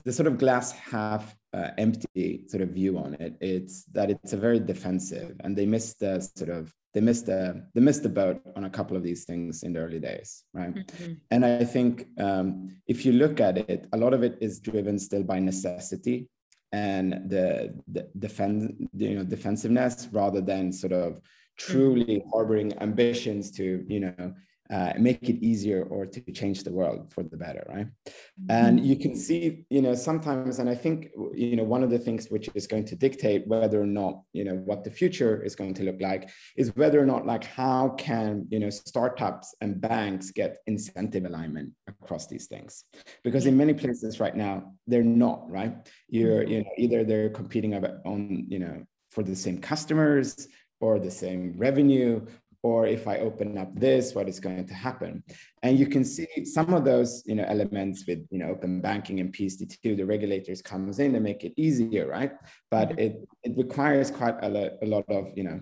the 0.06 0.14
sort 0.14 0.28
of 0.28 0.38
glass 0.38 0.72
half 0.72 1.36
uh, 1.54 1.70
empty 1.78 2.46
sort 2.48 2.62
of 2.64 2.70
view 2.70 2.98
on 2.98 3.16
it. 3.16 3.36
It's 3.42 3.84
that 3.86 4.10
it's 4.10 4.34
a 4.34 4.38
very 4.38 4.60
defensive, 4.60 5.36
and 5.44 5.56
they 5.56 5.66
missed 5.66 6.00
the 6.00 6.22
sort 6.36 6.50
of 6.50 6.74
they 6.94 7.02
missed 7.02 7.26
the 7.28 7.66
they 7.74 7.82
missed 7.82 8.04
the 8.04 8.10
boat 8.10 8.42
on 8.56 8.66
a 8.66 8.70
couple 8.70 8.98
of 8.98 9.04
these 9.04 9.26
things 9.26 9.64
in 9.64 9.74
the 9.74 9.80
early 9.80 10.00
days, 10.00 10.44
right? 10.54 10.74
Mm-hmm. 10.74 11.14
And 11.32 11.46
I 11.46 11.64
think 11.64 12.08
um, 12.20 12.70
if 12.88 13.06
you 13.06 13.14
look 13.14 13.40
at 13.40 13.58
it, 13.58 13.88
a 13.94 13.98
lot 13.98 14.14
of 14.14 14.24
it 14.24 14.38
is 14.42 14.60
driven 14.60 14.98
still 15.00 15.24
by 15.24 15.40
necessity 15.40 16.30
and 16.72 17.30
the, 17.30 17.74
the 17.88 18.08
defend 18.20 18.90
you 18.96 19.16
know 19.16 19.24
defensiveness 19.24 20.08
rather 20.12 20.42
than 20.42 20.72
sort 20.72 20.94
of 20.94 21.20
truly 21.58 22.24
harboring 22.32 22.78
ambitions 22.80 23.52
to 23.52 23.84
you 23.88 24.00
know 24.00 24.34
uh, 24.72 24.94
make 25.00 25.28
it 25.28 25.44
easier 25.44 25.84
or 25.84 26.06
to 26.06 26.22
change 26.32 26.64
the 26.64 26.72
world 26.72 27.12
for 27.12 27.24
the 27.24 27.36
better 27.36 27.66
right 27.70 27.88
mm-hmm. 27.88 28.52
and 28.52 28.86
you 28.86 28.96
can 28.96 29.16
see 29.16 29.66
you 29.70 29.82
know 29.82 29.96
sometimes 29.96 30.60
and 30.60 30.70
i 30.70 30.76
think 30.76 31.10
you 31.34 31.56
know 31.56 31.64
one 31.64 31.84
of 31.84 31.90
the 31.90 31.98
things 31.98 32.28
which 32.30 32.50
is 32.54 32.68
going 32.68 32.86
to 32.86 32.96
dictate 32.96 33.48
whether 33.48 33.82
or 33.82 33.88
not 33.88 34.22
you 34.34 34.44
know 34.44 34.56
what 34.56 34.84
the 34.84 34.92
future 34.92 35.42
is 35.44 35.56
going 35.56 35.74
to 35.74 35.84
look 35.84 36.00
like 36.00 36.30
is 36.56 36.76
whether 36.76 37.02
or 37.02 37.06
not 37.06 37.26
like 37.26 37.44
how 37.44 37.90
can 37.98 38.46
you 38.50 38.60
know 38.60 38.70
startups 38.70 39.56
and 39.62 39.82
banks 39.82 40.30
get 40.30 40.58
incentive 40.68 41.26
alignment 41.26 41.72
across 41.88 42.28
these 42.28 42.46
things 42.46 42.84
because 43.24 43.48
in 43.48 43.58
many 43.58 43.74
places 43.74 44.20
right 44.20 44.36
now 44.36 44.72
they're 44.86 45.04
not 45.04 45.50
right 45.50 45.90
you're 46.10 46.42
mm-hmm. 46.42 46.52
you 46.52 46.60
know 46.60 46.70
either 46.78 47.04
they're 47.04 47.30
competing 47.30 47.74
on 48.06 48.46
you 48.48 48.60
know 48.60 48.84
for 49.10 49.24
the 49.24 49.36
same 49.36 49.60
customers 49.60 50.48
or 50.82 51.00
the 51.00 51.12
same 51.12 51.54
revenue 51.58 52.26
or 52.62 52.88
if 52.88 53.08
I 53.08 53.20
open 53.20 53.58
up 53.58 53.74
this, 53.74 54.14
what 54.14 54.28
is 54.28 54.40
going 54.40 54.66
to 54.68 54.74
happen? 54.74 55.24
And 55.64 55.80
you 55.80 55.88
can 55.88 56.04
see 56.04 56.28
some 56.44 56.74
of 56.74 56.84
those, 56.84 57.24
you 57.26 57.36
know, 57.36 57.46
elements 57.48 58.06
with, 58.08 58.26
you 58.30 58.40
know, 58.40 58.50
open 58.50 58.82
banking 58.82 59.20
and 59.20 59.34
PSD2, 59.34 59.96
the 59.96 60.06
regulators 60.06 60.62
comes 60.62 61.00
in 61.00 61.16
and 61.16 61.24
make 61.24 61.44
it 61.44 61.54
easier, 61.56 62.08
right? 62.08 62.34
But 62.70 62.90
mm-hmm. 62.90 63.00
it, 63.00 63.28
it 63.44 63.58
requires 63.58 64.12
quite 64.12 64.36
a, 64.42 64.50
lot, 64.50 64.72
a 64.82 64.86
lot 64.86 65.06
of, 65.10 65.30
you 65.36 65.44
know, 65.44 65.62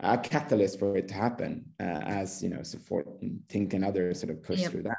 a 0.00 0.16
catalyst 0.16 0.78
for 0.78 0.96
it 0.96 1.08
to 1.08 1.14
happen 1.14 1.64
uh, 1.80 2.02
as, 2.04 2.42
you 2.42 2.48
know, 2.48 2.62
support 2.62 3.06
and 3.20 3.40
Tink 3.48 3.74
and 3.74 3.84
others 3.84 4.20
sort 4.20 4.30
of 4.30 4.42
push 4.42 4.60
yep. 4.60 4.70
through 4.70 4.84
that. 4.84 4.98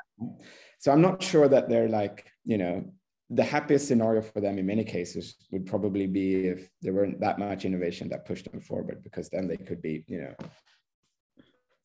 So 0.80 0.92
I'm 0.92 1.02
not 1.02 1.24
sure 1.24 1.48
that 1.48 1.70
they're 1.70 1.88
like, 1.88 2.30
you 2.44 2.58
know, 2.58 2.92
the 3.30 3.44
happiest 3.44 3.88
scenario 3.88 4.22
for 4.22 4.42
them 4.42 4.58
in 4.58 4.66
many 4.66 4.84
cases 4.84 5.36
would 5.52 5.66
probably 5.66 6.08
be 6.08 6.48
if 6.48 6.70
there 6.82 6.94
weren't 6.94 7.20
that 7.20 7.38
much 7.38 7.64
innovation 7.64 8.10
that 8.10 8.26
pushed 8.26 8.52
them 8.52 8.60
forward 8.60 9.04
because 9.04 9.30
then 9.30 9.48
they 9.48 9.58
could 9.58 9.82
be 9.82 10.04
you 10.08 10.20
know 10.20 10.34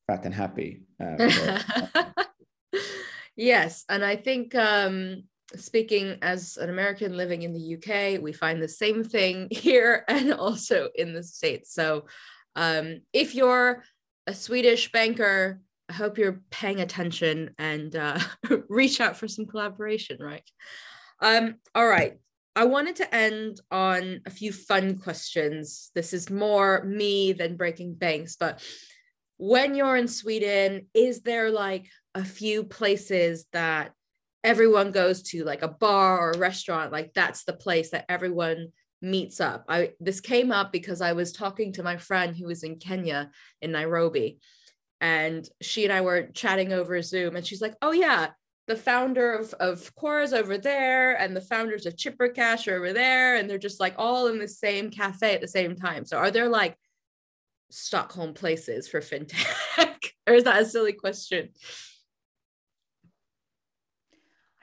fat 0.06 0.24
and 0.24 0.34
happy. 0.34 0.82
Uh, 1.00 1.60
yes, 3.36 3.84
and 3.88 4.04
I 4.04 4.16
think 4.16 4.54
um, 4.54 5.24
speaking 5.56 6.18
as 6.22 6.56
an 6.56 6.70
American 6.70 7.16
living 7.16 7.42
in 7.42 7.52
the 7.52 7.74
UK, 7.76 8.22
we 8.22 8.32
find 8.32 8.62
the 8.62 8.68
same 8.68 9.04
thing 9.04 9.48
here 9.50 10.04
and 10.08 10.32
also 10.32 10.88
in 10.94 11.12
the 11.12 11.22
States. 11.22 11.72
So 11.72 12.06
um, 12.56 13.00
if 13.12 13.34
you're 13.34 13.84
a 14.26 14.34
Swedish 14.34 14.92
banker, 14.92 15.60
I 15.88 15.92
hope 15.92 16.16
you're 16.16 16.40
paying 16.50 16.80
attention 16.80 17.54
and 17.58 17.94
uh, 17.94 18.18
reach 18.68 19.00
out 19.00 19.16
for 19.16 19.28
some 19.28 19.46
collaboration, 19.46 20.18
right? 20.20 20.48
Um, 21.20 21.56
all 21.74 21.86
right. 21.86 22.18
I 22.56 22.64
wanted 22.64 22.96
to 22.96 23.14
end 23.14 23.60
on 23.72 24.20
a 24.26 24.30
few 24.30 24.52
fun 24.52 24.96
questions. 24.98 25.90
This 25.94 26.12
is 26.12 26.30
more 26.30 26.84
me 26.84 27.32
than 27.32 27.56
breaking 27.56 27.94
banks, 27.94 28.36
but 28.36 28.62
when 29.36 29.74
you're 29.74 29.96
in 29.96 30.08
Sweden, 30.08 30.86
is 30.94 31.22
there 31.22 31.50
like 31.50 31.86
a 32.14 32.24
few 32.24 32.64
places 32.64 33.46
that 33.52 33.92
everyone 34.42 34.92
goes 34.92 35.22
to, 35.22 35.44
like 35.44 35.62
a 35.62 35.68
bar 35.68 36.18
or 36.18 36.32
a 36.32 36.38
restaurant? 36.38 36.92
Like 36.92 37.12
that's 37.14 37.44
the 37.44 37.52
place 37.52 37.90
that 37.90 38.04
everyone 38.08 38.68
meets 39.02 39.40
up. 39.40 39.64
I 39.68 39.92
this 40.00 40.20
came 40.20 40.52
up 40.52 40.72
because 40.72 41.00
I 41.00 41.12
was 41.12 41.32
talking 41.32 41.72
to 41.72 41.82
my 41.82 41.96
friend 41.96 42.36
who 42.36 42.46
was 42.46 42.62
in 42.62 42.76
Kenya 42.76 43.30
in 43.60 43.72
Nairobi, 43.72 44.38
and 45.00 45.48
she 45.60 45.84
and 45.84 45.92
I 45.92 46.00
were 46.00 46.28
chatting 46.28 46.72
over 46.72 47.00
Zoom, 47.02 47.36
and 47.36 47.46
she's 47.46 47.62
like, 47.62 47.74
"Oh 47.82 47.92
yeah." 47.92 48.30
The 48.66 48.76
founder 48.76 49.34
of, 49.34 49.52
of 49.60 49.94
Quora's 49.94 50.32
over 50.32 50.56
there, 50.56 51.20
and 51.20 51.36
the 51.36 51.42
founders 51.42 51.84
of 51.84 51.98
Chipper 51.98 52.28
Cash 52.28 52.66
are 52.66 52.76
over 52.76 52.94
there, 52.94 53.36
and 53.36 53.48
they're 53.48 53.58
just 53.58 53.78
like 53.78 53.94
all 53.98 54.28
in 54.28 54.38
the 54.38 54.48
same 54.48 54.88
cafe 54.88 55.34
at 55.34 55.42
the 55.42 55.48
same 55.48 55.76
time. 55.76 56.06
So, 56.06 56.16
are 56.16 56.30
there 56.30 56.48
like 56.48 56.74
Stockholm 57.74 58.34
places 58.34 58.88
for 58.88 59.00
fintech? 59.00 60.10
or 60.26 60.34
is 60.34 60.44
that 60.44 60.62
a 60.62 60.64
silly 60.64 60.92
question? 60.92 61.50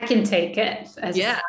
I 0.01 0.07
can 0.07 0.23
take 0.23 0.57
it. 0.57 0.89
yeah. 1.13 1.39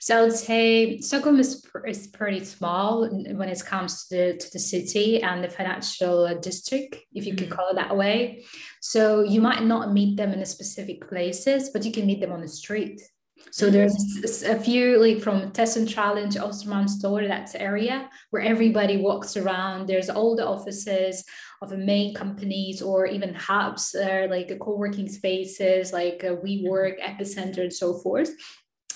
So 0.00 0.18
I 0.18 0.22
would 0.22 0.32
say 0.32 0.98
Stockholm 1.00 1.38
is, 1.38 1.66
is 1.86 2.06
pretty 2.06 2.42
small 2.44 3.06
when 3.06 3.48
it 3.48 3.64
comes 3.66 4.06
to 4.06 4.16
the, 4.16 4.36
to 4.38 4.50
the 4.50 4.58
city 4.58 5.22
and 5.22 5.44
the 5.44 5.50
financial 5.50 6.38
district, 6.40 6.96
if 7.12 7.26
you 7.26 7.34
mm-hmm. 7.34 7.44
could 7.44 7.50
call 7.50 7.68
it 7.68 7.76
that 7.76 7.94
way. 7.94 8.44
So 8.80 9.22
you 9.22 9.42
might 9.42 9.62
not 9.64 9.92
meet 9.92 10.16
them 10.16 10.32
in 10.32 10.40
the 10.40 10.46
specific 10.46 11.06
places, 11.06 11.70
but 11.70 11.84
you 11.84 11.92
can 11.92 12.06
meet 12.06 12.20
them 12.20 12.32
on 12.32 12.40
the 12.40 12.48
street. 12.48 13.02
So 13.50 13.70
there's 13.70 14.42
a 14.44 14.58
few 14.58 14.98
like 14.98 15.20
from 15.22 15.50
T-Centralen 15.52 16.30
to 16.32 16.44
store, 16.88 17.26
that's 17.26 17.54
area 17.54 18.08
where 18.30 18.42
everybody 18.42 18.96
walks 18.96 19.36
around. 19.36 19.86
There's 19.86 20.08
all 20.08 20.36
the 20.36 20.46
offices 20.46 21.24
of 21.60 21.68
the 21.68 21.76
main 21.76 22.14
companies 22.14 22.80
or 22.80 23.06
even 23.06 23.34
hubs, 23.34 23.94
uh, 23.94 24.26
like 24.30 24.58
co-working 24.58 25.08
spaces, 25.08 25.92
like 25.92 26.20
WeWork, 26.20 27.00
Epicenter, 27.00 27.62
and 27.62 27.72
so 27.72 27.98
forth. 27.98 28.30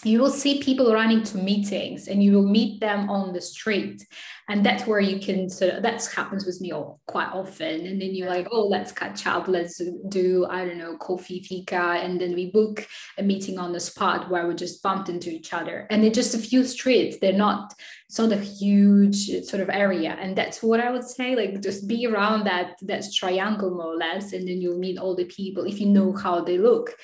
You 0.04 0.20
will 0.20 0.30
see 0.30 0.60
people 0.62 0.92
running 0.92 1.22
to 1.22 1.38
meetings 1.38 2.08
and 2.08 2.22
you 2.22 2.32
will 2.32 2.48
meet 2.48 2.80
them 2.80 3.08
on 3.08 3.32
the 3.32 3.40
street. 3.40 4.06
And 4.48 4.64
that's 4.64 4.86
where 4.86 5.00
you 5.00 5.18
can 5.18 5.48
sort 5.48 5.74
of 5.74 5.82
that 5.82 6.04
happens 6.06 6.46
with 6.46 6.60
me 6.60 6.72
all, 6.72 7.00
quite 7.06 7.28
often. 7.32 7.86
And 7.86 8.00
then 8.00 8.14
you're 8.14 8.28
like 8.28 8.48
oh 8.50 8.66
let's 8.66 8.92
catch 8.92 9.26
up. 9.26 9.48
Let's 9.48 9.80
do 10.08 10.46
i 10.48 10.64
don't 10.64 10.78
know 10.78 10.96
coffee 10.98 11.42
fika. 11.42 12.00
And 12.02 12.20
then 12.20 12.34
we 12.34 12.50
book 12.50 12.86
a 13.18 13.22
meeting 13.22 13.58
on 13.58 13.72
the 13.72 13.80
spot 13.80 14.30
where 14.30 14.46
we 14.46 14.54
just 14.54 14.82
bumped 14.82 15.08
into 15.08 15.30
each 15.30 15.52
other. 15.52 15.86
And 15.90 16.04
it's 16.04 16.16
just 16.16 16.34
a 16.34 16.38
few 16.38 16.64
streets. 16.64 17.18
They're 17.20 17.32
not 17.32 17.74
it's 18.08 18.18
not 18.18 18.32
a 18.32 18.36
huge 18.36 19.44
sort 19.44 19.62
of 19.62 19.68
area. 19.70 20.16
And 20.20 20.36
that's 20.36 20.62
what 20.62 20.80
i 20.80 20.90
would 20.90 21.04
say 21.04 21.34
like 21.36 21.60
just 21.60 21.88
be 21.88 22.06
around 22.06 22.44
that 22.44 22.78
that 22.82 23.04
triangle 23.14 23.70
more 23.70 23.94
or 23.94 23.96
less. 23.96 24.32
And 24.32 24.48
then 24.48 24.60
you'll 24.60 24.78
meet 24.78 24.98
all 24.98 25.14
the 25.14 25.26
people. 25.26 25.64
If 25.64 25.80
you 25.80 25.86
know 25.86 26.12
how 26.12 26.40
they 26.40 26.58
look 26.58 26.94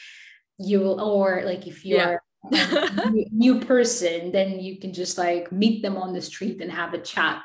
you 0.59 0.79
will 0.79 1.01
or 1.01 1.43
like 1.45 1.67
if 1.67 1.85
you're 1.85 1.99
yeah 1.99 2.17
new 2.51 3.61
person, 3.61 4.33
then 4.33 4.61
you 4.61 4.79
can 4.79 4.93
just 4.93 5.19
like 5.19 5.53
meet 5.53 5.83
them 5.83 5.97
on 5.97 6.13
the 6.13 6.23
street 6.23 6.61
and 6.61 6.71
have 6.71 6.95
a 6.95 6.99
chat. 6.99 7.43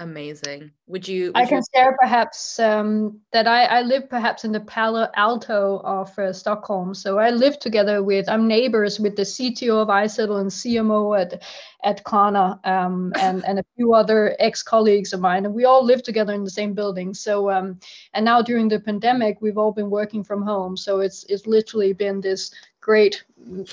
Amazing. 0.00 0.70
Would 0.86 1.06
you? 1.06 1.26
Would 1.26 1.36
I 1.36 1.44
can 1.44 1.58
you... 1.58 1.64
share 1.74 1.94
perhaps 2.00 2.58
um, 2.58 3.20
that 3.32 3.46
I, 3.46 3.64
I 3.64 3.82
live 3.82 4.08
perhaps 4.08 4.46
in 4.46 4.52
the 4.52 4.60
Palo 4.60 5.08
Alto 5.14 5.82
of 5.84 6.18
uh, 6.18 6.32
Stockholm. 6.32 6.94
So 6.94 7.18
I 7.18 7.28
live 7.28 7.58
together 7.58 8.02
with, 8.02 8.26
I'm 8.26 8.48
neighbors 8.48 8.98
with 8.98 9.14
the 9.14 9.22
CTO 9.22 9.82
of 9.82 9.88
iZettle 9.88 10.40
and 10.40 10.50
CMO 10.50 11.20
at 11.20 11.42
at 11.84 12.04
Klarna 12.04 12.64
um, 12.66 13.12
and, 13.20 13.44
and 13.44 13.58
a 13.58 13.64
few 13.76 13.92
other 13.92 14.36
ex 14.38 14.62
colleagues 14.62 15.12
of 15.12 15.20
mine. 15.20 15.44
And 15.44 15.54
we 15.54 15.66
all 15.66 15.84
live 15.84 16.02
together 16.02 16.32
in 16.32 16.44
the 16.44 16.50
same 16.50 16.72
building. 16.72 17.12
So, 17.12 17.50
um, 17.50 17.78
and 18.14 18.24
now 18.24 18.40
during 18.40 18.68
the 18.68 18.80
pandemic, 18.80 19.38
we've 19.40 19.58
all 19.58 19.72
been 19.72 19.90
working 19.90 20.24
from 20.24 20.42
home. 20.42 20.78
So 20.78 21.00
it's, 21.00 21.24
it's 21.24 21.46
literally 21.46 21.92
been 21.92 22.22
this 22.22 22.52
great 22.80 23.24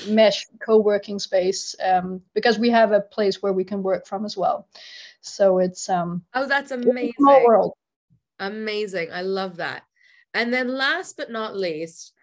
mesh 0.08 0.45
co-working 0.60 1.20
space 1.20 1.76
um, 1.84 2.22
because 2.34 2.60
we 2.60 2.70
have 2.70 2.91
a 2.91 3.01
place 3.01 3.41
where 3.41 3.53
we 3.53 3.64
can 3.64 3.84
work 3.84 4.05
from 4.05 4.26
as 4.26 4.36
well. 4.36 4.68
So 5.22 5.60
it's 5.60 5.89
um 5.89 6.24
oh 6.34 6.47
that's 6.47 6.72
amazing. 6.72 7.14
Small 7.18 7.45
world. 7.45 7.74
Amazing. 8.39 9.10
I 9.12 9.22
love 9.22 9.58
that. 9.58 9.84
And 10.34 10.53
then 10.53 10.68
last 10.68 11.18
but 11.18 11.32
not 11.32 11.58
least, 11.58 12.14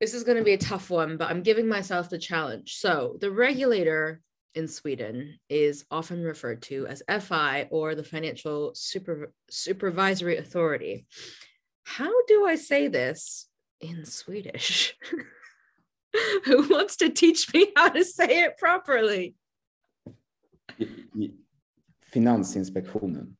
this 0.00 0.14
is 0.14 0.24
going 0.24 0.38
to 0.38 0.44
be 0.44 0.52
a 0.52 0.58
tough 0.58 0.90
one, 0.90 1.16
but 1.16 1.30
I'm 1.30 1.42
giving 1.42 1.68
myself 1.68 2.10
the 2.10 2.18
challenge. 2.18 2.76
So 2.76 3.16
the 3.20 3.30
regulator 3.30 4.20
in 4.54 4.66
Sweden 4.66 5.38
is 5.48 5.84
often 5.90 6.22
referred 6.22 6.62
to 6.62 6.86
as 6.86 7.02
FI 7.20 7.68
or 7.70 7.94
the 7.94 8.02
Financial 8.02 8.72
Super, 8.74 9.32
Supervisory 9.48 10.36
Authority. 10.36 11.06
How 11.84 12.12
do 12.26 12.46
I 12.46 12.56
say 12.56 12.88
this 12.88 13.48
in 13.80 14.04
Swedish? 14.04 14.96
Who 16.44 16.68
wants 16.68 16.96
to 16.96 17.10
teach 17.10 17.52
me 17.52 17.72
how 17.76 17.90
to 17.90 18.04
say 18.04 18.44
it 18.44 18.58
properly? 18.58 19.34
Finansinspektionen. 22.14 23.32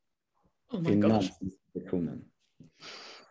Oh 0.71 0.81
my 0.81 0.91
Finansinspektionen. 0.91 2.21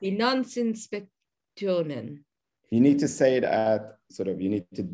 Finansinspektionen. 0.03 2.19
You 2.71 2.81
need 2.81 2.99
to 2.99 3.07
say 3.07 3.37
it 3.37 3.43
at 3.43 3.97
sort 4.09 4.27
of, 4.27 4.41
you 4.41 4.49
need 4.49 4.65
to, 4.75 4.87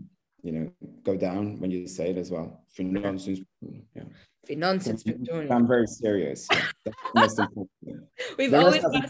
you 0.44 0.52
know, 0.52 0.72
go 1.04 1.16
down 1.16 1.60
when 1.60 1.72
you 1.72 1.88
say 1.88 2.12
it 2.12 2.18
as 2.18 2.30
well. 2.30 2.66
Finansinspektionen. 2.78 3.84
Yeah. 3.96 4.04
Finansinspektionen. 4.50 5.52
I'm 5.52 5.68
very 5.68 5.88
serious. 5.88 6.48
Yeah. 6.52 6.62
We've 8.38 8.52
the 8.52 8.60
always 8.60 8.82
got. 8.82 9.06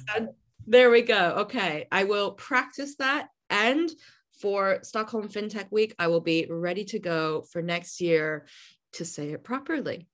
There 0.65 0.91
we 0.91 1.01
go. 1.01 1.35
Okay. 1.39 1.87
I 1.91 2.05
will 2.05 2.31
practice 2.31 2.95
that. 2.97 3.27
And 3.49 3.91
for 4.39 4.79
Stockholm 4.83 5.27
FinTech 5.27 5.71
Week, 5.71 5.95
I 5.99 6.07
will 6.07 6.21
be 6.21 6.47
ready 6.49 6.83
to 6.85 6.99
go 6.99 7.43
for 7.51 7.61
next 7.61 8.01
year 8.01 8.45
to 8.93 9.05
say 9.05 9.31
it 9.31 9.43
properly. 9.43 10.07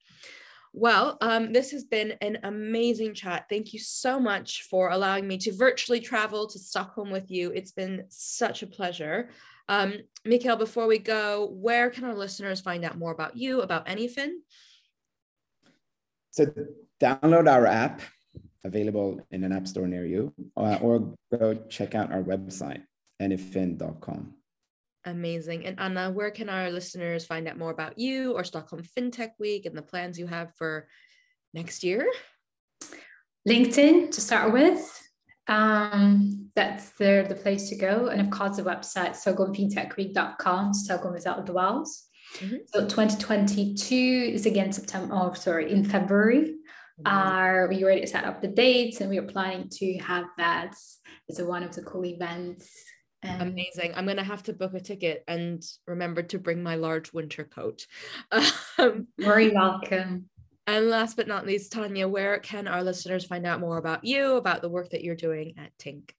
Well, 0.72 1.18
um, 1.22 1.52
this 1.52 1.72
has 1.72 1.84
been 1.84 2.14
an 2.22 2.40
amazing 2.44 3.16
chat. 3.16 3.48
Thank 3.50 3.74
you 3.74 3.80
so 3.80 4.20
much 4.20 4.64
for 4.64 4.90
allowing 4.90 5.28
me 5.28 5.38
to 5.40 5.52
virtually 5.52 6.00
travel 6.00 6.48
to 6.48 6.60
Stockholm 6.60 7.10
with 7.10 7.32
you. 7.32 7.52
It's 7.52 7.72
been 7.72 8.06
such 8.10 8.62
a 8.62 8.68
pleasure. 8.68 9.30
Um, 9.68 9.96
Mikael, 10.26 10.58
before 10.58 10.88
we 10.88 11.00
go, 11.00 11.50
where 11.52 11.90
can 11.90 12.04
our 12.04 12.14
listeners 12.14 12.62
find 12.62 12.86
out 12.86 12.98
more 12.98 13.12
about 13.12 13.36
you, 13.36 13.62
about 13.62 13.88
Anyfin? 13.88 14.30
So, 16.32 16.46
download 17.00 17.50
our 17.50 17.66
app 17.66 18.02
available 18.64 19.26
in 19.32 19.44
an 19.44 19.52
app 19.52 19.68
store 19.68 19.88
near 19.88 20.06
you, 20.06 20.34
uh, 20.58 20.78
or 20.82 21.14
go 21.32 21.56
check 21.70 21.96
out 21.96 22.12
our 22.12 22.22
website, 22.22 22.84
anyfin.com. 23.22 24.34
Amazing. 25.06 25.66
And 25.66 25.80
Anna, 25.80 26.12
where 26.12 26.32
can 26.32 26.50
our 26.50 26.70
listeners 26.72 27.26
find 27.26 27.48
out 27.48 27.58
more 27.58 27.72
about 27.72 27.98
you 27.98 28.34
or 28.34 28.44
Stockholm 28.44 28.84
FinTech 28.84 29.32
Week 29.40 29.66
and 29.66 29.78
the 29.78 29.82
plans 29.82 30.20
you 30.20 30.28
have 30.28 30.54
for 30.56 30.88
next 31.54 31.84
year? 31.84 32.10
LinkedIn 33.48 34.12
to 34.12 34.22
start 34.22 34.52
with. 34.52 34.96
Um, 35.48 36.52
that's 36.56 36.92
the, 36.92 37.26
the 37.28 37.36
place 37.36 37.70
to 37.70 37.76
go. 37.76 38.08
And 38.08 38.22
of 38.22 38.30
course, 38.30 38.58
the 38.58 38.64
website, 38.64 39.12
stockholmfintechweek.com, 39.12 40.74
Stockholm 40.74 41.14
without 41.14 41.46
the 41.46 41.54
vowels. 41.54 42.06
Mm-hmm. 42.38 42.58
So 42.68 42.82
2022 42.82 44.32
is 44.34 44.46
again 44.46 44.72
September, 44.72 45.16
oh, 45.16 45.34
sorry, 45.34 45.72
in 45.72 45.84
February. 45.84 46.56
Mm-hmm. 47.02 47.08
Uh, 47.08 47.68
we 47.68 47.84
already 47.84 48.06
set 48.06 48.26
up 48.26 48.42
the 48.42 48.48
dates 48.48 49.02
and 49.02 49.10
we 49.10 49.18
are 49.18 49.24
planning 49.24 49.70
to 49.72 49.98
have 50.00 50.26
that 50.38 50.76
as 51.30 51.40
a, 51.40 51.46
one 51.46 51.64
of 51.64 51.74
the 51.74 51.82
cool 51.82 52.06
events 52.06 52.70
um, 53.24 53.42
Amazing. 53.42 53.94
I'm 53.96 54.06
going 54.06 54.18
to 54.18 54.24
have 54.24 54.44
to 54.44 54.54
book 54.54 54.74
a 54.74 54.80
ticket 54.80 55.24
and 55.28 55.64
remember 55.88 56.24
to 56.24 56.40
bring 56.40 56.64
my 56.64 56.76
large 56.76 57.14
winter 57.14 57.44
coat. 57.44 57.86
Um, 58.78 59.08
Very 59.18 59.50
welcome. 59.50 60.30
And 60.66 60.90
last 60.90 61.18
but 61.18 61.28
not 61.28 61.46
least, 61.46 61.74
Tanya, 61.74 62.08
where 62.08 62.40
can 62.40 62.66
our 62.66 62.82
listeners 62.82 63.26
find 63.26 63.46
out 63.46 63.60
more 63.60 63.78
about 63.78 64.06
you, 64.06 64.36
about 64.36 64.62
the 64.62 64.70
work 64.70 64.92
that 64.92 65.04
you're 65.04 65.16
doing 65.16 65.56
at 65.58 65.78
Tink? 65.78 66.12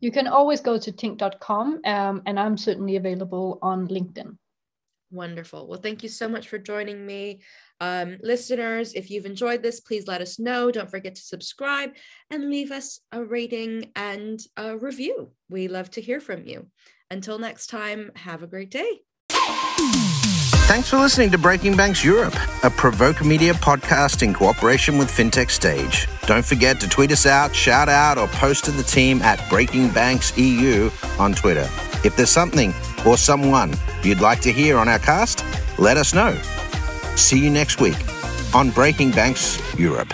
You 0.00 0.10
can 0.10 0.26
always 0.26 0.60
go 0.60 0.78
to 0.78 0.90
tink.com, 0.90 1.80
um, 1.84 2.22
and 2.26 2.40
I'm 2.40 2.56
certainly 2.56 2.96
available 2.96 3.60
on 3.62 3.86
LinkedIn. 3.86 4.36
Wonderful. 5.12 5.68
Well, 5.68 5.78
thank 5.78 6.02
you 6.02 6.08
so 6.08 6.26
much 6.26 6.48
for 6.48 6.58
joining 6.58 7.06
me. 7.06 7.42
Um, 7.82 8.18
listeners, 8.22 8.94
if 8.94 9.10
you've 9.10 9.26
enjoyed 9.26 9.60
this, 9.60 9.80
please 9.80 10.06
let 10.06 10.20
us 10.20 10.38
know. 10.38 10.70
Don't 10.70 10.88
forget 10.88 11.16
to 11.16 11.20
subscribe 11.20 11.90
and 12.30 12.48
leave 12.48 12.70
us 12.70 13.00
a 13.10 13.24
rating 13.24 13.90
and 13.96 14.38
a 14.56 14.78
review. 14.78 15.32
We 15.50 15.66
love 15.66 15.90
to 15.92 16.00
hear 16.00 16.20
from 16.20 16.46
you. 16.46 16.68
Until 17.10 17.40
next 17.40 17.66
time, 17.66 18.12
have 18.14 18.44
a 18.44 18.46
great 18.46 18.70
day. 18.70 19.00
Thanks 20.68 20.90
for 20.90 20.98
listening 20.98 21.32
to 21.32 21.38
Breaking 21.38 21.76
Banks 21.76 22.04
Europe, 22.04 22.36
a 22.62 22.70
Provoke 22.70 23.24
Media 23.24 23.52
podcast 23.52 24.22
in 24.22 24.32
cooperation 24.32 24.96
with 24.96 25.08
FinTech 25.08 25.50
Stage. 25.50 26.06
Don't 26.26 26.44
forget 26.44 26.78
to 26.80 26.88
tweet 26.88 27.10
us 27.10 27.26
out, 27.26 27.52
shout 27.52 27.88
out, 27.88 28.16
or 28.16 28.28
post 28.28 28.64
to 28.66 28.70
the 28.70 28.84
team 28.84 29.20
at 29.22 29.44
Breaking 29.50 29.90
Banks 29.90 30.38
EU 30.38 30.88
on 31.18 31.34
Twitter. 31.34 31.68
If 32.04 32.14
there's 32.14 32.30
something 32.30 32.72
or 33.04 33.16
someone 33.16 33.74
you'd 34.04 34.20
like 34.20 34.40
to 34.42 34.52
hear 34.52 34.78
on 34.78 34.88
our 34.88 35.00
cast, 35.00 35.44
let 35.80 35.96
us 35.96 36.14
know. 36.14 36.40
See 37.16 37.38
you 37.38 37.50
next 37.50 37.80
week 37.80 37.96
on 38.54 38.70
Breaking 38.70 39.10
Banks 39.10 39.58
Europe. 39.78 40.12